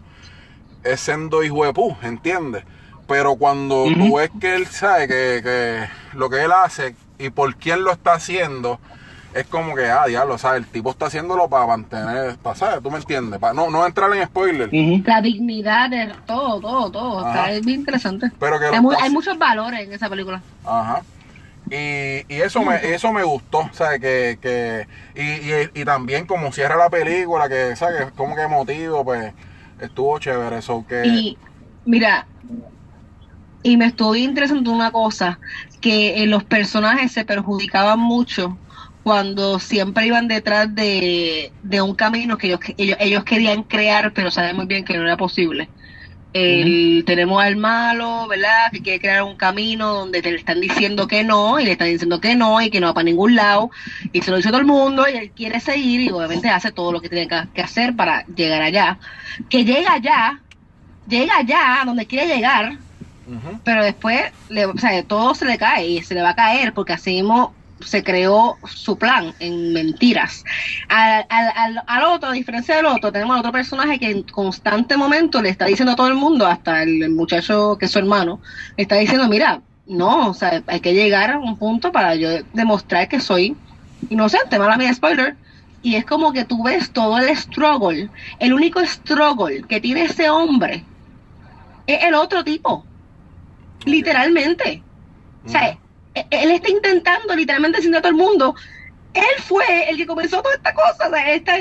es 0.85 1.01
siendo 1.01 1.43
hijo 1.43 1.65
de 1.65 1.73
pu, 1.73 1.97
¿entiendes? 2.03 2.65
Pero 3.07 3.37
cuando 3.37 3.85
tú 4.09 4.17
ves 4.17 4.31
que 4.41 4.55
él 4.55 4.67
sabe 4.67 5.09
que, 5.09 5.41
que 5.43 5.89
lo 6.17 6.29
que 6.29 6.43
él 6.45 6.53
hace 6.53 6.95
y 7.19 7.31
por 7.31 7.55
quién 7.57 7.83
lo 7.83 7.91
está 7.93 8.13
haciendo, 8.15 8.79
es 9.35 9.47
como 9.47 9.75
que, 9.75 9.87
ah, 9.91 10.07
diablo, 10.07 10.37
¿sabes? 10.39 10.63
El 10.63 10.67
tipo 10.69 10.91
está 10.91 11.07
haciéndolo 11.07 11.49
para 11.49 11.67
mantener, 11.67 12.37
para, 12.39 12.57
¿sabes? 12.57 12.83
¿Tú 12.83 12.91
me 12.91 12.99
entiendes? 12.99 13.39
Para 13.39 13.55
no, 13.55 13.71
no 13.71 13.87
entrar 13.87 14.13
en 14.15 14.25
spoiler. 14.27 14.71
La 15.07 15.21
dignidad 15.23 15.91
de 15.91 16.13
todo, 16.27 16.61
todo, 16.61 16.91
todo. 16.91 17.21
Ajá. 17.21 17.31
Está 17.31 17.53
es 17.53 17.65
bien 17.65 17.81
interesante. 17.81 18.31
Pero 18.39 18.59
que 18.59 18.67
lo 18.67 18.75
Hay, 18.75 18.81
mu- 18.81 18.93
hay 18.93 19.11
muchos 19.11 19.39
valores 19.39 19.81
en 19.81 19.93
esa 19.93 20.09
película. 20.09 20.43
Ajá. 20.65 21.03
Y, 21.71 22.25
y 22.35 22.41
eso 22.43 22.65
me 22.65 22.77
eso 22.95 23.13
me 23.13 23.25
gustó, 23.25 23.69
¿sabes? 23.73 24.01
Que, 24.01 24.39
que, 24.41 24.89
y, 25.15 25.23
y, 25.79 25.83
y 25.83 25.85
también 25.85 26.27
como 26.27 26.51
cierra 26.53 26.77
la 26.77 26.89
película, 26.91 27.49
que, 27.49 27.77
¿sabes? 27.77 28.11
Como 28.13 28.37
que 28.37 28.43
emotivo, 28.43 29.05
pues 29.05 29.35
estuvo 29.79 30.19
chévere 30.19 30.59
eso. 30.59 30.87
Que, 30.87 31.03
Y 31.03 31.41
mira, 31.85 32.31
y 33.63 33.77
me 33.77 33.87
estoy 33.87 34.23
interesando 34.25 34.71
una 34.73 34.91
cosa, 34.93 35.41
que 35.81 36.23
eh, 36.23 36.27
los 36.27 36.45
personajes 36.45 37.13
se 37.13 37.25
perjudicaban 37.25 37.99
mucho 38.01 38.61
cuando 39.03 39.59
siempre 39.59 40.07
iban 40.07 40.29
detrás 40.29 40.75
de, 40.75 41.55
de 41.63 41.83
un 41.83 41.95
camino 41.95 42.37
que 42.39 42.49
ellos, 42.49 42.61
ellos, 42.77 42.97
ellos 43.01 43.25
querían 43.25 43.65
crear, 43.65 44.13
pero 44.15 44.31
saben 44.31 44.57
muy 44.57 44.67
bien 44.67 44.85
que 44.85 44.97
no 44.97 45.03
era 45.05 45.17
posible. 45.17 45.73
El, 46.33 47.05
Tenemos 47.07 47.43
al 47.43 47.57
malo, 47.57 48.27
¿verdad? 48.29 48.71
Que 48.71 48.83
quiere 48.83 49.01
crear 49.01 49.23
un 49.23 49.37
camino 49.37 49.95
donde 49.95 50.21
te 50.21 50.31
le 50.31 50.37
están 50.37 50.61
diciendo 50.61 51.09
que 51.09 51.25
no, 51.25 51.59
y 51.59 51.65
le 51.65 51.73
están 51.73 51.89
diciendo 51.89 52.21
que 52.21 52.37
no, 52.37 52.61
y 52.61 52.71
que 52.71 52.81
no 52.81 52.89
va 52.89 52.95
para 52.95 53.05
ningún 53.05 53.35
lado, 53.35 53.71
y 54.13 54.21
se 54.21 54.31
lo 54.31 54.37
dice 54.37 54.51
todo 54.51 54.61
el 54.61 54.67
mundo, 54.67 55.07
y 55.09 55.17
él 55.17 55.31
quiere 55.31 55.61
seguir, 55.61 56.01
y 56.03 56.11
obviamente 56.11 56.49
hace 56.49 56.71
todo 56.71 56.93
lo 56.93 57.01
que 57.01 57.09
tiene 57.09 57.29
que, 57.29 57.63
hacer 57.63 57.97
para 57.97 58.27
llegar 58.27 58.63
allá. 58.63 58.99
Que 59.49 59.65
llega 59.65 59.95
allá, 59.95 60.41
llega 61.09 61.39
allá, 61.39 61.83
donde 61.87 62.07
quiere 62.07 62.27
llegar, 62.27 62.77
pero 63.65 63.85
después 63.85 64.23
le, 64.49 64.67
o 64.67 64.77
sea, 64.79 65.03
todo 65.03 65.35
se 65.35 65.45
le 65.45 65.59
cae 65.59 65.87
y 65.87 66.03
se 66.03 66.15
le 66.15 66.23
va 66.23 66.31
a 66.31 66.35
caer 66.35 66.73
porque 66.73 66.95
así 66.95 67.15
mismo 67.15 67.55
se 67.81 68.03
creó 68.03 68.57
su 68.67 68.99
plan 68.99 69.35
en 69.39 69.73
mentiras. 69.73 70.45
Al, 70.89 71.27
al, 71.29 71.83
al, 71.87 72.05
otro, 72.05 72.31
a 72.31 72.33
diferencia 72.33 72.77
del 72.77 72.87
otro, 72.87 73.13
tenemos 73.13 73.35
al 73.35 73.41
otro 73.41 73.53
personaje 73.53 73.99
que 73.99 74.11
en 74.11 74.23
constante 74.23 74.97
momento 74.97 75.43
le 75.43 75.51
está 75.51 75.67
diciendo 75.67 75.93
a 75.93 75.97
todo 75.97 76.09
el 76.09 76.15
mundo, 76.15 76.47
hasta 76.47 76.83
el, 76.83 77.11
muchacho 77.11 77.77
que 77.79 77.87
es 77.87 77.91
su 77.91 77.99
hermano, 77.99 78.41
le 78.77 78.83
está 78.83 78.97
diciendo, 78.97 79.29
mira, 79.29 79.61
no, 79.87 80.29
o 80.29 80.35
sea, 80.35 80.63
hay 80.67 80.81
que 80.81 80.95
llegar 80.95 81.31
a 81.31 81.39
un 81.39 81.57
punto 81.57 81.93
para 81.93 82.15
yo 82.15 82.29
demostrar 82.53 83.09
que 83.09 83.21
soy 83.21 83.57
inocente, 84.11 84.59
mala 84.59 84.77
mía, 84.77 84.93
spoiler. 84.93 85.37
Y 85.81 85.95
es 85.95 86.05
como 86.05 86.33
que 86.33 86.45
tú 86.45 86.65
ves 86.65 86.91
todo 86.91 87.19
el 87.19 87.35
struggle, 87.37 88.11
el 88.41 88.53
único 88.53 88.85
struggle 88.85 89.63
que 89.63 89.81
tiene 89.81 90.03
ese 90.03 90.29
hombre 90.29 90.85
es 91.87 92.03
el 92.03 92.15
otro 92.15 92.43
tipo 92.43 92.85
literalmente. 93.85 94.83
O 95.45 95.49
sea, 95.49 95.79
él 96.31 96.51
está 96.51 96.71
intentando 96.71 97.35
literalmente 97.37 97.79
decirle 97.79 97.99
a 97.99 98.03
todo 98.03 98.11
el 98.11 98.17
mundo, 98.17 98.55
él 99.15 99.25
fue 99.45 99.65
el 99.91 99.97
que 99.97 100.07
comenzó 100.07 100.43
toda 100.43 100.55
esta 100.55 100.73
cosa. 100.75 101.09
O 101.09 101.11
sea, 101.11 101.31
él 101.33 101.39
está- 101.39 101.59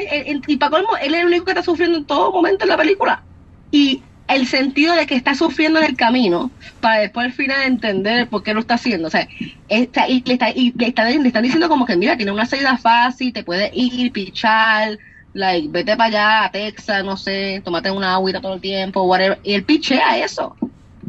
y 0.48 0.58
para 0.58 0.72
colmo, 0.72 0.89
él 1.02 1.13
es 1.15 1.22
el 1.22 1.28
único 1.28 1.46
que 1.46 1.52
está 1.52 1.63
sufriendo 1.63 1.98
en 1.98 2.06
todo 2.06 2.32
momento 2.32 2.65
en 2.65 2.70
la 2.70 2.78
película. 2.78 3.26
Y 3.72 4.04
el 4.28 4.46
sentido 4.48 4.93
de 4.96 5.08
que 5.08 5.15
está 5.15 5.36
sufriendo 5.36 5.80
en 5.80 5.86
el 5.86 5.96
camino, 5.98 6.52
para 6.82 7.00
después 7.02 7.26
al 7.28 7.34
final 7.34 7.63
entender 7.63 8.30
por 8.30 8.43
qué 8.43 8.54
lo 8.54 8.60
está 8.60 8.76
haciendo. 8.76 9.08
O 9.08 9.12
sea, 9.12 9.28
está, 9.67 10.08
y, 10.10 10.22
le, 10.26 10.34
está, 10.34 10.50
y 10.52 10.74
le, 10.78 10.88
está- 10.88 11.06
le 11.10 11.28
están 11.28 11.43
diciendo 11.43 11.70
como 11.70 11.86
que, 11.86 11.96
mira, 11.96 12.17
tiene 12.17 12.32
una 12.32 12.46
salida 12.46 12.78
fácil, 12.78 13.34
te 13.34 13.43
puedes 13.43 13.72
ir, 13.74 14.12
pichar, 14.12 14.98
like, 15.34 15.67
vete 15.72 15.96
para 15.96 16.06
allá, 16.06 16.46
a 16.46 16.52
Texas, 16.52 17.04
no 17.06 17.15
sé, 17.17 17.62
tomate 17.63 17.91
una 17.91 18.15
agüita 18.15 18.41
todo 18.41 18.56
el 18.56 18.62
tiempo, 18.62 19.04
whatever. 19.04 19.39
Y 19.43 19.54
él 19.54 19.65
pichea 19.65 20.17
eso. 20.20 20.56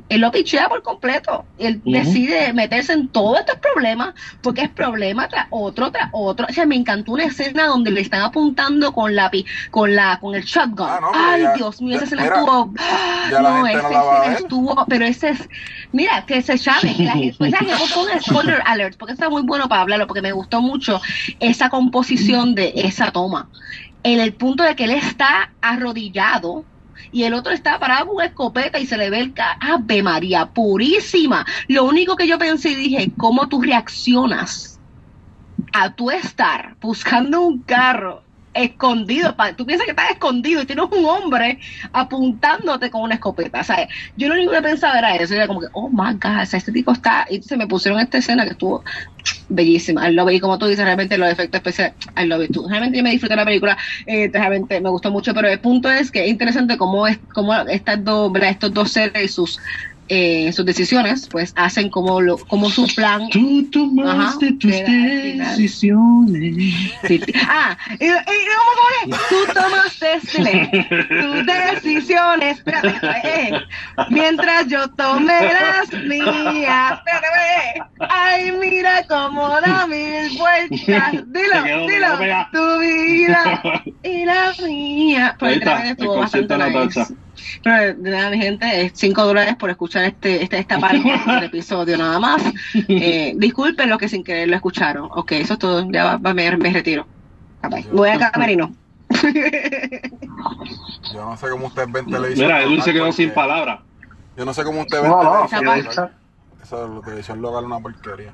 Él 0.09 0.21
lo 0.23 0.31
pichea 0.31 0.69
por 0.69 0.83
completo. 0.83 1.45
Él 1.59 1.83
decide 1.85 2.53
meterse 2.55 2.95
en 2.95 3.09
todos 3.09 3.41
estos 3.41 3.57
problemas 3.57 4.15
porque 4.43 4.63
es 4.63 4.71
problema 4.71 5.29
tras 5.29 5.47
otro 5.51 5.91
tras 5.93 6.09
otro. 6.13 6.47
O 6.49 6.53
sea, 6.53 6.65
me 6.65 6.77
encantó 6.77 7.13
una 7.13 7.25
escena 7.25 7.67
donde 7.67 7.91
le 7.91 8.01
están 8.01 8.23
apuntando 8.23 8.93
con 8.93 9.15
la 9.15 9.31
pi- 9.31 9.45
con 9.71 9.95
la 9.95 10.19
con 10.19 10.35
el 10.35 10.45
shotgun. 10.45 10.87
Ah, 10.89 10.99
no, 11.01 11.11
Ay, 11.15 11.43
ya- 11.43 11.53
Dios 11.55 11.81
mío, 11.83 11.97
esa 11.97 12.05
escena 12.05 12.23
mira, 12.23 12.37
estuvo. 12.37 12.75
ya 13.31 13.43
la 13.43 13.51
no, 13.51 13.67
gente 13.67 13.73
no 13.83 13.89
esa 13.89 13.91
la 13.91 14.03
va 14.03 14.13
a 14.13 14.17
escena 14.17 14.33
ver. 14.35 14.43
estuvo, 14.43 14.87
pero 14.89 15.05
ese 15.05 15.29
es 15.31 15.49
mira, 15.93 16.25
que 16.27 16.41
se 16.43 16.57
sabe, 16.59 16.95
que 16.97 17.05
la 17.05 17.13
gente, 17.13 17.35
pues, 17.39 17.51
¿sabes? 17.53 17.79
Yo 17.79 17.95
pongo 17.95 18.09
spoiler 18.21 18.63
alert 18.65 18.97
porque 18.99 19.13
está 19.13 19.29
muy 19.29 19.43
bueno 19.43 19.69
para 19.69 19.83
hablarlo 19.83 20.07
porque 20.07 20.23
me 20.23 20.33
gustó 20.33 20.63
mucho 20.63 21.01
esa 21.41 21.69
composición 21.69 22.55
de 22.55 22.73
esa 22.77 23.11
toma. 23.11 23.49
En 24.05 24.21
el 24.21 24.33
punto 24.33 24.63
de 24.63 24.75
que 24.77 24.85
él 24.85 24.93
está 24.93 25.51
arrodillado 25.61 26.65
y 27.13 27.25
el 27.25 27.35
otro 27.35 27.53
está 27.53 27.79
parado 27.79 28.07
con 28.07 28.17
una 28.17 28.27
escopeta 28.27 28.79
y 28.79 28.87
se 28.87 28.97
le 28.97 29.11
ve 29.11 29.21
el 29.21 29.33
ca 29.33 29.59
Ave 29.61 30.03
María, 30.03 30.47
purísima. 30.47 31.47
Lo 31.69 31.85
único 31.85 32.17
que 32.17 32.27
yo 32.27 32.39
pensé 32.39 32.71
y 32.71 32.75
dije, 32.75 33.11
¿cómo 33.17 33.49
tú 33.49 33.63
reaccionas 33.63 34.79
a 35.73 35.91
tú 35.93 36.11
estar 36.11 36.77
buscando 36.81 37.41
un 37.41 37.61
carro 37.61 38.23
escondido? 38.55 39.35
Tú 39.57 39.67
piensas 39.67 39.85
que 39.85 39.93
estás 39.93 40.11
escondido 40.11 40.63
y 40.63 40.67
tienes 40.67 40.87
un 40.91 41.05
hombre 41.05 41.59
apuntándote 41.93 42.91
con 42.91 43.03
una 43.03 43.15
escopeta. 43.15 43.61
O 43.61 43.65
sea, 43.65 43.89
yo 44.17 44.29
lo 44.29 44.35
único 44.35 44.53
que 44.53 44.63
pensaba 44.63 44.99
era 44.99 45.17
eso, 45.17 45.35
era 45.35 45.47
como 45.47 45.61
que, 45.61 45.69
oh 45.73 45.89
my 45.89 46.15
God, 46.15 46.43
este 46.53 46.73
tipo 46.73 46.93
está, 46.93 47.27
y 47.31 47.43
se 47.43 47.57
me 47.57 47.67
pusieron 47.67 48.01
esta 48.01 48.19
escena 48.19 48.45
que 48.45 48.51
estuvo 48.51 48.85
bellísima. 49.49 50.09
I 50.09 50.13
love 50.15 50.31
it. 50.31 50.37
Y 50.37 50.41
como 50.41 50.59
tú 50.59 50.67
dices, 50.67 50.85
realmente 50.85 51.19
los 51.19 51.31
efectos 51.31 51.59
especiales, 51.59 51.95
I 52.17 52.27
love 52.27 52.45
it. 52.45 52.57
Realmente 52.69 52.99
yo 52.99 53.05
me 53.05 53.11
disfruté 53.11 53.37
la 53.37 53.45
película, 53.45 53.77
eh, 54.07 54.31
realmente 54.33 54.81
me 54.81 54.91
gustó 54.91 55.11
mucho, 55.11 55.35
pero 55.35 55.49
el 55.49 55.61
punto 55.61 55.91
es 55.91 56.11
que 56.11 56.25
es 56.25 56.31
interesante 56.31 56.77
cómo 56.77 57.07
es, 57.07 57.19
cómo 57.35 57.55
estas 57.55 58.03
dos, 58.05 58.33
estos 58.43 58.73
dos 58.73 58.93
seres 58.93 59.25
y 59.25 59.29
sus 59.29 59.59
eh, 60.09 60.47
en 60.47 60.53
sus 60.53 60.65
decisiones, 60.65 61.29
pues 61.29 61.53
hacen 61.57 61.91
como, 61.91 62.21
lo, 62.21 62.39
como 62.39 62.71
su 62.71 62.87
plan. 62.95 63.29
Tú 63.31 63.69
tomaste 63.71 64.47
Ajá, 64.47 64.55
tus 64.59 64.71
decisiones. 64.71 66.55
Sí, 67.07 67.19
sí. 67.19 67.33
Ah, 67.49 67.77
y, 67.99 68.05
y, 68.05 68.09
¿cómo, 68.09 68.71
cómo 68.77 69.15
es? 69.15 69.29
Tú 69.29 69.53
tomaste 69.55 70.21
dile, 70.37 70.87
tus 71.09 71.47
decisiones. 71.47 72.59
Espérate, 72.59 73.19
eh, 73.25 73.53
mientras 74.11 74.67
yo 74.69 74.89
tomé 74.89 75.53
las 75.53 75.93
mías. 76.05 76.99
Espérate, 76.99 77.27
eh. 77.77 77.83
Ay, 78.09 78.53
mira 78.53 79.05
cómo 79.09 79.49
da 79.61 79.87
mil 79.87 80.39
vueltas. 80.39 81.13
Dilo, 81.13 81.87
dilo. 81.87 82.47
Tu 82.53 82.79
vida 82.81 83.63
y 84.03 84.25
la 84.25 84.55
mía. 84.65 85.37
Pues 85.39 85.53
Ahí 85.53 85.59
está, 85.59 85.75
también 85.75 85.97
el 85.99 86.09
bastante 86.09 86.55
de 86.55 86.59
la 86.59 86.69
nice. 86.69 87.07
Pero 87.63 87.95
de 87.95 88.11
nada, 88.11 88.31
mi 88.31 88.39
gente, 88.39 88.83
es 88.83 88.93
5 88.95 89.25
dólares 89.25 89.57
por 89.57 89.71
escuchar 89.71 90.05
este, 90.05 90.43
este 90.43 90.59
esta 90.59 90.79
parte 90.79 91.03
del 91.27 91.45
episodio 91.45 91.97
nada 91.99 92.19
más. 92.19 92.43
Eh, 92.89 93.33
disculpen 93.37 93.89
los 93.89 93.99
que 93.99 94.09
sin 94.09 94.25
querer 94.25 94.49
lo 94.49 94.57
escucharon. 94.57 95.09
Ok, 95.13 95.33
eso 95.33 95.55
es 95.55 95.59
todo. 95.59 95.91
Ya 95.91 96.05
va, 96.05 96.17
va, 96.17 96.35
me, 96.35 96.57
me 96.57 96.71
retiro. 96.73 97.07
Bye, 97.63 97.83
bye. 97.83 97.93
Voy 97.93 98.09
al 98.11 98.31
camerino. 98.31 98.73
Yo 101.13 101.25
no 101.25 101.37
sé 101.37 101.49
cómo 101.49 101.67
ustedes 101.67 101.91
ven 101.91 102.07
televisión. 102.07 102.47
Mira, 102.47 102.63
Edwin 102.63 102.83
se 102.83 102.93
quedó 102.93 103.11
sin 103.13 103.31
palabras. 103.33 103.81
Yo 104.37 104.45
no 104.45 104.55
sé 104.55 104.63
cómo 104.65 104.83
ustedes 104.83 105.03
ven 105.03 105.11
No, 105.13 105.23
no, 105.23 105.47
televisión. 105.49 105.79
esa 105.79 106.03
local. 106.03 106.17
Esa 106.63 107.03
televisión 107.05 107.43
local 107.43 107.61
es 107.65 107.67
una 107.67 107.81
porquería. 107.81 108.33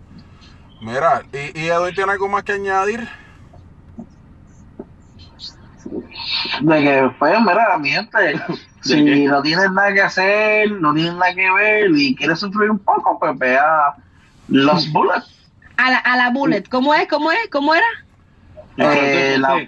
Mira, 0.81 1.23
¿y, 1.33 1.59
y 1.61 1.67
Edwin 1.69 1.95
tiene 1.95 2.13
algo 2.13 2.29
más 2.29 2.43
que 2.43 2.53
añadir? 2.53 3.09
De 6.63 6.83
que, 6.83 7.11
pues, 7.19 7.41
mira, 7.41 7.79
mi 7.79 7.91
gente, 7.91 8.41
si 8.83 9.05
qué? 9.05 9.27
no 9.27 9.43
tienes 9.43 9.71
nada 9.73 9.93
que 9.93 10.03
hacer, 10.03 10.71
no 10.71 10.95
tienes 10.95 11.15
nada 11.15 11.35
que 11.35 11.51
ver 11.53 11.91
y 11.97 12.15
quieres 12.15 12.39
sufrir 12.41 12.71
un 12.71 12.79
poco, 12.79 13.19
pues 13.19 13.39
vea 13.39 13.95
Los 14.49 14.91
Bullets. 14.93 15.31
A 15.77 15.91
la, 15.91 15.99
a 15.99 16.17
la 16.17 16.31
bullet. 16.31 16.63
¿Cómo 16.71 16.95
es? 16.95 17.09
¿Cómo 17.09 17.33
es? 17.33 17.39
¿Cómo 17.51 17.75
era? 17.75 17.87
Eh, 18.77 19.37
la- 19.41 19.67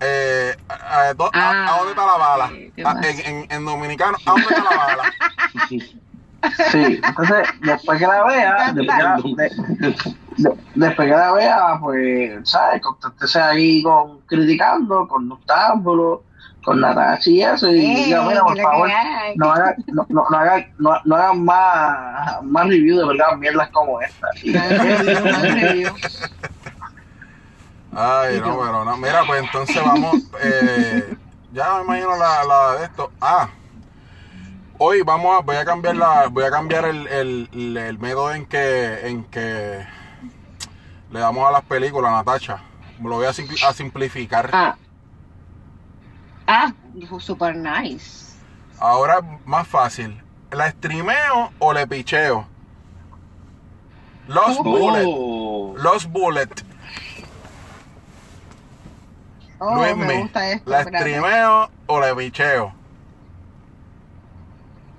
eh, 0.00 0.54
a, 0.68 1.00
a- 1.08 1.14
do- 1.14 1.26
a- 1.26 1.30
Ah, 1.32 1.66
¿a 1.74 1.78
dónde 1.78 1.90
está 1.92 2.06
la 2.06 2.16
bala? 2.16 2.48
¿qué 2.48 2.82
Ah, 2.84 3.00
en, 3.24 3.46
en 3.50 3.64
dominicano, 3.64 4.16
¿a 4.26 4.30
dónde 4.32 4.48
está 4.48 4.64
la 4.64 4.70
bala? 4.76 5.04
Sí, 6.70 7.00
entonces, 7.04 7.48
después 7.60 7.98
que 7.98 8.06
la 8.06 8.24
vea, 8.24 8.56
después 8.74 8.96
que 8.96 9.02
la, 9.02 9.16
de- 9.16 9.96
de- 10.36 10.56
después 10.74 11.08
que 11.08 11.14
la 11.16 11.32
vea, 11.32 11.78
pues, 11.80 12.48
¿sabes? 12.48 12.80
Contéstese 12.82 13.40
ahí 13.40 13.82
con 13.82 14.20
criticando, 14.22 15.06
con 15.08 15.28
Noctámbulo, 15.28 16.24
con 16.64 16.80
Natachi 16.80 17.36
y 17.36 17.42
eso, 17.42 17.70
y 17.70 17.80
Eh, 17.80 18.04
diga, 18.04 18.22
mira, 18.22 18.42
por 18.42 18.58
favor, 18.60 18.88
no 19.36 19.52
hagan, 19.52 19.74
no, 19.88 20.06
no, 20.08 20.26
no 20.30 20.36
hagan, 20.38 20.66
no, 20.78 21.00
no 21.04 21.16
hagan 21.16 21.44
más, 21.44 22.42
más 22.42 22.66
review 22.68 22.98
de 22.98 23.06
verdad, 23.06 23.36
mierdas 23.38 23.68
como 23.70 24.00
esta. 24.00 24.28
Ay, 27.98 28.40
no, 28.40 28.58
pero 28.60 28.84
no. 28.84 28.96
Mira, 28.98 29.22
pues 29.26 29.42
entonces 29.42 29.82
vamos. 29.82 30.30
eh, 30.42 31.16
ya 31.52 31.76
me 31.76 31.84
imagino 31.84 32.16
la, 32.16 32.44
la 32.44 32.78
de 32.78 32.84
esto. 32.84 33.10
Ah, 33.20 33.48
hoy 34.78 35.02
vamos 35.02 35.36
a, 35.36 35.40
voy 35.40 35.56
a 35.56 35.64
cambiar 35.64 35.96
la, 35.96 36.28
voy 36.28 36.44
a 36.44 36.50
cambiar 36.50 36.84
el, 36.86 37.06
el, 37.08 37.76
el- 37.76 37.98
método 37.98 38.32
en 38.34 38.46
que, 38.46 39.06
en 39.08 39.24
que 39.24 39.86
le 41.10 41.20
damos 41.20 41.46
a 41.48 41.52
las 41.52 41.62
películas, 41.64 42.12
Natacha. 42.12 42.60
Lo 43.02 43.16
voy 43.16 43.26
a, 43.26 43.30
simpli- 43.30 43.62
a 43.66 43.72
simplificar. 43.72 44.50
Ah. 44.52 44.76
Ah, 46.46 46.72
super 47.18 47.54
nice. 47.56 48.34
Ahora 48.78 49.18
es 49.18 49.46
más 49.46 49.66
fácil. 49.66 50.22
¿La 50.50 50.70
streameo 50.70 51.50
o 51.58 51.72
le 51.72 51.86
picheo? 51.86 52.46
Los 54.28 54.58
bullets. 54.58 55.06
Oh. 55.08 55.74
Los 55.76 56.06
bullets. 56.06 56.64
Oh, 59.58 59.74
Luis 59.76 59.96
me 59.96 60.20
gusta 60.20 60.50
esto. 60.50 60.70
¿La 60.70 60.82
streameo 60.84 61.70
o 61.86 62.00
le 62.00 62.14
picheo? 62.14 62.72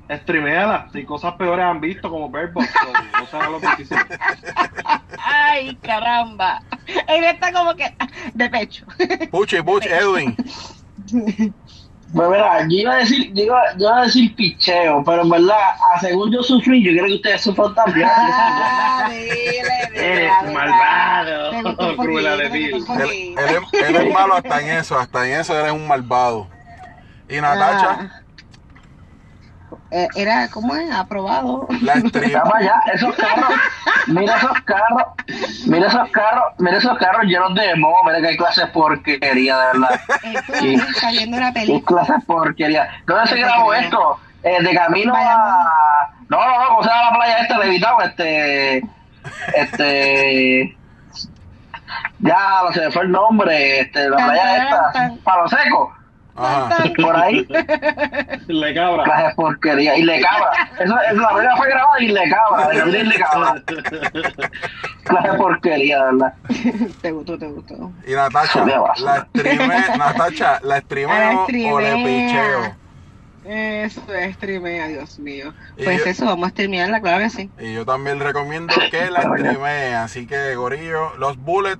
Streameala. 0.09 0.87
Si 0.93 1.03
cosas 1.03 1.33
peores 1.33 1.65
han 1.65 1.81
visto, 1.81 2.09
como 2.09 2.29
Bird 2.29 2.53
Box, 2.53 2.69
o- 2.87 3.19
no 3.19 3.27
será 3.27 3.49
lo 3.49 3.59
que. 3.59 3.67
Ay, 5.23 5.75
caramba. 5.81 6.61
Él 7.07 7.23
está 7.25 7.51
como 7.51 7.75
que 7.75 7.93
de 8.33 8.49
pecho. 8.49 8.85
Puchi, 9.31 9.61
Puchi, 9.61 9.89
Edwin. 9.89 10.35
Pues 12.13 12.29
mira, 12.29 12.61
yo 12.61 12.77
iba 12.77 12.93
a 12.93 12.97
decir, 12.99 13.33
yo 13.33 13.43
iba, 13.43 13.61
yo 13.77 13.87
iba 13.89 13.97
a 13.99 14.03
decir 14.05 14.33
picheo, 14.35 15.03
pero 15.03 15.23
en 15.23 15.29
verdad, 15.29 15.57
a 15.93 15.99
según 15.99 16.31
yo 16.31 16.41
sufrí, 16.41 16.81
yo 16.81 16.91
quiero 16.91 17.07
que 17.07 17.15
ustedes 17.15 17.41
sufran 17.41 17.75
también. 17.75 18.07
Ah, 18.09 19.09
dile, 19.09 19.29
dile, 19.91 20.13
Eres 20.13 20.31
verdad. 20.45 20.53
malvado, 20.53 21.97
Cruella 21.97 22.37
de 22.37 22.47
poquito, 22.47 22.69
te 22.69 22.71
gustó 22.77 22.93
un 22.93 23.01
Él, 23.01 23.07
poquito. 23.07 23.41
él 23.41 23.49
es, 23.73 23.89
él 23.89 23.95
es 24.07 24.13
malo 24.13 24.35
hasta 24.35 24.61
en 24.61 24.69
eso, 24.77 24.97
hasta 24.97 25.27
en 25.27 25.39
eso 25.41 25.59
eres 25.59 25.71
un 25.73 25.85
malvado. 25.85 26.47
Y 27.29 27.41
Natacha, 27.41 27.97
Ah. 27.99 28.21
Eh, 29.91 30.07
Era, 30.15 30.49
¿cómo 30.49 30.75
es? 30.75 30.89
Aprobado. 30.91 31.67
la 31.81 31.93
allá, 31.93 32.75
esos 32.93 33.15
carros, 33.15 33.49
mira 34.07 34.35
esos 34.37 34.61
carros, 34.61 35.03
mira 35.65 35.87
esos 35.87 36.09
carros, 36.09 36.43
mira 36.57 36.77
esos 36.77 36.97
carros 36.97 37.23
llenos 37.25 37.55
de 37.55 37.75
moho, 37.75 38.03
mira 38.05 38.21
que 38.21 38.37
clase 38.37 38.61
de 38.61 38.67
porquería, 38.67 39.57
de 39.57 39.65
verdad. 39.67 40.01
Una 40.23 41.53
Qué 41.53 41.59
película. 41.59 42.01
clase 42.01 42.13
de 42.13 42.25
porquería. 42.25 42.89
¿Dónde 43.05 43.27
se 43.27 43.37
grabó 43.37 43.71
qué 43.71 43.79
esto? 43.79 44.19
Eh, 44.43 44.63
de 44.63 44.73
camino 44.75 45.13
a. 45.15 46.09
No, 46.29 46.37
no, 46.37 46.59
no, 46.61 46.67
¿cómo 46.69 46.83
se 46.83 46.89
llama 46.89 47.09
la 47.11 47.15
playa 47.17 47.37
esta? 47.39 47.57
Levitado, 47.57 48.01
este. 48.01 48.83
Este. 49.55 50.77
Ya, 52.19 52.61
no 52.63 52.71
se 52.73 52.81
me 52.81 52.91
fue 52.91 53.03
el 53.03 53.11
nombre, 53.11 53.81
este, 53.81 54.09
la 54.09 54.17
playa 54.17 54.63
esta. 54.63 55.13
Palo 55.23 55.47
Seco, 55.47 55.93
Ajá. 56.37 56.83
por 57.01 57.15
ahí, 57.15 57.47
Le 58.47 58.73
cabra. 58.73 59.03
clase 59.03 59.35
porquería, 59.35 59.97
y 59.97 60.03
le 60.03 60.21
cabra. 60.21 60.51
Eso, 60.79 60.95
eso, 61.11 61.21
la 61.21 61.29
playa 61.29 61.55
fue 61.57 61.67
grabada 61.69 61.99
y 62.01 62.07
le 62.09 62.29
cabra, 62.29 62.73
y 62.73 62.91
le 63.03 63.15
cabra. 63.15 63.63
Clase 65.03 65.33
porquería, 65.37 66.03
verdad. 66.03 66.33
Te 67.01 67.11
gustó, 67.11 67.37
te 67.37 67.47
gustó. 67.47 67.91
Y 68.05 68.11
Natacha, 68.13 68.65
la 68.65 69.25
streame, 69.35 69.97
Natacha, 69.97 70.59
la 70.63 70.79
streameo 70.81 71.43
o 71.45 71.47
le 71.79 71.91
streamea. 71.91 72.27
picheo. 72.27 72.87
Eso 73.49 74.13
es 74.13 74.35
streamea, 74.35 74.87
Dios 74.89 75.19
mío. 75.19 75.53
Y 75.77 75.85
Pues 75.85 75.99
yo- 75.99 76.05
eso, 76.11 76.25
vamos 76.25 76.47
a 76.47 76.49
streamearla, 76.49 76.99
claro 76.99 77.19
que 77.23 77.29
sí. 77.29 77.49
Y 77.59 77.73
yo 77.73 77.85
también 77.85 78.19
recomiendo 78.19 78.73
que 78.91 79.09
la 79.09 79.21
streamee. 79.21 79.93
Así 79.95 80.27
que, 80.27 80.55
Gorillo, 80.55 81.15
los 81.17 81.37
bullets. 81.37 81.79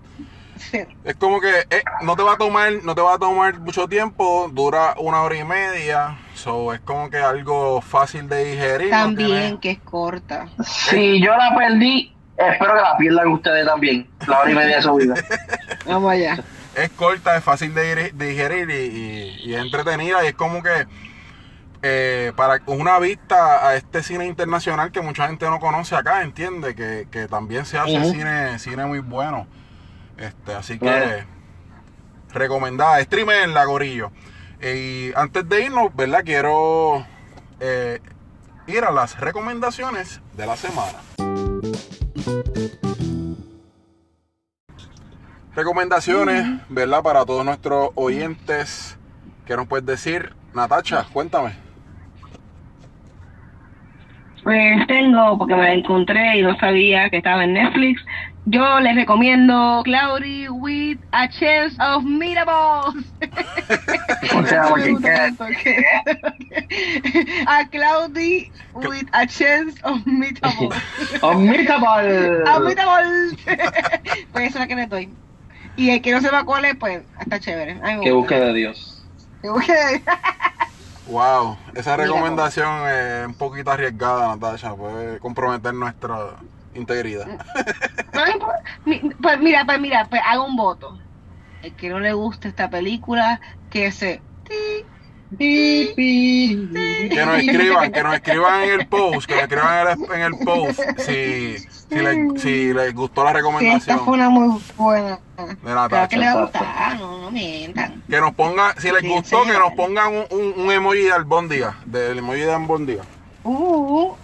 Es 1.03 1.15
como 1.17 1.39
que 1.41 1.49
eh, 1.69 1.83
no 2.01 2.15
te 2.15 2.23
va 2.23 2.33
a 2.33 2.37
tomar, 2.37 2.71
no 2.83 2.93
te 2.95 3.01
va 3.01 3.15
a 3.15 3.17
tomar 3.19 3.59
mucho 3.59 3.87
tiempo, 3.87 4.49
dura 4.51 4.95
una 4.97 5.21
hora 5.21 5.35
y 5.35 5.43
media. 5.43 6.17
So 6.35 6.73
es 6.73 6.79
como 6.81 7.09
que 7.09 7.17
algo 7.17 7.81
fácil 7.81 8.27
de 8.29 8.43
digerir. 8.45 8.91
no 8.91 8.97
También 8.97 9.27
tiene- 9.29 9.59
que 9.59 9.71
es 9.71 9.79
corta. 9.79 10.47
Si 10.63 11.21
yo 11.21 11.35
la 11.35 11.55
perdí, 11.57 12.13
espero 12.37 12.73
que 12.75 12.81
la 12.81 12.97
pierdan 12.97 13.27
ustedes 13.29 13.65
también, 13.65 14.07
la 14.27 14.39
hora 14.39 14.51
y 14.51 14.55
media 14.55 14.75
de 14.77 14.81
su 14.81 14.95
vida. 14.95 15.15
Vamos 15.85 16.11
allá. 16.11 16.39
es 16.75 16.89
corta, 16.91 17.35
es 17.37 17.43
fácil 17.43 17.73
de 17.73 18.11
digerir 18.13 18.69
y, 18.69 18.73
y- 18.73 19.49
y 19.49 19.53
es 19.55 19.61
entretenida 19.61 20.23
y 20.23 20.27
es 20.27 20.33
como 20.35 20.61
que 20.61 20.85
eh, 21.83 22.33
para 22.35 22.59
una 22.65 22.97
vista 22.99 23.67
a 23.67 23.75
este 23.75 24.01
cine 24.01 24.25
internacional 24.25 24.91
que 24.91 24.99
mucha 25.01 25.27
gente 25.27 25.45
no 25.49 25.59
conoce 25.59 25.95
acá, 25.95 26.23
entiende 26.23 26.73
que, 26.75 27.07
que 27.11 27.27
también 27.27 27.65
se 27.65 27.77
hace 27.77 28.03
cine, 28.11 28.57
cine 28.59 28.85
muy 28.85 28.99
bueno. 28.99 29.47
Este, 30.17 30.53
así 30.53 30.73
que 30.73 30.79
Claro. 30.85 31.25
recomendada, 32.33 33.01
streamer 33.03 33.43
en 33.43 33.53
la 33.53 33.65
gorillo. 33.65 34.11
Y 34.61 35.11
antes 35.15 35.47
de 35.47 35.65
irnos, 35.65 35.95
¿verdad? 35.95 36.23
Quiero 36.25 37.05
eh, 37.59 37.99
ir 38.67 38.83
a 38.83 38.91
las 38.91 39.19
recomendaciones 39.19 40.21
de 40.35 40.45
la 40.47 40.55
semana. 40.55 40.97
Recomendaciones, 45.55 46.45
¿verdad? 46.69 47.01
Para 47.01 47.25
todos 47.25 47.43
nuestros 47.45 47.89
oyentes. 47.95 48.97
¿Qué 49.45 49.55
nos 49.55 49.67
puedes 49.67 49.85
decir? 49.85 50.33
Natacha, 50.53 51.05
cuéntame. 51.11 51.53
Pues 54.43 54.87
tengo, 54.87 55.37
porque 55.37 55.55
me 55.55 55.61
la 55.63 55.73
encontré 55.73 56.37
y 56.37 56.41
no 56.41 56.57
sabía 56.57 57.09
que 57.09 57.17
estaba 57.17 57.43
en 57.43 57.53
Netflix. 57.53 58.01
Yo 58.49 58.79
les 58.79 58.95
recomiendo 58.95 59.81
Cloudy 59.83 60.47
with 60.47 60.99
a 61.11 61.27
Chance 61.27 61.75
of. 61.81 62.05
O 64.33 64.45
sea, 64.45 64.69
Eso 65.27 65.45
que- 65.61 65.83
a 67.45 67.67
Cloudy 67.69 68.49
with 68.73 69.05
a 69.11 69.27
Chance 69.27 69.81
of 69.83 70.05
Meetables. 70.05 70.81
Omnitable. 71.21 72.43
a 72.47 72.59
Meetables. 72.61 73.35
pues 74.31 74.45
esa 74.45 74.47
es 74.47 74.55
la 74.55 74.67
que 74.67 74.75
le 74.75 74.87
doy. 74.87 75.09
Y 75.75 75.89
el 75.89 76.01
que 76.01 76.13
no 76.13 76.21
sepa 76.21 76.45
cuál 76.45 76.63
es, 76.63 76.75
pues 76.77 77.03
está 77.19 77.41
chévere. 77.41 77.81
Que 78.01 78.13
busque 78.13 78.35
de 78.35 78.53
Dios. 78.53 79.03
Que 79.41 79.49
busque. 79.49 79.73
Wow, 81.07 81.57
esa 81.73 81.95
recomendación 81.95 82.85
es 82.85 83.27
un 83.27 83.33
poquito 83.33 83.71
arriesgada, 83.71 84.35
Natasha. 84.35 84.75
Puede 84.75 85.19
comprometer 85.19 85.73
nuestra 85.73 86.33
integridad. 86.77 87.25
Ay, 88.13 88.33
pues, 88.39 88.55
mi- 88.85 89.09
pues 89.21 89.39
mira, 89.39 89.65
pues 89.65 89.79
mira, 89.79 90.05
pues 90.09 90.21
hago 90.25 90.45
un 90.45 90.55
voto. 90.55 90.97
El 91.63 91.73
que 91.75 91.89
no 91.89 91.99
le 91.99 92.13
guste 92.13 92.47
esta 92.47 92.69
película, 92.69 93.41
que 93.69 93.91
se... 93.91 94.21
ti. 94.45 94.85
Que 96.07 97.23
nos 97.25 97.39
escriban, 97.39 97.91
que 97.91 98.01
nos 98.03 98.13
escriban 98.15 98.63
en 98.63 98.79
el 98.79 98.87
post, 98.87 99.27
que 99.27 99.33
nos 99.35 99.43
escriban 99.43 99.87
en 99.87 100.03
el, 100.03 100.13
en 100.13 100.21
el 100.21 100.45
post 100.45 100.79
si, 100.99 101.57
si, 101.57 101.95
les, 101.95 102.41
si 102.41 102.73
les 102.73 102.93
gustó 102.93 103.23
la 103.25 103.31
Sí, 103.31 103.35
esta 103.35 103.37
recomendación 103.39 103.99
fue 104.05 104.13
una 104.13 104.29
muy 104.29 104.61
buena. 104.77 105.19
de 105.37 105.55
Claro 105.63 106.07
que 106.09 106.17
le 106.17 106.25
va 106.27 106.31
a 106.31 106.35
Natasha. 106.35 106.65
gustar, 106.65 106.99
no, 106.99 107.21
no 107.23 107.31
mientan. 107.31 108.03
Que 108.09 108.21
nos 108.21 108.33
pongan, 108.35 108.79
si 108.79 108.89
les 108.91 109.01
Sí, 109.01 109.07
gustó, 109.09 109.43
sí. 109.43 109.51
que 109.51 109.57
nos 109.59 109.73
pongan 109.73 110.13
un, 110.13 110.25
un, 110.31 110.61
un 110.61 110.71
emoji 110.71 111.01
de 111.01 111.11
albóndiga, 111.11 111.75
del 111.85 112.19
emoji 112.19 112.39
de 112.39 112.53
albóndiga. 112.53 113.03
Uh, 113.43 113.51
uh, 113.51 114.15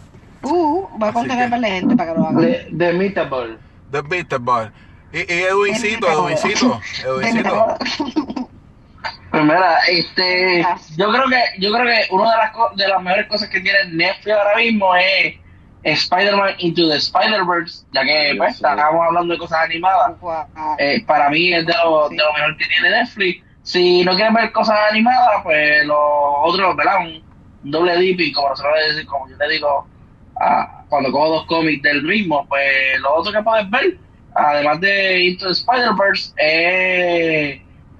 uh, 0.44 0.88
voy 0.98 1.10
a 1.10 1.12
la 1.58 1.68
gente 1.68 1.96
para 1.96 2.14
que 2.14 2.20
lo 2.20 2.26
hagan. 2.28 2.42
De, 2.42 2.68
de 2.72 2.94
Meatball. 2.94 3.60
The 3.92 4.02
Beaster 4.02 4.40
Bar. 4.40 4.72
Y, 5.12 5.20
y 5.20 5.42
Edwincito, 5.44 6.08
Edwincito, 6.10 6.82
Edwincito. 7.06 7.78
Pues 9.32 9.44
mira, 9.44 9.78
este, 9.90 10.66
yo 10.96 11.10
creo 11.12 11.28
que, 11.28 11.42
yo 11.60 11.72
creo 11.72 11.86
que 11.86 12.14
una 12.14 12.32
de 12.32 12.38
las 12.38 12.52
co- 12.52 12.72
de 12.76 12.88
las 12.88 13.02
mejores 13.02 13.28
cosas 13.28 13.50
que 13.50 13.60
tiene 13.62 13.80
Netflix 13.92 14.36
ahora 14.36 14.56
mismo 14.58 14.96
es 14.96 15.36
Spider-Man 15.84 16.54
Into 16.60 16.88
the 16.90 16.98
Spider-Verse, 16.98 17.86
ya 17.94 18.04
que 18.04 18.36
pues, 18.38 18.56
estábamos 18.56 19.06
hablando 19.08 19.34
de 19.34 19.40
cosas 19.40 19.60
animadas. 19.64 20.14
Eh, 20.78 21.04
para 21.06 21.30
mí 21.30 21.52
es 21.54 21.66
de 21.66 21.74
lo, 21.84 22.10
de 22.10 22.16
lo 22.18 22.34
mejor 22.34 22.58
que 22.58 22.66
tiene 22.66 22.90
Netflix. 22.92 23.44
Si 23.64 24.04
no 24.04 24.16
quieren 24.16 24.34
ver 24.34 24.52
cosas 24.52 24.78
animadas, 24.92 25.42
pues 25.44 25.86
lo 25.86 25.98
otro, 26.44 26.76
¿verdad? 26.76 27.00
Un, 27.02 27.24
un 27.64 27.72
doble 27.72 27.98
dipping, 27.98 28.34
como 28.34 28.50
nosotros 28.50 28.74
le 28.80 28.88
decimos, 28.94 29.12
como 29.14 29.30
yo 29.30 29.36
le 29.38 29.50
digo, 29.54 29.88
ah, 30.40 30.84
cuando 30.90 31.12
cojo 31.12 31.30
dos 31.30 31.46
cómics 31.48 31.82
del 31.82 32.04
mismo, 32.04 32.46
pues 32.48 33.00
lo 33.02 33.16
otro 33.16 33.32
que 33.32 33.42
puedes 33.42 33.70
ver, 33.70 33.98
además 34.36 34.80
de 34.82 35.24
Into 35.24 35.46
the 35.48 35.52
Spider-Verse, 35.52 36.34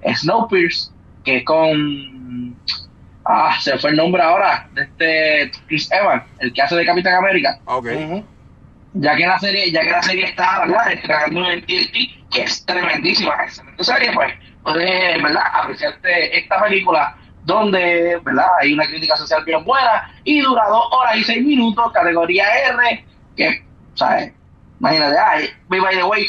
es 0.02 0.20
Snowpiercer, 0.20 0.92
que 1.24 1.36
es 1.38 1.44
con... 1.44 2.56
Ah, 3.24 3.56
se 3.60 3.78
fue 3.78 3.90
el 3.90 3.96
nombre 3.96 4.22
ahora, 4.22 4.68
de 4.74 4.82
este 4.82 5.50
Chris 5.66 5.90
Evans, 5.90 6.24
el 6.40 6.52
que 6.52 6.60
hace 6.60 6.76
de 6.76 6.84
Capitán 6.84 7.14
América 7.14 7.58
Ok. 7.64 7.86
ya 8.92 9.16
que 9.16 9.26
la 9.26 9.38
serie, 9.38 9.70
ya 9.72 9.80
que 9.80 9.90
la 9.90 10.02
serie 10.02 10.24
está 10.26 10.60
¿verdad? 10.66 10.92
estrenando 10.92 11.50
en 11.50 11.60
TNT, 11.62 12.30
que 12.30 12.42
es 12.42 12.66
tremendísima, 12.66 13.34
excelente 13.44 13.82
serie, 13.82 14.12
pues 14.12 14.34
puedes 14.62 15.22
¿verdad? 15.22 15.42
apreciarte 15.54 16.38
esta 16.38 16.62
película 16.62 17.16
donde 17.44 18.20
¿verdad? 18.24 18.46
hay 18.60 18.72
una 18.72 18.86
crítica 18.86 19.16
social 19.16 19.44
bien 19.44 19.64
buena 19.64 20.10
y 20.24 20.40
dura 20.40 20.66
dos 20.68 20.86
horas 20.90 21.16
y 21.16 21.24
seis 21.24 21.44
minutos, 21.44 21.92
categoría 21.92 22.44
R, 22.68 23.04
que, 23.36 23.64
¿sabes? 23.94 24.32
Imagínate, 24.80 25.16
ay, 25.18 25.50
by 25.68 25.94
the 25.94 26.04
way, 26.04 26.26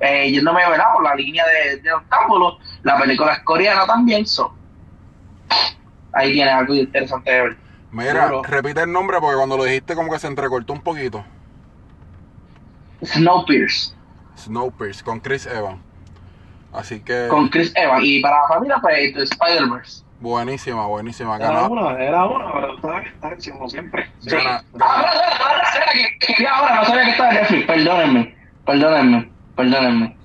eh, 0.00 0.30
yéndome 0.30 0.66
¿verdad? 0.68 0.86
por 0.94 1.04
la 1.04 1.14
línea 1.14 1.44
de, 1.46 1.76
de 1.78 1.90
la 2.82 2.98
película 2.98 3.32
es 3.34 3.40
coreana 3.40 3.86
también, 3.86 4.26
so, 4.26 4.54
ahí 6.12 6.32
tienes 6.32 6.54
algo 6.54 6.74
interesante 6.74 7.30
de 7.30 7.42
ver. 7.42 7.56
Mira, 7.90 8.30
repite 8.44 8.82
el 8.82 8.92
nombre 8.92 9.18
porque 9.20 9.36
cuando 9.36 9.56
lo 9.56 9.64
dijiste 9.64 9.94
como 9.94 10.10
que 10.10 10.18
se 10.18 10.26
entrecortó 10.26 10.72
un 10.72 10.80
poquito. 10.80 11.24
Snowpiercer. 13.04 13.94
Snowpiercer 14.38 15.04
con 15.04 15.20
Chris 15.20 15.46
Evans. 15.46 15.80
Así 16.72 17.00
que 17.00 17.26
con 17.28 17.48
Chris 17.48 17.72
Evans. 17.76 18.02
Y 18.04 18.22
para 18.22 18.40
la 18.40 18.48
familia, 18.48 18.78
pues 18.80 19.14
Spider-Verse. 19.14 20.04
Buenísima, 20.22 20.86
buenísima. 20.86 21.36
Era 21.36 21.48
Ganó, 21.50 21.68
una, 21.68 21.98
era 22.02 22.24
una, 22.26 22.52
pero 22.52 22.74
estaba 22.76 23.00
está 23.02 23.52
como 23.52 23.68
siempre. 23.68 24.10
gana- 24.22 24.64
gana- 24.72 25.10
que, 26.20 26.34
que 26.34 26.46
ahora 26.46 26.76
no 26.76 26.84
sabía 26.84 27.04
que 27.04 27.10
estaba 27.10 27.30
en 27.30 27.34
Netflix. 27.36 27.66
Perdónenme, 27.66 28.34
perdónenme, 28.64 29.30
perdónenme. 29.56 30.16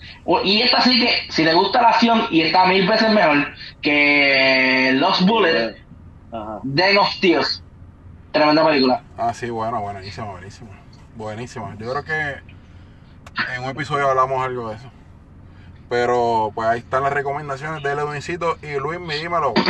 Y 0.44 0.62
esta 0.62 0.82
sí 0.82 1.00
que, 1.00 1.32
si 1.32 1.44
le 1.44 1.54
gusta 1.54 1.82
la 1.82 1.90
acción, 1.90 2.24
y 2.32 2.42
está 2.42 2.66
mil 2.66 2.88
veces 2.88 3.12
mejor 3.12 3.48
que 3.82 4.92
Lost 4.96 5.22
Bullet, 5.24 5.76
Ajá. 6.32 6.60
Den 6.64 6.98
of 6.98 7.10
Tears. 7.22 7.64
Tremenda 8.32 8.66
película. 8.66 9.02
Ah, 9.18 9.34
sí, 9.34 9.50
bueno, 9.50 9.82
buenísima, 9.82 10.28
buenísima. 10.32 10.70
Buenísima. 11.16 11.76
Yo 11.80 11.90
creo 11.92 12.04
que 12.04 13.56
en 13.56 13.64
un 13.64 13.70
episodio 13.70 14.10
hablamos 14.10 14.44
algo 14.46 14.70
de 14.70 14.76
eso. 14.76 14.92
Pero 15.90 16.52
pues 16.54 16.68
ahí 16.68 16.80
están 16.80 17.04
las 17.04 17.14
recomendaciones 17.14 17.82
de 17.84 17.92
Edwincito 17.92 18.58
y 18.62 18.78
Luis, 18.80 19.00
me 19.00 19.16
dímelo. 19.18 19.54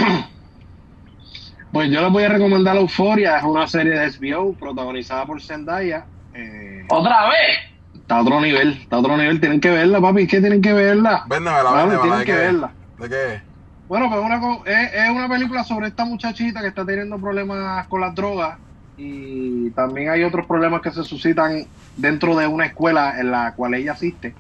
Pues 1.72 1.92
yo 1.92 2.02
les 2.02 2.12
voy 2.12 2.24
a 2.24 2.30
recomendar 2.30 2.78
Euphoria, 2.78 3.38
es 3.38 3.44
una 3.44 3.68
serie 3.68 3.94
de 3.94 4.08
HBO 4.10 4.54
protagonizada 4.56 5.26
por 5.26 5.42
Zendaya. 5.42 6.08
Eh, 6.34 6.86
¡Otra 6.90 7.28
vez! 7.28 7.60
está 7.94 8.16
a 8.18 8.22
otro 8.22 8.40
nivel, 8.40 8.70
está 8.82 8.96
a 8.96 9.00
otro 9.00 9.18
nivel, 9.18 9.40
tienen 9.42 9.60
que 9.60 9.70
verla, 9.70 10.00
papi, 10.00 10.24
es 10.24 10.30
que 10.30 10.40
tienen 10.40 10.62
que 10.62 10.72
verla. 10.72 11.24
Véndemela, 11.28 11.72
véndemela. 11.74 12.02
tienen 12.02 12.20
¿De 12.20 12.26
que 12.26 12.32
qué? 12.32 12.38
verla. 12.38 12.74
¿De 12.98 13.10
qué? 13.10 13.42
Bueno, 13.88 14.10
pues 14.10 14.22
una, 14.24 14.40
co- 14.40 14.64
es, 14.66 14.94
es 14.94 15.10
una 15.10 15.28
película 15.28 15.64
sobre 15.66 15.88
esta 15.90 16.06
muchachita 16.06 16.62
que 16.62 16.68
está 16.68 16.86
teniendo 16.86 17.20
problemas 17.20 17.86
con 17.88 18.02
las 18.02 18.16
drogas 18.16 18.58
y 18.96 19.70
también 19.72 20.10
hay 20.10 20.24
otros 20.24 20.46
problemas 20.48 20.82
que 20.82 20.92
se 20.92 21.04
suscitan 21.04 21.68
dentro 21.98 22.36
de 22.38 22.48
una 22.48 22.66
escuela 22.68 23.20
en 23.20 23.30
la 23.30 23.54
cual 23.56 23.74
ella 23.74 23.92
asiste. 23.92 24.36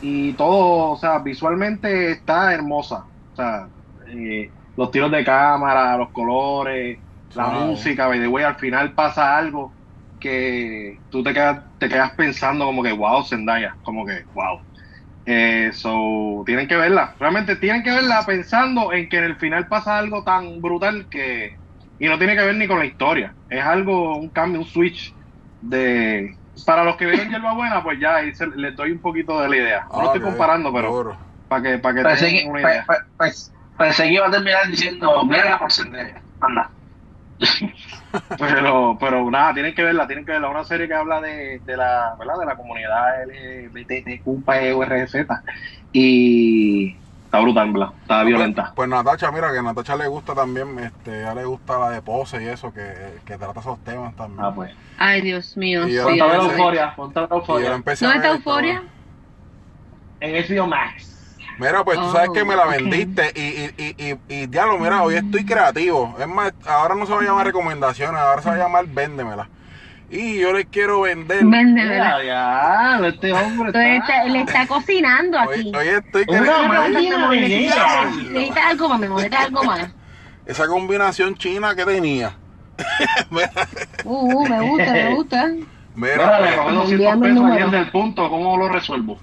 Y 0.00 0.36
todo, 0.36 0.92
o 0.92 0.96
sea, 0.96 1.18
visualmente 1.20 2.10
está 2.12 2.52
hermosa. 2.54 3.06
O 3.32 3.34
sea, 3.34 3.70
eh, 4.08 4.54
los 4.76 4.90
tiros 4.90 5.10
de 5.10 5.24
cámara, 5.24 5.96
los 5.96 6.12
colores, 6.12 7.00
la 7.32 7.48
música, 7.48 8.06
by 8.08 8.20
the 8.20 8.28
way, 8.28 8.44
al 8.44 8.56
final 8.56 8.94
pasa 8.94 9.36
algo 9.36 9.78
que 10.18 11.02
tú 11.08 11.22
te 11.22 11.32
quedas, 11.34 11.64
te 11.78 11.88
quedas 11.88 12.12
pensando 12.16 12.66
como 12.66 12.82
que, 12.82 12.92
wow, 12.92 13.24
Zendaya, 13.24 13.78
como 13.82 14.04
que, 14.06 14.24
wow. 14.32 14.60
Eh, 15.24 15.70
so, 15.72 16.42
tienen 16.46 16.68
que 16.68 16.76
verla. 16.76 17.16
Realmente 17.18 17.56
tienen 17.56 17.82
que 17.82 17.90
verla 17.90 18.24
pensando 18.26 18.92
en 18.92 19.08
que 19.08 19.18
en 19.18 19.24
el 19.24 19.36
final 19.36 19.68
pasa 19.68 19.98
algo 19.98 20.22
tan 20.24 20.60
brutal 20.60 21.08
que. 21.10 21.58
Y 21.98 22.06
no 22.08 22.18
tiene 22.18 22.36
que 22.36 22.42
ver 22.44 22.54
ni 22.56 22.68
con 22.68 22.78
la 22.78 22.86
historia. 22.86 23.36
Es 23.48 23.64
algo, 23.64 24.16
un 24.18 24.30
cambio, 24.30 24.60
un 24.60 24.66
switch 24.66 25.16
de. 25.60 26.36
Para 26.64 26.84
los 26.84 26.96
que 26.96 27.06
vieron 27.06 27.28
Yerba 27.30 27.52
Buena, 27.52 27.82
pues 27.82 27.98
ya 28.00 28.16
ahí 28.16 28.34
se- 28.34 28.46
les 28.46 28.74
doy 28.74 28.92
un 28.92 29.00
poquito 29.00 29.40
de 29.40 29.48
la 29.48 29.56
idea. 29.56 29.86
No 29.92 30.00
lo 30.00 30.06
estoy 30.06 30.22
comparando, 30.22 30.72
pero 30.72 31.16
para 31.48 31.62
que, 31.62 31.78
para 31.78 31.94
que 31.94 32.02
Pensé 32.02 32.30
que, 32.30 32.38
tengan 32.38 32.50
una 32.50 32.62
pe- 32.62 32.70
idea. 32.70 32.84
pe- 32.86 32.94
pe- 33.18 33.32
pensé 33.78 34.02
que 34.04 34.12
iba 34.12 34.26
a 34.26 34.30
terminar 34.30 34.66
diciendo, 34.68 35.24
mira 35.24 35.50
la 35.50 35.58
porcentaje. 35.58 36.14
Anda. 36.40 36.70
Pero, 38.38 38.96
pero 39.00 39.30
nada, 39.30 39.54
tienen 39.54 39.74
que 39.74 39.82
verla, 39.82 40.06
tienen 40.06 40.24
que 40.24 40.32
verla. 40.32 40.48
Una 40.48 40.64
serie 40.64 40.88
que 40.88 40.94
habla 40.94 41.20
de, 41.20 41.60
de 41.60 41.76
la, 41.76 42.14
¿verdad? 42.18 42.38
De 42.40 42.46
la 42.46 42.56
comunidad 42.56 43.22
LGBTQ 43.22 44.44
y 45.92 46.98
está 47.26 47.40
brutal, 47.40 47.72
¿verdad? 47.72 47.88
Está 48.02 48.22
violenta. 48.24 48.72
Pues 48.74 48.88
Natacha, 48.88 49.30
mira 49.30 49.52
que 49.52 49.58
a 49.58 49.62
Natacha 49.62 49.96
le 49.96 50.06
gusta 50.08 50.34
también, 50.34 50.78
este, 50.78 51.10
a 51.10 51.20
ella 51.20 51.34
le 51.34 51.44
gusta 51.44 51.78
la 51.78 51.90
de 51.90 52.02
pose 52.02 52.42
y 52.42 52.46
eso, 52.46 52.72
que, 52.72 53.18
que 53.24 53.36
trata 53.36 53.60
esos 53.60 53.78
temas 53.84 54.14
también. 54.16 54.44
Ah, 54.44 54.52
pues. 54.54 54.72
Ay, 54.98 55.20
Dios 55.20 55.56
mío. 55.56 55.86
Y 55.86 55.98
Ponte 55.98 56.20
a 56.22 56.26
ver. 56.26 56.40
Euforia, 56.40 56.94
ponte 56.96 57.18
a 57.18 57.22
ver 57.22 57.32
Euforia. 57.32 57.70
¿Dónde 57.70 57.92
está 58.16 58.28
Euforia? 58.28 58.82
En 60.20 60.32
HBO 60.58 60.66
Max. 60.66 61.12
Mira, 61.58 61.84
pues 61.84 61.98
tú 61.98 62.10
sabes 62.12 62.28
Oh, 62.28 62.32
que 62.34 62.44
me 62.44 62.54
la 62.54 62.64
ok. 62.66 62.70
vendiste 62.70 63.32
y, 63.34 63.40
y, 63.40 63.74
y, 63.78 64.10
y, 64.12 64.18
y 64.42 64.46
diablo, 64.46 64.78
mira, 64.78 65.02
hoy 65.02 65.14
estoy 65.14 65.44
creativo. 65.44 66.14
Es 66.18 66.28
más, 66.28 66.52
ahora 66.66 66.94
no 66.94 67.06
se 67.06 67.12
va 67.14 67.20
a 67.20 67.24
llamar 67.24 67.46
recomendaciones, 67.46 68.20
ahora 68.20 68.42
se 68.42 68.48
va 68.50 68.54
a 68.56 68.58
llamar 68.58 68.86
véndemela. 68.86 69.48
Y 70.08 70.38
yo 70.38 70.52
les 70.52 70.66
quiero 70.66 71.00
vender. 71.00 71.44
Véndemela. 71.44 72.22
Ya, 72.22 72.24
ya, 73.00 73.08
este 73.08 73.32
hombre 73.32 73.68
Entonces, 73.68 74.00
está... 74.00 74.16
está- 74.18 74.28
le 74.32 74.40
está 74.42 74.66
cocinando 74.66 75.38
Hoy, 75.40 75.58
aquí. 75.60 75.72
hoy 75.76 75.88
estoy 75.88 76.24
Una 76.28 76.40
creativo. 76.42 76.68
máquina 76.68 77.30
de 77.30 77.40
Necesita 77.40 77.74
guerra. 77.74 78.10
necesita 78.32 78.68
algo 78.68 78.88
más, 78.88 78.98
mi 79.00 79.06
amor, 79.06 79.18
necesita 79.22 79.44
algo 79.44 79.64
más. 79.64 79.90
Esa 80.46 80.66
combinación 80.68 81.34
china 81.34 81.74
que 81.74 81.84
tenía. 81.84 82.36
Uh, 84.04 84.32
uh, 84.34 84.48
me 84.48 84.60
gusta, 84.60 84.92
me 84.92 85.14
gusta. 85.14 85.46
Mira, 85.48 86.14
Mira, 86.16 86.40
le 86.40 86.56
robé 86.56 86.72
200 86.74 86.92
Envíame 86.92 87.26
el 87.28 87.34
pesos 87.34 87.50
ayer 87.50 87.70
del 87.70 87.90
punto, 87.90 88.28
¿cómo 88.30 88.56
lo 88.58 88.68
resuelvo? 88.68 89.18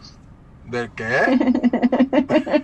¿del 0.65 0.91
qué? 0.91 2.63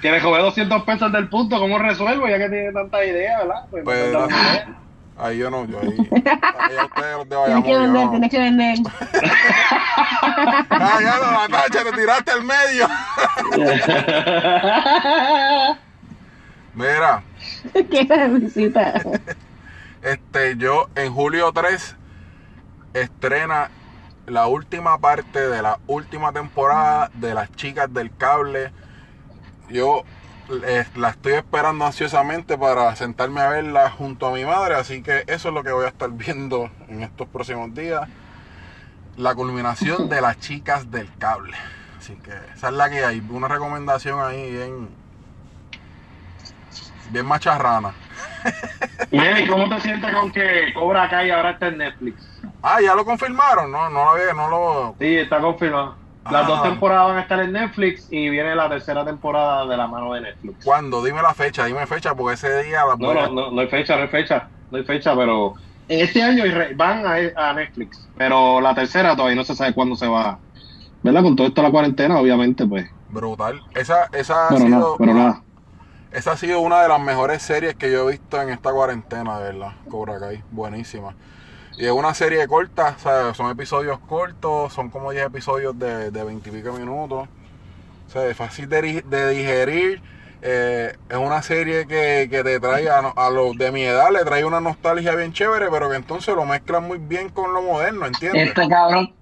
Que 0.00 0.10
le 0.10 0.18
robé 0.18 0.40
200 0.42 0.82
pesos 0.82 1.12
del 1.12 1.28
punto, 1.28 1.60
¿cómo 1.60 1.78
resuelvo? 1.78 2.26
Ya 2.28 2.38
que 2.38 2.48
tiene 2.48 2.72
tanta 2.72 3.04
idea, 3.04 3.38
¿verdad? 3.38 3.66
Pues, 3.70 3.84
Pues, 3.84 4.06
me 4.12 4.18
manda 4.18 4.26
una 4.26 4.36
idea. 4.52 4.68
Ahí 5.18 5.38
yo 5.38 5.50
no, 5.50 5.64
yo 5.66 5.78
ahí. 5.80 5.88
Ahí 6.10 6.76
a 6.76 6.84
ustedes 6.86 7.16
los 7.16 7.28
de 7.28 7.36
Tienes 7.44 7.64
que 7.64 7.78
vender, 7.78 8.10
tienes 8.10 8.30
que 8.30 8.38
vender. 8.38 8.78
Ah, 10.70 10.98
ya 11.02 11.16
no, 11.18 11.32
Natacha, 11.48 11.84
te 11.84 11.92
tiraste 11.92 12.30
al 12.32 12.44
medio. 12.44 12.88
Mira, 16.74 17.22
Qué 17.72 18.28
visita. 18.30 18.94
este, 20.02 20.56
yo 20.56 20.88
en 20.94 21.12
julio 21.12 21.52
3 21.52 21.96
estrena 22.94 23.70
la 24.26 24.46
última 24.46 24.98
parte 24.98 25.48
de 25.48 25.62
la 25.62 25.78
última 25.86 26.32
temporada 26.32 27.10
de 27.14 27.34
las 27.34 27.50
chicas 27.56 27.92
del 27.92 28.14
cable. 28.16 28.70
Yo 29.68 30.04
eh, 30.64 30.84
la 30.96 31.10
estoy 31.10 31.34
esperando 31.34 31.86
ansiosamente 31.86 32.58
para 32.58 32.94
sentarme 32.96 33.40
a 33.40 33.48
verla 33.48 33.90
junto 33.90 34.26
a 34.26 34.32
mi 34.32 34.44
madre, 34.44 34.74
así 34.74 35.02
que 35.02 35.24
eso 35.26 35.48
es 35.48 35.54
lo 35.54 35.62
que 35.62 35.72
voy 35.72 35.84
a 35.84 35.88
estar 35.88 36.10
viendo 36.12 36.70
en 36.88 37.02
estos 37.02 37.28
próximos 37.28 37.74
días. 37.74 38.08
La 39.16 39.34
culminación 39.34 40.08
de 40.08 40.20
las 40.20 40.38
chicas 40.40 40.90
del 40.90 41.08
cable. 41.18 41.56
Así 41.98 42.14
que 42.16 42.32
esa 42.54 42.68
es 42.68 42.74
la 42.74 42.88
que 42.88 43.04
hay. 43.04 43.20
Una 43.30 43.46
recomendación 43.46 44.18
ahí 44.20 44.50
bien, 44.50 44.88
bien 47.10 47.26
macharrana. 47.26 47.92
¿y 49.10 49.46
cómo 49.46 49.68
te 49.68 49.80
sientes 49.80 50.12
con 50.12 50.32
que 50.32 50.72
Cobra 50.74 51.08
Kai 51.08 51.30
ahora 51.30 51.50
está 51.50 51.68
en 51.68 51.78
Netflix? 51.78 52.26
Ah, 52.62 52.80
ya 52.80 52.94
lo 52.94 53.04
confirmaron, 53.04 53.70
no, 53.70 53.90
no 53.90 54.04
lo 54.04 54.10
había, 54.10 54.32
no 54.32 54.48
lo. 54.48 54.96
Sí, 54.98 55.16
está 55.16 55.40
confirmado. 55.40 56.01
Las 56.24 56.44
Ah. 56.44 56.46
dos 56.46 56.62
temporadas 56.62 57.08
van 57.08 57.16
a 57.18 57.20
estar 57.22 57.40
en 57.40 57.52
Netflix 57.52 58.06
y 58.10 58.28
viene 58.28 58.54
la 58.54 58.68
tercera 58.68 59.04
temporada 59.04 59.66
de 59.66 59.76
la 59.76 59.86
mano 59.86 60.12
de 60.14 60.20
Netflix. 60.20 60.64
¿Cuándo? 60.64 61.02
Dime 61.02 61.20
la 61.22 61.34
fecha, 61.34 61.64
dime 61.66 61.86
fecha, 61.86 62.14
porque 62.14 62.34
ese 62.34 62.62
día 62.64 62.84
la 62.86 62.96
No, 62.96 63.12
no, 63.14 63.28
no, 63.32 63.50
no 63.50 63.60
hay 63.60 63.68
fecha, 63.68 63.96
no 63.96 64.02
hay 64.02 64.08
fecha, 64.08 64.48
no 64.70 64.78
hay 64.78 64.84
fecha, 64.84 65.16
pero 65.16 65.54
en 65.88 66.00
este 66.00 66.22
año 66.22 66.44
van 66.76 67.04
a, 67.06 67.48
a 67.50 67.52
Netflix, 67.54 68.08
pero 68.16 68.60
la 68.60 68.74
tercera 68.74 69.16
todavía 69.16 69.36
no 69.36 69.44
se 69.44 69.56
sabe 69.56 69.74
cuándo 69.74 69.96
se 69.96 70.06
va. 70.06 70.38
¿Verdad? 71.02 71.22
Con 71.22 71.34
todo 71.34 71.48
esto 71.48 71.60
la 71.62 71.70
cuarentena, 71.72 72.18
obviamente, 72.20 72.64
pues. 72.64 72.88
Brutal. 73.08 73.60
Esa, 73.74 74.04
esa 74.12 74.46
ha 74.48 74.56
sido. 74.56 74.68
nada, 74.68 74.84
pero 74.98 75.14
nada. 75.14 75.42
Esa 76.12 76.32
ha 76.32 76.36
sido 76.36 76.60
una 76.60 76.80
de 76.82 76.88
las 76.88 77.00
mejores 77.00 77.42
series 77.42 77.74
que 77.74 77.90
yo 77.90 78.08
he 78.08 78.12
visto 78.12 78.40
en 78.40 78.50
esta 78.50 78.70
cuarentena, 78.70 79.38
de 79.40 79.52
verdad. 79.52 79.72
Cobra 79.90 80.20
Kai, 80.20 80.42
buenísima. 80.52 81.14
Y 81.82 81.86
es 81.86 81.92
una 81.92 82.14
serie 82.14 82.46
corta, 82.46 82.94
o 82.96 83.00
sea, 83.00 83.34
son 83.34 83.50
episodios 83.50 83.98
cortos, 84.00 84.72
son 84.72 84.88
como 84.90 85.10
10 85.10 85.26
episodios 85.26 85.76
de, 85.78 86.10
de 86.12 86.24
20 86.24 86.48
y 86.48 86.52
pico 86.52 86.72
minutos. 86.72 87.28
O 88.08 88.10
sea, 88.10 88.26
es 88.26 88.36
fácil 88.36 88.68
de, 88.68 89.02
de 89.02 89.30
digerir. 89.30 90.02
eh, 90.42 90.96
es 91.08 91.16
una 91.16 91.42
serie 91.42 91.86
que, 91.86 92.28
que 92.30 92.44
te 92.44 92.60
trae 92.60 92.88
a, 92.88 92.98
a 93.00 93.30
los 93.30 93.56
de 93.58 93.72
mi 93.72 93.82
edad, 93.84 94.10
le 94.12 94.24
trae 94.24 94.44
una 94.44 94.60
nostalgia 94.60 95.14
bien 95.16 95.32
chévere, 95.32 95.68
pero 95.70 95.90
que 95.90 95.96
entonces 95.96 96.34
lo 96.36 96.44
mezclan 96.46 96.84
muy 96.84 96.98
bien 96.98 97.30
con 97.30 97.52
lo 97.54 97.62
moderno, 97.62 98.06
¿entiendes? 98.06 98.48
Este 98.48 98.68
cabrón, 98.68 99.14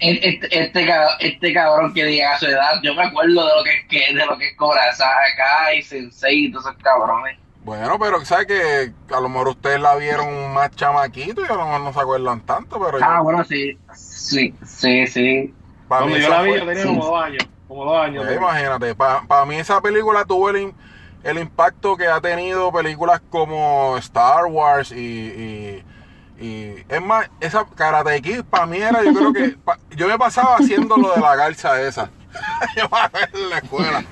este, 0.00 0.48
este, 0.64 0.86
ca- 0.86 1.16
este 1.20 1.52
cabrón 1.54 1.94
que 1.94 2.04
diga 2.04 2.34
a 2.34 2.38
su 2.38 2.46
edad, 2.46 2.80
yo 2.82 2.94
me 2.94 3.04
acuerdo 3.04 3.46
de 3.46 3.52
lo 3.56 3.64
que, 3.64 3.86
que 3.88 4.14
de 4.14 4.26
lo 4.26 4.38
que 4.38 4.48
es 4.48 4.56
Cobra 4.56 4.82
Kai, 5.36 5.82
Sensei 5.82 6.46
y 6.46 6.52
todos 6.52 6.66
esos 6.66 6.78
cabrones. 6.82 7.38
Bueno, 7.62 7.98
pero 7.98 8.24
sabes 8.24 8.46
que 8.46 8.92
a 9.14 9.20
lo 9.20 9.28
mejor 9.28 9.48
ustedes 9.48 9.80
la 9.80 9.94
vieron 9.96 10.52
más 10.52 10.70
chamaquito 10.70 11.42
y 11.42 11.44
a 11.44 11.54
lo 11.54 11.66
mejor 11.66 11.80
no 11.82 11.92
se 11.92 12.00
acuerdan 12.00 12.40
tanto, 12.40 12.80
pero 12.80 12.98
yo- 12.98 13.04
Ah, 13.06 13.20
bueno, 13.20 13.44
sí, 13.44 13.78
sí, 13.94 14.54
sí, 14.66 15.06
sí. 15.06 15.54
para 15.88 16.02
Cuando 16.02 16.18
yo 16.18 16.28
la 16.30 16.42
vi, 16.42 16.50
fue- 16.50 16.58
yo 16.60 16.66
tenía 16.66 16.82
sí. 16.82 16.88
como 16.88 17.04
dos 17.04 17.22
años. 17.22 17.48
Como 17.68 17.84
dos 17.84 18.02
años. 18.02 18.24
Pues 18.24 18.36
imagínate, 18.36 18.94
para 18.94 19.44
mí 19.46 19.56
esa 19.56 19.80
película 19.80 20.24
tuvo 20.24 20.48
el, 20.50 20.56
im- 20.56 20.74
el 21.22 21.38
impacto 21.38 21.96
que 21.96 22.06
ha 22.08 22.20
tenido 22.20 22.72
películas 22.72 23.20
como 23.28 23.96
Star 23.98 24.46
Wars 24.46 24.90
y, 24.92 24.96
y, 24.96 25.84
y- 26.44 26.84
es 26.88 27.02
más, 27.02 27.28
esa 27.40 27.66
Karate 27.74 28.22
Kid 28.22 28.42
para 28.44 28.64
mí 28.66 28.78
era, 28.78 29.04
yo 29.04 29.12
creo 29.12 29.32
que 29.34 29.48
pa- 29.64 29.78
yo 29.90 30.08
me 30.08 30.16
pasaba 30.18 30.56
haciendo 30.56 30.96
lo 30.96 31.12
de 31.14 31.20
la 31.20 31.36
garza 31.36 31.80
esa. 31.82 32.10
yo 32.76 32.88
me 32.90 32.98
acuerdo 33.00 33.38
en 33.38 33.50
la 33.50 33.58
escuela. 33.58 34.04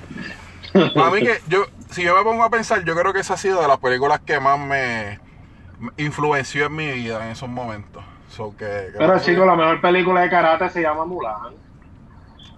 Para 0.93 1.09
mí 1.09 1.21
que 1.21 1.39
yo, 1.47 1.63
si 1.89 2.03
yo 2.03 2.15
me 2.15 2.23
pongo 2.23 2.43
a 2.43 2.49
pensar, 2.49 2.83
yo 2.83 2.95
creo 2.95 3.13
que 3.13 3.19
esa 3.19 3.33
ha 3.35 3.37
sido 3.37 3.61
de 3.61 3.67
las 3.67 3.77
películas 3.79 4.19
que 4.21 4.39
más 4.39 4.59
me, 4.59 5.19
influenció 5.97 6.65
en 6.67 6.75
mi 6.75 6.91
vida 6.91 7.23
en 7.25 7.31
esos 7.31 7.49
momentos. 7.49 8.03
So 8.29 8.51
que, 8.51 8.65
que 8.65 8.93
Pero 8.97 9.07
por 9.07 9.15
eso- 9.17 9.25
chico, 9.25 9.45
la 9.45 9.55
mejor 9.55 9.81
película 9.81 10.21
de 10.21 10.29
karate 10.29 10.69
se 10.69 10.81
llama 10.81 11.05
Mulan. 11.05 11.55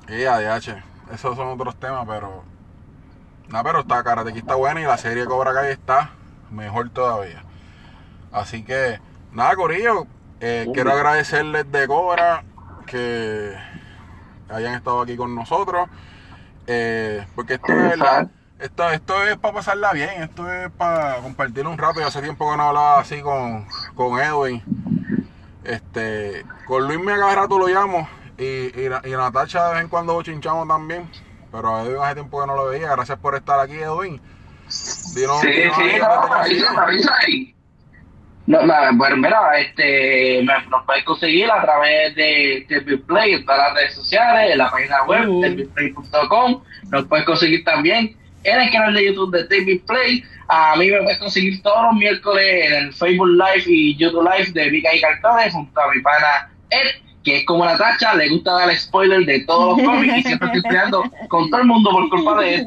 Sí, 0.07 0.25
ADH. 0.25 0.83
Esos 1.13 1.35
son 1.35 1.47
otros 1.47 1.75
temas, 1.79 2.05
pero. 2.07 2.43
No, 3.49 3.63
pero 3.63 3.79
está 3.81 4.01
Karate 4.03 4.31
Kid 4.31 4.39
está 4.39 4.55
buena 4.55 4.79
y 4.81 4.85
la 4.85 4.97
serie 4.97 5.25
Cobra 5.25 5.53
Kai 5.53 5.71
está 5.71 6.11
mejor 6.51 6.89
todavía. 6.89 7.43
Así 8.31 8.63
que, 8.63 8.99
nada, 9.33 9.55
Corillo. 9.55 10.07
eh, 10.39 10.67
quiero 10.73 10.91
agradecerles 10.93 11.69
de 11.71 11.85
Cobra 11.87 12.43
que 12.85 13.53
hayan 14.49 14.73
estado 14.73 15.01
aquí 15.01 15.15
con 15.17 15.35
nosotros. 15.35 15.87
eh, 16.67 17.25
porque 17.35 17.55
esto 17.55 17.71
es, 17.73 17.97
la- 17.97 18.29
esto, 18.61 18.89
esto 18.89 19.23
es 19.25 19.37
para 19.37 19.53
pasarla 19.55 19.91
bien, 19.93 20.09
esto 20.21 20.51
es 20.51 20.69
para 20.71 21.15
compartir 21.17 21.65
un 21.67 21.77
rato. 21.77 21.99
Y 21.99 22.03
hace 22.03 22.21
tiempo 22.21 22.49
que 22.51 22.57
no 22.57 22.63
hablaba 22.69 22.99
así 22.99 23.21
con, 23.21 23.65
con 23.95 24.19
Edwin. 24.19 24.61
Este, 25.63 26.43
con 26.65 26.87
Luis 26.87 26.99
me 26.99 27.13
cada 27.15 27.35
rato 27.35 27.59
lo 27.59 27.67
llamo 27.67 28.09
y, 28.37 28.43
y, 28.43 28.89
y 29.05 29.11
Natacha 29.11 29.67
de 29.67 29.73
vez 29.75 29.83
en 29.83 29.89
cuando 29.89 30.21
chinchamos 30.23 30.67
también. 30.67 31.09
Pero 31.51 31.75
a 31.75 31.83
Edwin 31.83 32.01
hace 32.01 32.15
tiempo 32.15 32.41
que 32.41 32.47
no 32.47 32.55
lo 32.55 32.65
veía. 32.67 32.91
Gracias 32.91 33.17
por 33.19 33.35
estar 33.35 33.59
aquí, 33.59 33.73
Edwin. 33.75 34.19
Dinos- 34.67 35.41
Sí, 35.41 35.47
dinos 35.51 35.75
sí, 35.77 35.83
no, 35.99 36.05
avisa, 36.33 36.81
avisa 36.83 37.13
ahí. 37.19 37.55
No, 38.47 38.63
no, 38.65 38.73
bueno, 38.93 39.17
mira, 39.17 39.57
este, 39.59 40.41
me- 40.43 40.65
nos 40.69 40.83
puedes 40.85 41.03
conseguir 41.03 41.49
a 41.51 41.61
través 41.61 42.15
de 42.15 42.65
TV 42.67 42.97
Play 42.99 43.33
en 43.33 43.45
todas 43.45 43.59
las 43.59 43.73
redes 43.75 43.93
sociales, 43.95 44.51
en 44.53 44.57
la 44.57 44.71
página 44.71 45.03
web, 45.03 45.29
Uh. 45.29 45.41
tvplay.com. 45.41 46.63
Nos 46.89 47.05
puedes 47.05 47.25
conseguir 47.25 47.63
también 47.63 48.17
en 48.43 48.61
el 48.61 48.71
canal 48.71 48.93
de 48.93 49.05
YouTube 49.05 49.31
de 49.31 49.43
TV 49.45 49.81
Play. 49.87 50.23
A 50.47 50.75
mí 50.75 50.89
me 50.89 51.01
puedes 51.01 51.17
conseguir 51.19 51.61
todos 51.61 51.83
los 51.83 51.93
miércoles 51.95 52.65
en 52.65 52.73
el 52.73 52.93
Facebook 52.93 53.29
Live 53.29 53.63
y 53.67 53.95
YouTube 53.95 54.23
Live 54.23 54.51
de 54.51 54.69
Vika 54.69 54.93
y 54.95 55.01
Cartones 55.01 55.53
junto 55.53 55.79
a 55.79 55.93
mi 55.93 56.01
pana 56.01 56.51
Ed, 56.69 57.01
que 57.23 57.37
es 57.37 57.45
como 57.45 57.65
la 57.65 57.77
tacha, 57.77 58.13
le 58.15 58.29
gusta 58.29 58.51
dar 58.53 58.75
spoiler 58.75 59.25
de 59.25 59.41
todos 59.41 59.77
los 59.77 59.87
cómics 59.87 60.17
y 60.17 60.23
siempre 60.23 60.47
estoy 60.47 60.61
peleando 60.63 61.03
con 61.29 61.49
todo 61.49 61.61
el 61.61 61.67
mundo 61.67 61.91
por 61.91 62.09
culpa 62.09 62.41
de 62.41 62.55
él. 62.55 62.65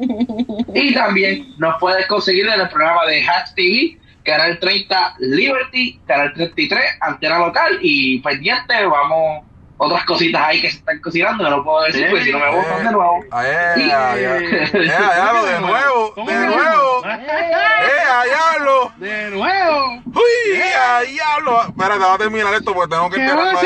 Y 0.73 0.93
también 0.93 1.53
nos 1.57 1.75
puedes 1.79 2.05
conseguir 2.07 2.47
en 2.47 2.59
el 2.59 2.69
programa 2.69 3.05
de 3.05 3.21
Hatch 3.21 3.53
TV, 3.55 3.97
Canal 4.23 4.57
30 4.59 5.15
Liberty, 5.19 5.99
Canal 6.07 6.33
33 6.33 6.81
Antena 7.01 7.39
Local 7.39 7.79
y 7.81 8.19
pendiente, 8.19 8.85
vamos, 8.85 9.45
otras 9.77 10.05
cositas 10.05 10.41
ahí 10.41 10.61
que 10.61 10.71
se 10.71 10.77
están 10.77 10.99
cocinando, 10.99 11.43
no 11.43 11.57
lo 11.57 11.63
puedo 11.63 11.83
decir, 11.83 12.07
pues 12.09 12.23
si 12.23 12.31
no 12.31 12.39
me 12.39 12.49
votan 12.49 12.85
de 12.85 12.91
nuevo. 12.91 13.25
Ah, 13.31 13.43
eh, 13.45 13.85
ya. 13.87 14.15
Eh, 14.15 14.91
a 14.91 15.15
diablo, 15.15 15.45
de 15.45 15.59
nuevo, 15.61 16.13
¿Cómo 16.13 16.29
de 16.29 16.37
que 16.37 16.45
nuevo. 16.45 17.03
Eh, 17.05 18.03
a 18.11 18.23
diablo. 18.23 18.91
¡De 18.97 19.29
nuevo! 19.31 20.01
Uy, 20.05 20.61
a 20.79 21.01
diablo. 21.01 21.61
Espérate, 21.67 21.99
vamos 21.99 22.15
a 22.15 22.17
terminar 22.17 22.53
esto 22.53 22.73
porque 22.73 22.95
tengo 22.95 23.09
que 23.09 23.21
enterarme. 23.21 23.59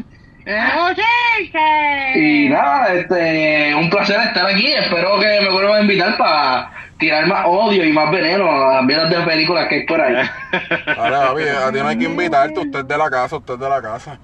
Y 2.16 2.48
nada, 2.48 2.94
este, 2.94 3.74
un 3.74 3.90
placer 3.90 4.20
estar 4.20 4.46
aquí, 4.46 4.66
espero 4.72 5.18
que 5.20 5.40
me 5.40 5.50
vuelvan 5.50 5.76
a 5.76 5.80
invitar 5.82 6.16
para 6.16 6.70
tirar 6.98 7.26
más 7.26 7.44
odio 7.46 7.84
y 7.84 7.92
más 7.92 8.10
veneno 8.10 8.50
a 8.50 8.74
las 8.74 8.84
mierdas 8.84 9.10
de 9.10 9.20
películas 9.20 9.68
que 9.68 9.76
hay 9.76 9.86
por 9.86 10.00
ahí. 10.00 10.16
Ahora, 10.96 11.28
papi, 11.28 11.42
a 11.42 11.72
ti 11.72 11.78
no 11.78 11.88
hay 11.88 11.98
que 11.98 12.04
invitarte, 12.04 12.60
usted 12.60 12.80
es 12.80 12.88
de 12.88 12.98
la 12.98 13.10
casa, 13.10 13.36
usted 13.36 13.54
es 13.54 13.60
de 13.60 13.68
la 13.68 13.82
casa. 13.82 14.18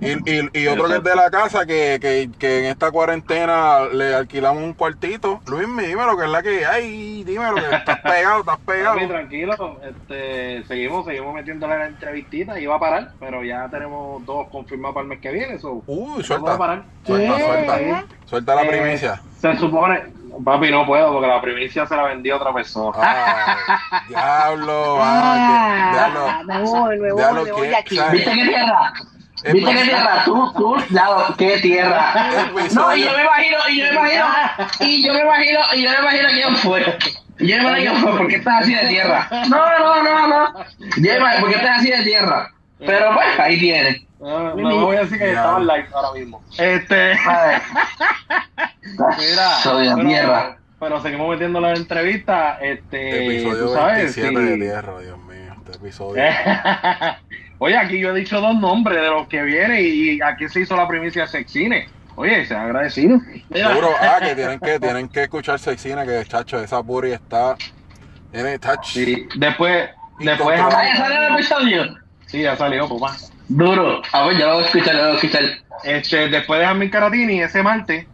Y, 0.00 0.30
y, 0.30 0.48
y 0.62 0.66
otro 0.68 0.88
que 0.88 0.96
es 0.96 1.02
de 1.04 1.14
la 1.16 1.30
casa, 1.30 1.64
que, 1.66 1.98
que, 2.00 2.30
que 2.38 2.58
en 2.60 2.64
esta 2.66 2.90
cuarentena 2.90 3.80
le 3.92 4.14
alquilamos 4.14 4.62
un 4.62 4.72
cuartito. 4.74 5.40
Luis, 5.46 5.66
dímelo, 5.68 6.16
que 6.16 6.24
es 6.24 6.30
la 6.30 6.42
que 6.42 6.66
hay, 6.66 7.24
dímelo, 7.24 7.54
que 7.56 7.74
estás 7.76 7.98
pegado, 8.00 8.40
estás 8.40 8.58
pegado. 8.66 8.94
Papi, 8.96 9.06
tranquilo, 9.06 9.80
este, 9.82 10.64
seguimos, 10.66 11.04
seguimos 11.06 11.34
metiéndole 11.34 11.78
la 11.78 11.86
entrevistita, 11.86 12.58
iba 12.58 12.76
a 12.76 12.80
parar, 12.80 13.12
pero 13.20 13.42
ya 13.44 13.68
tenemos 13.68 14.24
dos 14.26 14.48
confirmados 14.48 14.94
para 14.94 15.02
el 15.04 15.08
mes 15.08 15.20
que 15.20 15.30
viene, 15.30 15.54
eso. 15.54 15.82
Uy, 15.86 16.06
Vamos 16.06 16.20
a 16.20 16.24
suelta, 16.24 16.58
parar. 16.58 16.82
suelta, 17.06 17.36
¿Qué? 17.36 17.44
suelta, 17.44 18.04
suelta 18.26 18.54
la 18.54 18.62
Eh, 18.62 18.68
primicia. 18.68 19.22
Se 19.40 19.56
supone, 19.56 20.02
papi, 20.44 20.70
no 20.70 20.86
puedo 20.86 21.12
porque 21.12 21.26
la 21.28 21.40
primicia 21.40 21.86
se 21.86 21.96
la 21.96 22.04
vendió 22.04 22.34
a 22.34 22.38
otra 22.38 22.52
persona. 22.52 22.96
Ay, 23.00 24.00
diablo, 24.08 24.96
Ah, 25.00 25.34
ah, 25.34 25.88
que- 25.88 25.96
diablo. 25.96 26.44
me 26.44 26.62
voy, 26.70 26.98
me 26.98 27.12
voy, 27.12 27.44
me 27.44 27.52
voy 27.52 27.68
de 27.68 27.76
aquí. 27.76 27.98
¿Viste 28.12 28.30
qué 28.32 28.44
tierra? 28.46 28.92
Es 29.44 29.52
¿Viste 29.52 29.70
qué 29.70 29.74
más- 29.76 29.84
tierra? 29.84 30.22
Tú, 30.24 30.52
tú, 30.56 30.76
ya, 30.90 31.06
qué 31.36 31.58
tierra. 31.58 32.14
Episodio- 32.56 32.74
No, 32.86 32.96
y 32.96 33.02
yo 33.04 33.12
me 33.16 33.22
imagino, 33.22 33.56
y 33.68 33.78
yo 33.78 33.84
me 33.86 33.92
imagino, 33.92 34.24
y 34.80 35.06
yo 35.06 35.12
me 35.14 35.20
imagino, 35.20 35.60
y 35.74 35.82
yo 35.82 35.90
me 35.90 35.98
imagino 35.98 36.28
quién 36.28 36.56
fue. 36.56 36.98
Y 37.38 37.46
yo 37.48 37.56
me 37.56 37.62
imagino 37.62 37.90
quién 37.92 38.02
fue, 38.02 38.16
¿por 38.18 38.28
qué 38.28 38.36
estás 38.36 38.60
así 38.62 38.74
de 38.74 38.86
tierra? 38.86 39.28
No, 39.48 39.78
no, 39.78 40.02
no, 40.02 40.26
no. 40.28 40.64
Yo 40.78 41.12
me 41.12 41.16
imagino, 41.16 41.40
¿por 41.40 41.50
qué 41.50 41.56
estás 41.56 41.78
así 41.78 41.90
de 41.90 42.02
tierra? 42.04 42.50
Pero 42.78 43.14
pues, 43.14 43.40
ahí 43.40 43.58
tienes. 43.60 44.02
Ah, 44.24 44.52
no 44.56 44.86
voy 44.86 44.96
a 44.96 45.00
decir 45.00 45.18
que 45.18 45.24
Ya. 45.26 45.30
estaba 45.32 45.58
en 45.58 45.66
live 45.66 45.88
ahora 45.94 46.12
mismo. 46.18 46.42
Este, 46.58 47.12
A 47.14 47.46
ver. 47.46 47.62
mira, 49.18 49.50
Soy 49.62 49.88
de 49.88 49.94
pero- 49.96 50.08
tierra. 50.08 50.56
Pero 50.78 51.00
seguimos 51.00 51.28
metiendo 51.30 51.60
la 51.60 51.74
entrevista, 51.74 52.58
este, 52.60 53.26
Episodio 53.26 53.66
tú 53.68 53.72
sabes, 53.74 54.16
27 54.16 54.28
sí. 54.30 54.34
de 54.34 54.56
tierra, 54.56 54.98
Dios 55.00 55.18
mío, 55.18 55.54
este 55.64 55.76
episodio. 55.78 56.22
Oye, 57.64 57.76
aquí 57.76 58.00
yo 58.00 58.10
he 58.10 58.18
dicho 58.18 58.40
dos 58.40 58.56
nombres 58.56 59.00
de 59.00 59.08
los 59.08 59.28
que 59.28 59.40
vienen 59.40 59.78
y 59.80 60.20
aquí 60.20 60.48
se 60.48 60.62
hizo 60.62 60.74
la 60.74 60.88
primicia 60.88 61.22
de 61.22 61.28
Sexine. 61.28 61.86
Oye, 62.16 62.44
se 62.44 62.56
ha 62.56 62.64
agradecido. 62.64 63.20
Seguro, 63.52 63.88
ah, 64.00 64.18
que 64.20 64.34
tienen 64.34 64.58
que, 64.58 64.80
tienen 64.80 65.08
que 65.08 65.22
escuchar 65.22 65.60
Sexina, 65.60 66.04
que 66.04 66.24
chacho, 66.24 66.58
esa 66.58 66.82
puri 66.82 67.12
está. 67.12 67.54
Tiene 68.32 68.58
touch. 68.58 68.94
Sí, 68.94 69.28
después, 69.36 69.90
después. 70.18 70.60
Ah, 70.60 70.82
ya 70.84 70.96
salió 70.96 71.22
el 71.22 71.34
episodio. 71.34 71.98
sí, 72.26 72.42
ya 72.42 72.56
salió, 72.56 72.88
papá. 72.88 73.16
Duro. 73.46 74.02
A 74.10 74.26
ver, 74.26 74.38
yo 74.38 74.46
lo 74.48 74.54
voy 74.54 74.64
a 74.64 74.66
escuchar, 74.66 74.94
lo 74.96 75.02
voy 75.02 75.12
a 75.12 75.14
escuchar. 75.14 75.44
Este, 75.84 76.28
después 76.30 76.58
de 76.58 76.66
Jasmine 76.66 76.90
Caratini, 76.90 77.42
ese 77.42 77.62
martes, 77.62 78.06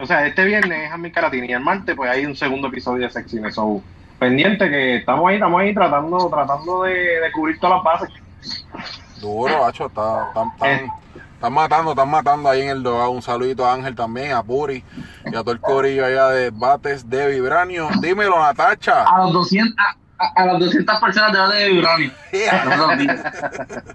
O 0.00 0.06
sea, 0.06 0.26
este 0.26 0.46
viernes 0.46 0.86
es 0.86 0.90
a 0.90 0.96
mi 0.96 1.10
Caratini 1.10 1.46
y 1.46 1.52
el 1.52 1.60
martes 1.60 1.94
pues 1.94 2.10
hay 2.10 2.24
un 2.24 2.36
segundo 2.36 2.68
episodio 2.68 3.02
de 3.02 3.10
Sexy 3.10 3.38
Me 3.38 3.52
So. 3.52 3.82
Pendiente 4.18 4.70
que 4.70 4.96
estamos 4.96 5.28
ahí, 5.28 5.34
estamos 5.34 5.60
ahí 5.60 5.74
tratando, 5.74 6.30
tratando 6.30 6.84
de, 6.84 7.20
de 7.20 7.32
cubrir 7.32 7.58
todas 7.58 7.76
las 7.76 7.84
bases. 7.84 8.23
Duro, 9.24 9.62
macho, 9.64 9.86
está, 9.86 10.26
están, 10.28 10.48
están, 10.52 10.70
Eh. 10.70 10.88
están 11.34 11.52
matando, 11.52 11.90
están 11.92 12.08
matando 12.10 12.48
ahí 12.50 12.62
en 12.62 12.68
el 12.68 12.82
dogado. 12.82 13.10
Un 13.10 13.22
saludito 13.22 13.64
a 13.66 13.72
Ángel 13.74 13.94
también, 13.94 14.32
a 14.32 14.42
Puri 14.42 14.84
y 15.24 15.28
a 15.34 15.40
todo 15.42 15.52
el 15.52 15.60
corillo 15.60 16.04
allá 16.04 16.28
de 16.28 16.50
bates 16.50 17.08
de 17.08 17.28
vibranio. 17.28 17.88
Dímelo, 18.00 18.38
Natacha. 18.38 19.04
A 19.04 19.18
los 19.24 19.32
200, 19.32 19.74
a, 19.78 20.24
a- 20.24 20.42
a 20.42 20.46
las 20.46 20.58
200 20.60 21.00
personas 21.00 21.32
de 21.50 21.56
de 21.56 21.68
Vibranio. 21.70 22.10
Dices. 22.98 23.22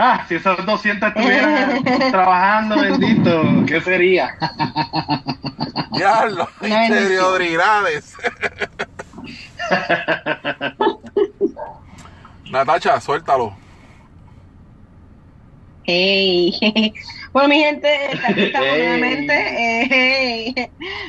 Ah, 0.00 0.24
si 0.28 0.34
esos 0.36 0.64
200 0.64 1.08
estuvieran 1.08 1.82
trabajando, 2.12 2.76
bendito, 2.78 3.42
¿qué 3.66 3.80
sería? 3.80 4.36
Diablo, 5.92 6.46
interioridades. 6.60 8.14
Natacha, 12.50 13.00
suéltalo. 13.00 13.54
Hey. 15.90 16.52
Bueno, 17.32 17.48
mi 17.50 17.58
gente, 17.60 17.88
aquí 18.26 18.44
estamos 18.44 18.78
Hey. 18.78 18.78
nuevamente. 18.78 19.32
eh, 19.34 19.88
hey. 19.90 20.54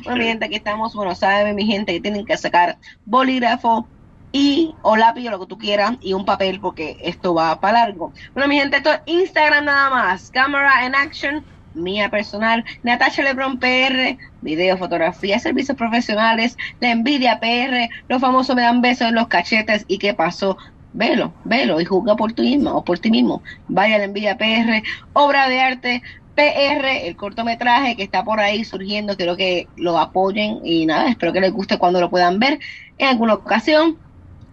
Bueno, 0.05 0.19
mi 0.19 0.25
gente, 0.25 0.45
aquí 0.45 0.55
estamos. 0.55 0.93
Bueno, 0.93 1.15
saben, 1.15 1.55
mi 1.55 1.65
gente, 1.65 1.93
que 1.93 2.01
tienen 2.01 2.25
que 2.25 2.37
sacar 2.37 2.79
bolígrafo 3.03 3.91
y 4.31 4.79
o 4.81 4.95
lápiz 4.95 5.27
o 5.27 5.31
lo 5.31 5.39
que 5.41 5.47
tú 5.47 5.57
quieras 5.57 5.97
y 6.01 6.13
un 6.13 6.25
papel 6.25 6.59
porque 6.61 6.97
esto 7.01 7.33
va 7.33 7.59
para 7.59 7.79
largo. 7.87 8.13
Bueno, 8.33 8.47
mi 8.49 8.57
gente, 8.59 8.77
esto 8.77 8.91
es 8.93 9.01
Instagram 9.05 9.65
nada 9.65 9.89
más. 9.89 10.29
Cámara 10.31 10.85
en 10.85 10.95
action. 10.95 11.45
Mía 11.73 12.09
personal, 12.09 12.65
Natasha 12.81 13.21
Lebron 13.23 13.59
PR, 13.59 14.17
video, 14.41 14.77
fotografía, 14.77 15.37
servicios 15.39 15.77
profesionales, 15.77 16.57
la 16.79 16.89
envidia 16.91 17.39
PR, 17.39 17.89
los 18.07 18.19
famosos 18.21 18.55
me 18.55 18.63
dan 18.63 18.81
besos 18.81 19.09
en 19.09 19.15
los 19.15 19.27
cachetes 19.27 19.85
y 19.87 19.99
qué 19.99 20.15
pasó, 20.15 20.57
velo, 20.93 21.33
velo 21.43 21.79
y 21.79 21.85
juzga 21.85 22.15
por 22.15 22.33
ti 22.33 22.41
mismo 22.41 22.71
o 22.71 22.83
por 22.83 22.99
ti 22.99 23.11
mismo. 23.11 23.41
Vaya 23.67 23.95
a 23.95 23.99
la 23.99 24.05
envidia 24.05 24.37
PR, 24.37 24.83
obra 25.13 25.47
de 25.49 25.59
arte 25.59 26.03
PR, 26.35 27.07
el 27.07 27.15
cortometraje 27.15 27.95
que 27.95 28.03
está 28.03 28.23
por 28.23 28.39
ahí 28.39 28.63
surgiendo, 28.63 29.17
quiero 29.17 29.35
que 29.35 29.67
lo 29.75 29.97
apoyen 29.97 30.59
y 30.63 30.85
nada, 30.85 31.09
espero 31.09 31.33
que 31.33 31.41
les 31.41 31.51
guste 31.51 31.77
cuando 31.77 31.99
lo 31.99 32.09
puedan 32.09 32.39
ver 32.39 32.59
en 32.97 33.07
alguna 33.07 33.33
ocasión. 33.33 33.97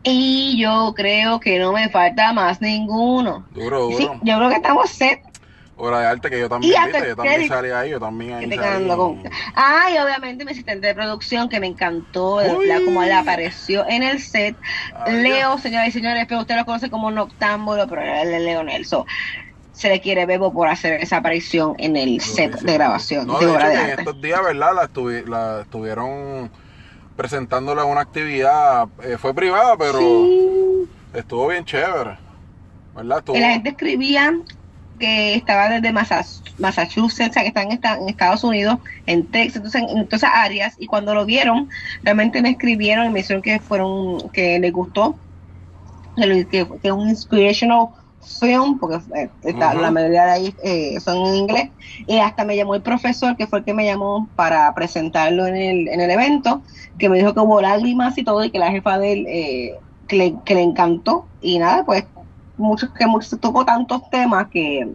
Y 0.03 0.57
yo 0.57 0.93
creo 0.95 1.41
que 1.41 1.59
no 1.59 1.73
me 1.73 1.89
falta 1.89 2.33
más 2.33 2.61
ninguno. 2.61 3.45
Duro, 3.53 3.89
Sí, 3.97 4.09
yo 4.23 4.37
creo 4.37 4.49
que 4.49 4.57
estamos 4.57 4.91
set. 4.91 5.21
Obra 5.79 6.01
de 6.01 6.07
arte 6.07 6.31
que 6.31 6.41
yo 6.41 6.49
también, 6.49 6.73
Y 6.73 6.87
viste, 6.87 7.09
yo 7.09 7.17
también 7.17 7.49
salí 7.49 7.69
ahí, 7.69 7.91
yo 7.91 8.01
también 8.01 8.33
ahí 8.35 8.49
te 8.49 8.57
salí. 8.57 8.89
Ah, 9.55 9.89
y 9.95 9.99
obviamente 9.99 10.45
mi 10.47 10.53
asistente 10.53 10.87
de 10.87 10.95
producción 10.95 11.51
que 11.51 11.61
me 11.61 11.67
encantó, 11.67 12.39
de 12.39 12.83
como 12.85 13.03
él 13.03 13.13
apareció 13.13 13.85
en 13.87 14.03
el 14.03 14.19
set. 14.21 14.57
Ay, 14.95 15.23
Leo, 15.23 15.59
señoras 15.59 15.89
y 15.89 15.93
señores, 15.93 16.25
pero 16.27 16.41
usted 16.41 16.57
lo 16.57 16.65
conoce 16.65 16.89
como 16.89 17.11
Noctámbulo, 17.11 17.87
pero 17.89 18.01
él 18.01 18.33
es 18.33 18.41
Leo 18.41 18.65
Nelson. 18.65 19.05
Se 19.73 19.91
le 19.91 20.01
quiere 20.01 20.25
bebo 20.25 20.51
por 20.51 20.69
hacer 20.69 21.03
esa 21.03 21.19
aparición 21.19 21.75
en 21.77 21.97
el 21.97 22.23
set 22.23 22.59
de 22.61 22.73
grabación 22.73 23.27
No, 23.27 23.39
de 23.39 23.47
de 23.47 23.53
de 23.53 23.59
que 23.59 23.65
en 23.67 23.77
arte. 23.77 23.95
estos 23.99 24.23
días, 24.23 24.43
¿verdad? 24.43 24.71
La, 24.75 24.83
estuvi- 24.91 25.27
la 25.27 25.61
estuvieron 25.61 26.51
presentándola 27.17 27.83
en 27.83 27.89
una 27.89 28.01
actividad, 28.01 28.89
eh, 29.03 29.19
fue 29.19 29.35
privada, 29.35 29.77
pero 29.77 29.99
Sí. 29.99 30.89
estuvo 31.13 31.49
bien 31.49 31.67
chévere. 31.67 32.17
¿Verdad? 32.95 33.19
Estuvo... 33.19 33.37
Y 33.37 33.41
la 33.41 33.51
gente 33.51 33.69
escribía 33.71 34.33
que 34.99 35.35
estaba 35.35 35.69
desde 35.69 35.93
Massachusetts, 35.93 37.31
o 37.31 37.33
sea, 37.33 37.43
que 37.43 37.49
están 37.49 37.67
en, 37.67 37.73
esta- 37.73 37.97
en 37.97 38.09
Estados 38.09 38.45
Unidos, 38.45 38.79
en 39.07 39.27
Texas, 39.31 39.57
entonces 39.57 39.83
en, 39.83 39.99
en 39.99 40.05
todas 40.09 40.23
esas 40.23 40.33
áreas, 40.35 40.75
y 40.79 40.87
cuando 40.87 41.15
lo 41.15 41.25
vieron, 41.27 41.69
realmente 42.03 42.43
me 42.43 42.51
escribieron 42.51 43.07
y 43.07 43.11
me 43.11 43.21
dijeron 43.21 43.43
que 43.43 43.61
fueron, 43.61 44.31
que 44.31 44.59
les 44.59 44.73
gustó, 44.73 45.17
que, 46.17 46.47
que, 46.49 46.67
es 46.83 46.93
un 46.93 47.09
inspirational 47.09 47.89
film, 48.41 48.79
porque 48.79 48.97
eh, 49.15 49.31
la 49.59 49.91
mayoría 49.91 50.25
de 50.25 50.31
ahí 50.33 50.55
eh, 50.65 51.01
son 51.01 51.27
en 51.27 51.35
inglés, 51.37 51.71
y 52.07 52.19
hasta 52.19 52.45
me 52.45 52.57
llamó 52.57 52.75
el 52.75 52.83
profesor, 52.83 53.37
que 53.37 53.47
fue 53.47 53.61
el 53.61 53.65
que 53.65 53.75
me 53.75 53.85
llamó 53.85 54.29
para 54.35 54.75
presentarlo 54.75 55.47
en 55.47 55.57
el, 55.57 55.89
en 55.89 56.01
el 56.01 56.11
evento, 56.11 56.63
que 56.99 57.09
me 57.09 57.19
dijo 57.19 57.35
que 57.35 57.41
hubo 57.41 57.61
lágrimas 57.61 58.17
y 58.19 58.25
todo, 58.25 58.45
y 58.45 58.51
que 58.51 58.59
la 58.59 58.71
jefa 58.71 58.99
de 58.99 59.13
él, 59.13 59.27
eh, 59.29 59.73
que, 60.09 60.17
le, 60.17 60.35
que 60.45 60.55
le 60.55 60.63
encantó, 60.63 61.29
y 61.41 61.59
nada, 61.59 61.85
pues 61.85 62.05
mucho, 62.57 62.93
que 62.93 63.07
mucho, 63.07 63.29
se 63.29 63.37
tocó 63.37 63.65
tantos 63.65 64.09
temas 64.11 64.49
que, 64.49 64.89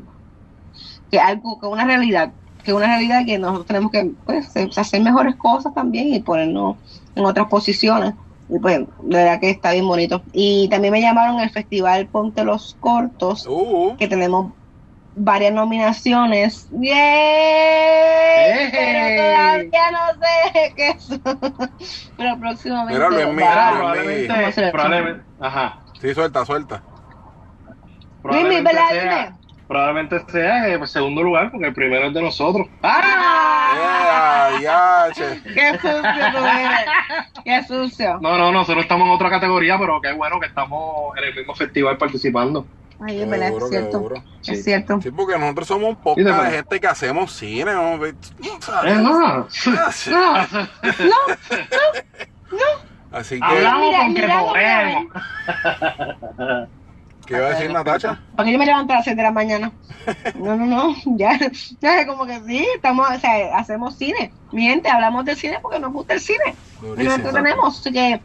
que 1.09 1.19
algo, 1.19 1.59
que 1.59 1.67
una 1.67 1.85
realidad, 1.85 2.31
que 2.63 2.73
una 2.73 2.87
realidad 2.87 3.25
que 3.25 3.37
nosotros 3.37 3.65
tenemos 3.67 3.91
que 3.91 4.11
pues, 4.25 4.55
hacer 4.77 5.01
mejores 5.01 5.35
cosas 5.35 5.73
también 5.73 6.13
y 6.13 6.19
ponernos 6.19 6.77
en 7.15 7.25
otras 7.25 7.47
posiciones. 7.47 8.13
Y 8.49 8.59
pues, 8.59 8.79
de 8.79 9.17
verdad 9.17 9.39
que 9.39 9.49
está 9.49 9.71
bien 9.71 9.87
bonito. 9.87 10.21
Y 10.33 10.67
también 10.69 10.91
me 10.91 11.01
llamaron 11.01 11.39
al 11.39 11.49
festival 11.49 12.07
Ponte 12.07 12.43
los 12.43 12.75
Cortos, 12.79 13.47
Uh, 13.47 13.95
que 13.97 14.07
tenemos 14.07 14.51
varias 15.15 15.53
nominaciones. 15.53 16.67
¡Yay! 16.71 16.91
Pero 18.71 19.21
todavía 19.21 19.91
no 19.91 19.99
sé 20.21 20.73
qué 20.75 20.95
son. 20.99 21.21
Pero 22.17 22.39
próximamente. 22.39 22.99
Probablemente, 24.71 25.23
ajá, 25.39 25.79
sí, 26.01 26.13
suelta, 26.13 26.45
suelta. 26.45 26.83
Probablemente 28.21 28.63
¿verdad, 28.63 28.89
sea, 28.89 29.37
probablemente 29.67 30.19
sea 30.31 30.77
pues, 30.77 30.91
segundo 30.91 31.23
lugar 31.23 31.51
porque 31.51 31.67
el 31.67 31.73
primero 31.73 32.07
es 32.07 32.13
de 32.13 32.21
nosotros. 32.21 32.67
¡Ah! 32.83 34.51
¡Eh, 34.57 34.63
ya, 34.63 35.07
che! 35.13 35.41
¡Qué 35.43 35.71
sucio 35.79 36.01
tú 36.31 36.45
eres! 36.45 36.85
¡Qué 37.43 37.63
sucio! 37.63 38.19
No, 38.21 38.37
no, 38.37 38.51
nosotros 38.51 38.83
estamos 38.83 39.07
en 39.07 39.13
otra 39.13 39.29
categoría, 39.29 39.77
pero 39.79 40.01
qué 40.01 40.11
bueno 40.13 40.39
que 40.39 40.47
estamos 40.47 41.17
en 41.17 41.23
el 41.23 41.35
mismo 41.35 41.55
festival 41.55 41.97
participando. 41.97 42.65
Ay, 43.03 43.21
es 43.21 43.29
verdad, 43.29 43.49
es 43.49 43.69
cierto. 43.69 44.09
Sí. 44.41 44.51
Es 44.51 44.63
cierto. 44.63 45.01
Sí, 45.01 45.09
porque 45.09 45.37
nosotros 45.37 45.67
somos 45.67 45.89
un 45.89 45.95
podcast 45.95 46.43
de 46.43 46.51
gente 46.51 46.79
que 46.79 46.87
hacemos 46.87 47.31
cine, 47.31 47.73
¿no? 47.73 47.99
¿sabes? 48.59 48.97
no, 48.97 49.47
No, 52.51 52.91
Así 53.11 53.39
que, 53.39 53.45
hablamos 53.45 53.87
Mira, 53.87 53.97
con 53.99 54.13
que 54.13 54.21
mira, 54.21 54.39
podemos. 54.39 55.07
¿qué 57.31 57.37
iba 57.37 57.47
a 57.47 57.49
decir 57.51 57.71
Natacha? 57.71 58.21
¿Para 58.35 58.45
qué 58.45 58.53
yo 58.53 58.59
me 58.59 58.65
levanto 58.65 58.93
a 58.93 58.97
las 58.97 59.03
7 59.05 59.17
de 59.17 59.23
la 59.23 59.31
mañana? 59.31 59.71
No, 60.35 60.55
no, 60.55 60.65
no, 60.65 60.95
ya, 61.17 61.37
ya 61.81 62.05
como 62.05 62.25
que 62.25 62.39
sí, 62.41 62.65
estamos, 62.75 63.09
o 63.09 63.19
sea, 63.19 63.55
hacemos 63.57 63.97
cine. 63.97 64.33
Mi 64.51 64.63
gente, 64.63 64.89
hablamos 64.89 65.25
de 65.25 65.35
cine 65.35 65.59
porque 65.61 65.79
nos 65.79 65.91
gusta 65.93 66.13
el 66.13 66.19
cine. 66.21 66.55
Y 66.81 67.03
nos 67.03 67.15
entretenemos. 67.15 67.79
Así 67.79 67.91
que 67.91 68.21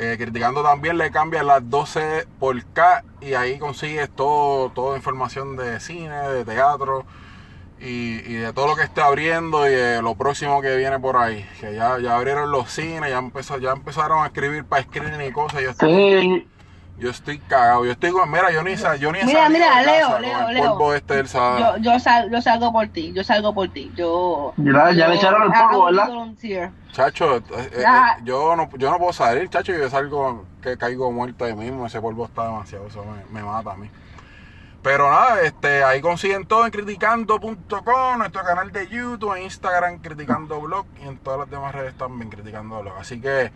Eh, 0.00 0.14
criticando 0.16 0.62
también 0.62 0.96
le 0.96 1.10
cambia 1.10 1.42
las 1.42 1.68
12 1.68 2.28
por 2.38 2.64
K 2.72 3.02
y 3.20 3.34
ahí 3.34 3.58
consigues 3.58 4.08
todo, 4.10 4.70
toda 4.70 4.96
información 4.96 5.56
de 5.56 5.80
cine, 5.80 6.28
de 6.28 6.44
teatro 6.44 7.04
y, 7.80 8.20
y 8.26 8.34
de 8.34 8.52
todo 8.52 8.66
lo 8.68 8.76
que 8.76 8.82
esté 8.82 9.00
abriendo 9.00 9.66
y 9.68 9.74
de 9.74 10.02
lo 10.02 10.14
próximo 10.14 10.60
que 10.60 10.76
viene 10.76 10.98
por 10.98 11.16
ahí. 11.16 11.46
Que 11.60 11.74
ya, 11.74 11.98
ya 11.98 12.16
abrieron 12.16 12.50
los 12.50 12.70
cines, 12.70 13.10
ya, 13.10 13.18
empezó, 13.18 13.58
ya 13.58 13.72
empezaron 13.72 14.22
a 14.22 14.26
escribir 14.26 14.64
para 14.64 14.82
screening 14.82 15.28
y 15.28 15.32
cosas. 15.32 15.62
Yo 15.62 15.70
estoy, 15.70 16.20
Sí, 16.20 16.48
yo 16.98 17.10
estoy 17.10 17.38
cagado. 17.38 17.84
Yo 17.84 17.92
estoy 17.92 18.10
con, 18.10 18.30
mira, 18.30 18.50
yo 18.50 18.62
ni, 18.62 18.76
sa- 18.76 18.96
yo 18.96 19.12
ni 19.12 19.22
Mira, 19.22 19.48
mira, 19.48 19.82
Leo, 19.82 20.08
casa 20.08 20.20
Leo, 20.20 20.50
Leo. 20.50 20.70
polvo 20.70 20.94
este 20.94 21.14
del. 21.14 21.28
Yo, 21.28 21.76
yo, 21.78 22.00
sal- 22.00 22.30
yo 22.30 22.42
salgo 22.42 22.72
por 22.72 22.88
ti, 22.88 23.12
yo 23.12 23.22
salgo 23.22 23.54
por 23.54 23.68
ti. 23.68 23.92
Yo. 23.94 24.54
Ya- 24.56 24.92
ya 24.92 25.08
le 25.08 25.14
echaron 25.14 25.42
el 25.44 25.52
polvo, 25.52 25.84
¿verdad? 25.84 26.08
Chacho, 26.92 27.36
eh, 27.36 27.42
eh, 27.52 27.68
eh, 27.80 27.84
yo, 28.24 28.56
no, 28.56 28.68
yo 28.76 28.90
no 28.90 28.98
puedo 28.98 29.12
salir, 29.12 29.48
chacho. 29.48 29.72
Yo 29.72 29.88
salgo 29.88 30.46
que 30.60 30.76
caigo 30.76 31.12
muerto 31.12 31.44
ahí 31.44 31.54
mismo. 31.54 31.86
Ese 31.86 32.00
polvo 32.00 32.24
está 32.24 32.46
demasiado, 32.46 32.86
eso 32.88 33.04
me, 33.04 33.40
me 33.40 33.46
mata 33.46 33.72
a 33.72 33.76
mí. 33.76 33.88
Pero 34.82 35.10
nada, 35.10 35.42
este, 35.42 35.82
ahí 35.82 36.00
consiguen 36.00 36.46
todo 36.46 36.64
en 36.64 36.70
criticando.com, 36.70 38.18
nuestro 38.18 38.44
canal 38.44 38.70
de 38.70 38.86
YouTube, 38.88 39.34
en 39.36 39.44
Instagram, 39.44 39.98
criticando 39.98 40.60
blog 40.60 40.86
y 41.02 41.08
en 41.08 41.18
todas 41.18 41.40
las 41.40 41.50
demás 41.50 41.74
redes 41.74 41.96
también, 41.98 42.30
criticando 42.30 42.80
blog. 42.80 42.96
Así 42.96 43.20
que 43.20 43.50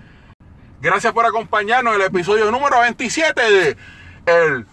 gracias 0.80 1.12
por 1.12 1.24
acompañarnos 1.24 1.94
en 1.94 2.00
el 2.00 2.06
episodio 2.08 2.50
número 2.50 2.80
27 2.80 3.40
de 3.40 3.76
El. 4.26 4.66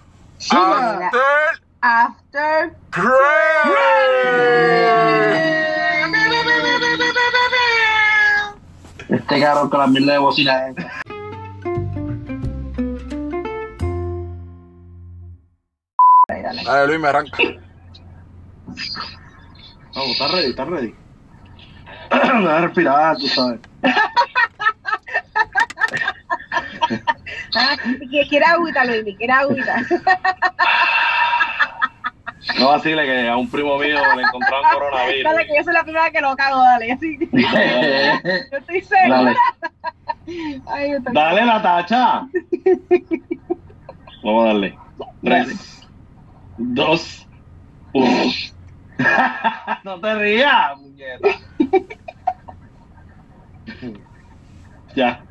After 0.51 1.61
After 1.81 2.75
Este 9.07 9.39
carro 9.39 9.69
con 9.69 9.79
la 9.79 9.87
mierda 9.87 10.13
de 10.13 10.19
bocina. 10.19 10.73
Dale, 16.69 16.85
Luis, 16.85 16.99
me 16.99 17.07
arranca. 17.07 17.37
Vamos, 19.95 20.11
está 20.11 20.27
ready, 20.27 20.49
está 20.51 20.65
ready. 20.65 20.93
Me 22.11 22.41
voy 22.41 22.51
a 22.51 22.61
respirar, 22.61 23.17
tú 23.17 23.27
sabes. 23.27 23.59
Ah, 27.55 27.75
quiere 28.29 28.45
agüita, 28.45 28.85
Luis, 28.85 29.17
quiere 29.17 29.33
agüita. 29.33 29.77
No 32.59 32.67
vacile 32.67 33.03
que 33.03 33.27
a 33.27 33.35
un 33.35 33.49
primo 33.49 33.79
mío 33.79 33.97
le 34.15 34.21
encontraron 34.21 34.65
coronavirus. 34.71 35.23
Dale, 35.23 35.47
que 35.47 35.57
yo 35.57 35.63
soy 35.63 35.73
la 35.73 35.83
primera 35.83 36.11
que 36.11 36.21
lo 36.21 36.35
cago, 36.35 36.61
dale. 36.61 36.91
Así, 36.91 37.17
yo 37.31 38.57
estoy 38.59 38.81
segura. 38.81 39.23
Dale. 39.23 39.35
Ay, 40.67 40.91
yo 40.91 40.99
Dale 41.11 41.45
la 41.47 41.61
tacha. 41.63 42.27
Vamos 44.23 44.43
a 44.43 44.47
darle. 44.47 44.77
Tres, 45.23 45.78
dos, 46.59 47.25
no 49.83 49.99
te 49.99 50.15
rías, 50.15 50.77
muñeca. 50.77 51.39
ya. 54.95 55.23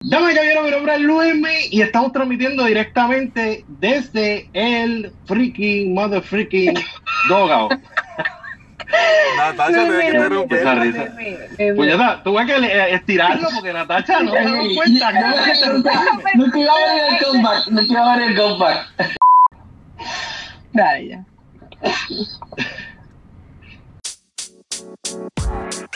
Damas 0.00 0.32
y 0.32 0.34
caballeros, 0.34 0.64
mi 0.64 0.70
nombre 0.70 0.94
es 0.94 1.00
Luismi 1.00 1.54
y 1.70 1.80
estamos 1.80 2.12
transmitiendo 2.12 2.64
directamente 2.64 3.64
desde 3.66 4.50
el 4.52 5.12
freaking, 5.24 5.94
mother 5.94 6.22
freaking 6.22 6.74
dogout. 7.28 7.72
Natacha, 9.36 9.88
te 9.88 9.98
que 9.98 10.06
interrumpir. 10.06 10.58
Esa 10.58 10.74
risa. 10.76 11.06
Puñeta, 11.74 12.22
tuve 12.22 12.46
que 12.46 12.54
eh, 12.54 12.94
estirarlo 12.94 13.48
porque 13.54 13.72
Natacha 13.72 14.20
no 14.20 14.32
se 14.32 14.40
dio 14.40 14.74
cuenta. 14.76 15.12
No 16.34 16.50
te 16.52 16.60
iba 16.60 16.72
a 16.72 16.94
ver 16.94 17.12
el 17.12 17.24
comeback, 17.24 17.66
no 17.68 17.80
te 17.80 17.92
iba 17.92 18.14
a 18.14 18.18
ver 18.18 18.30
el 18.30 18.36
comeback. 18.36 19.16
praia. 20.76 21.24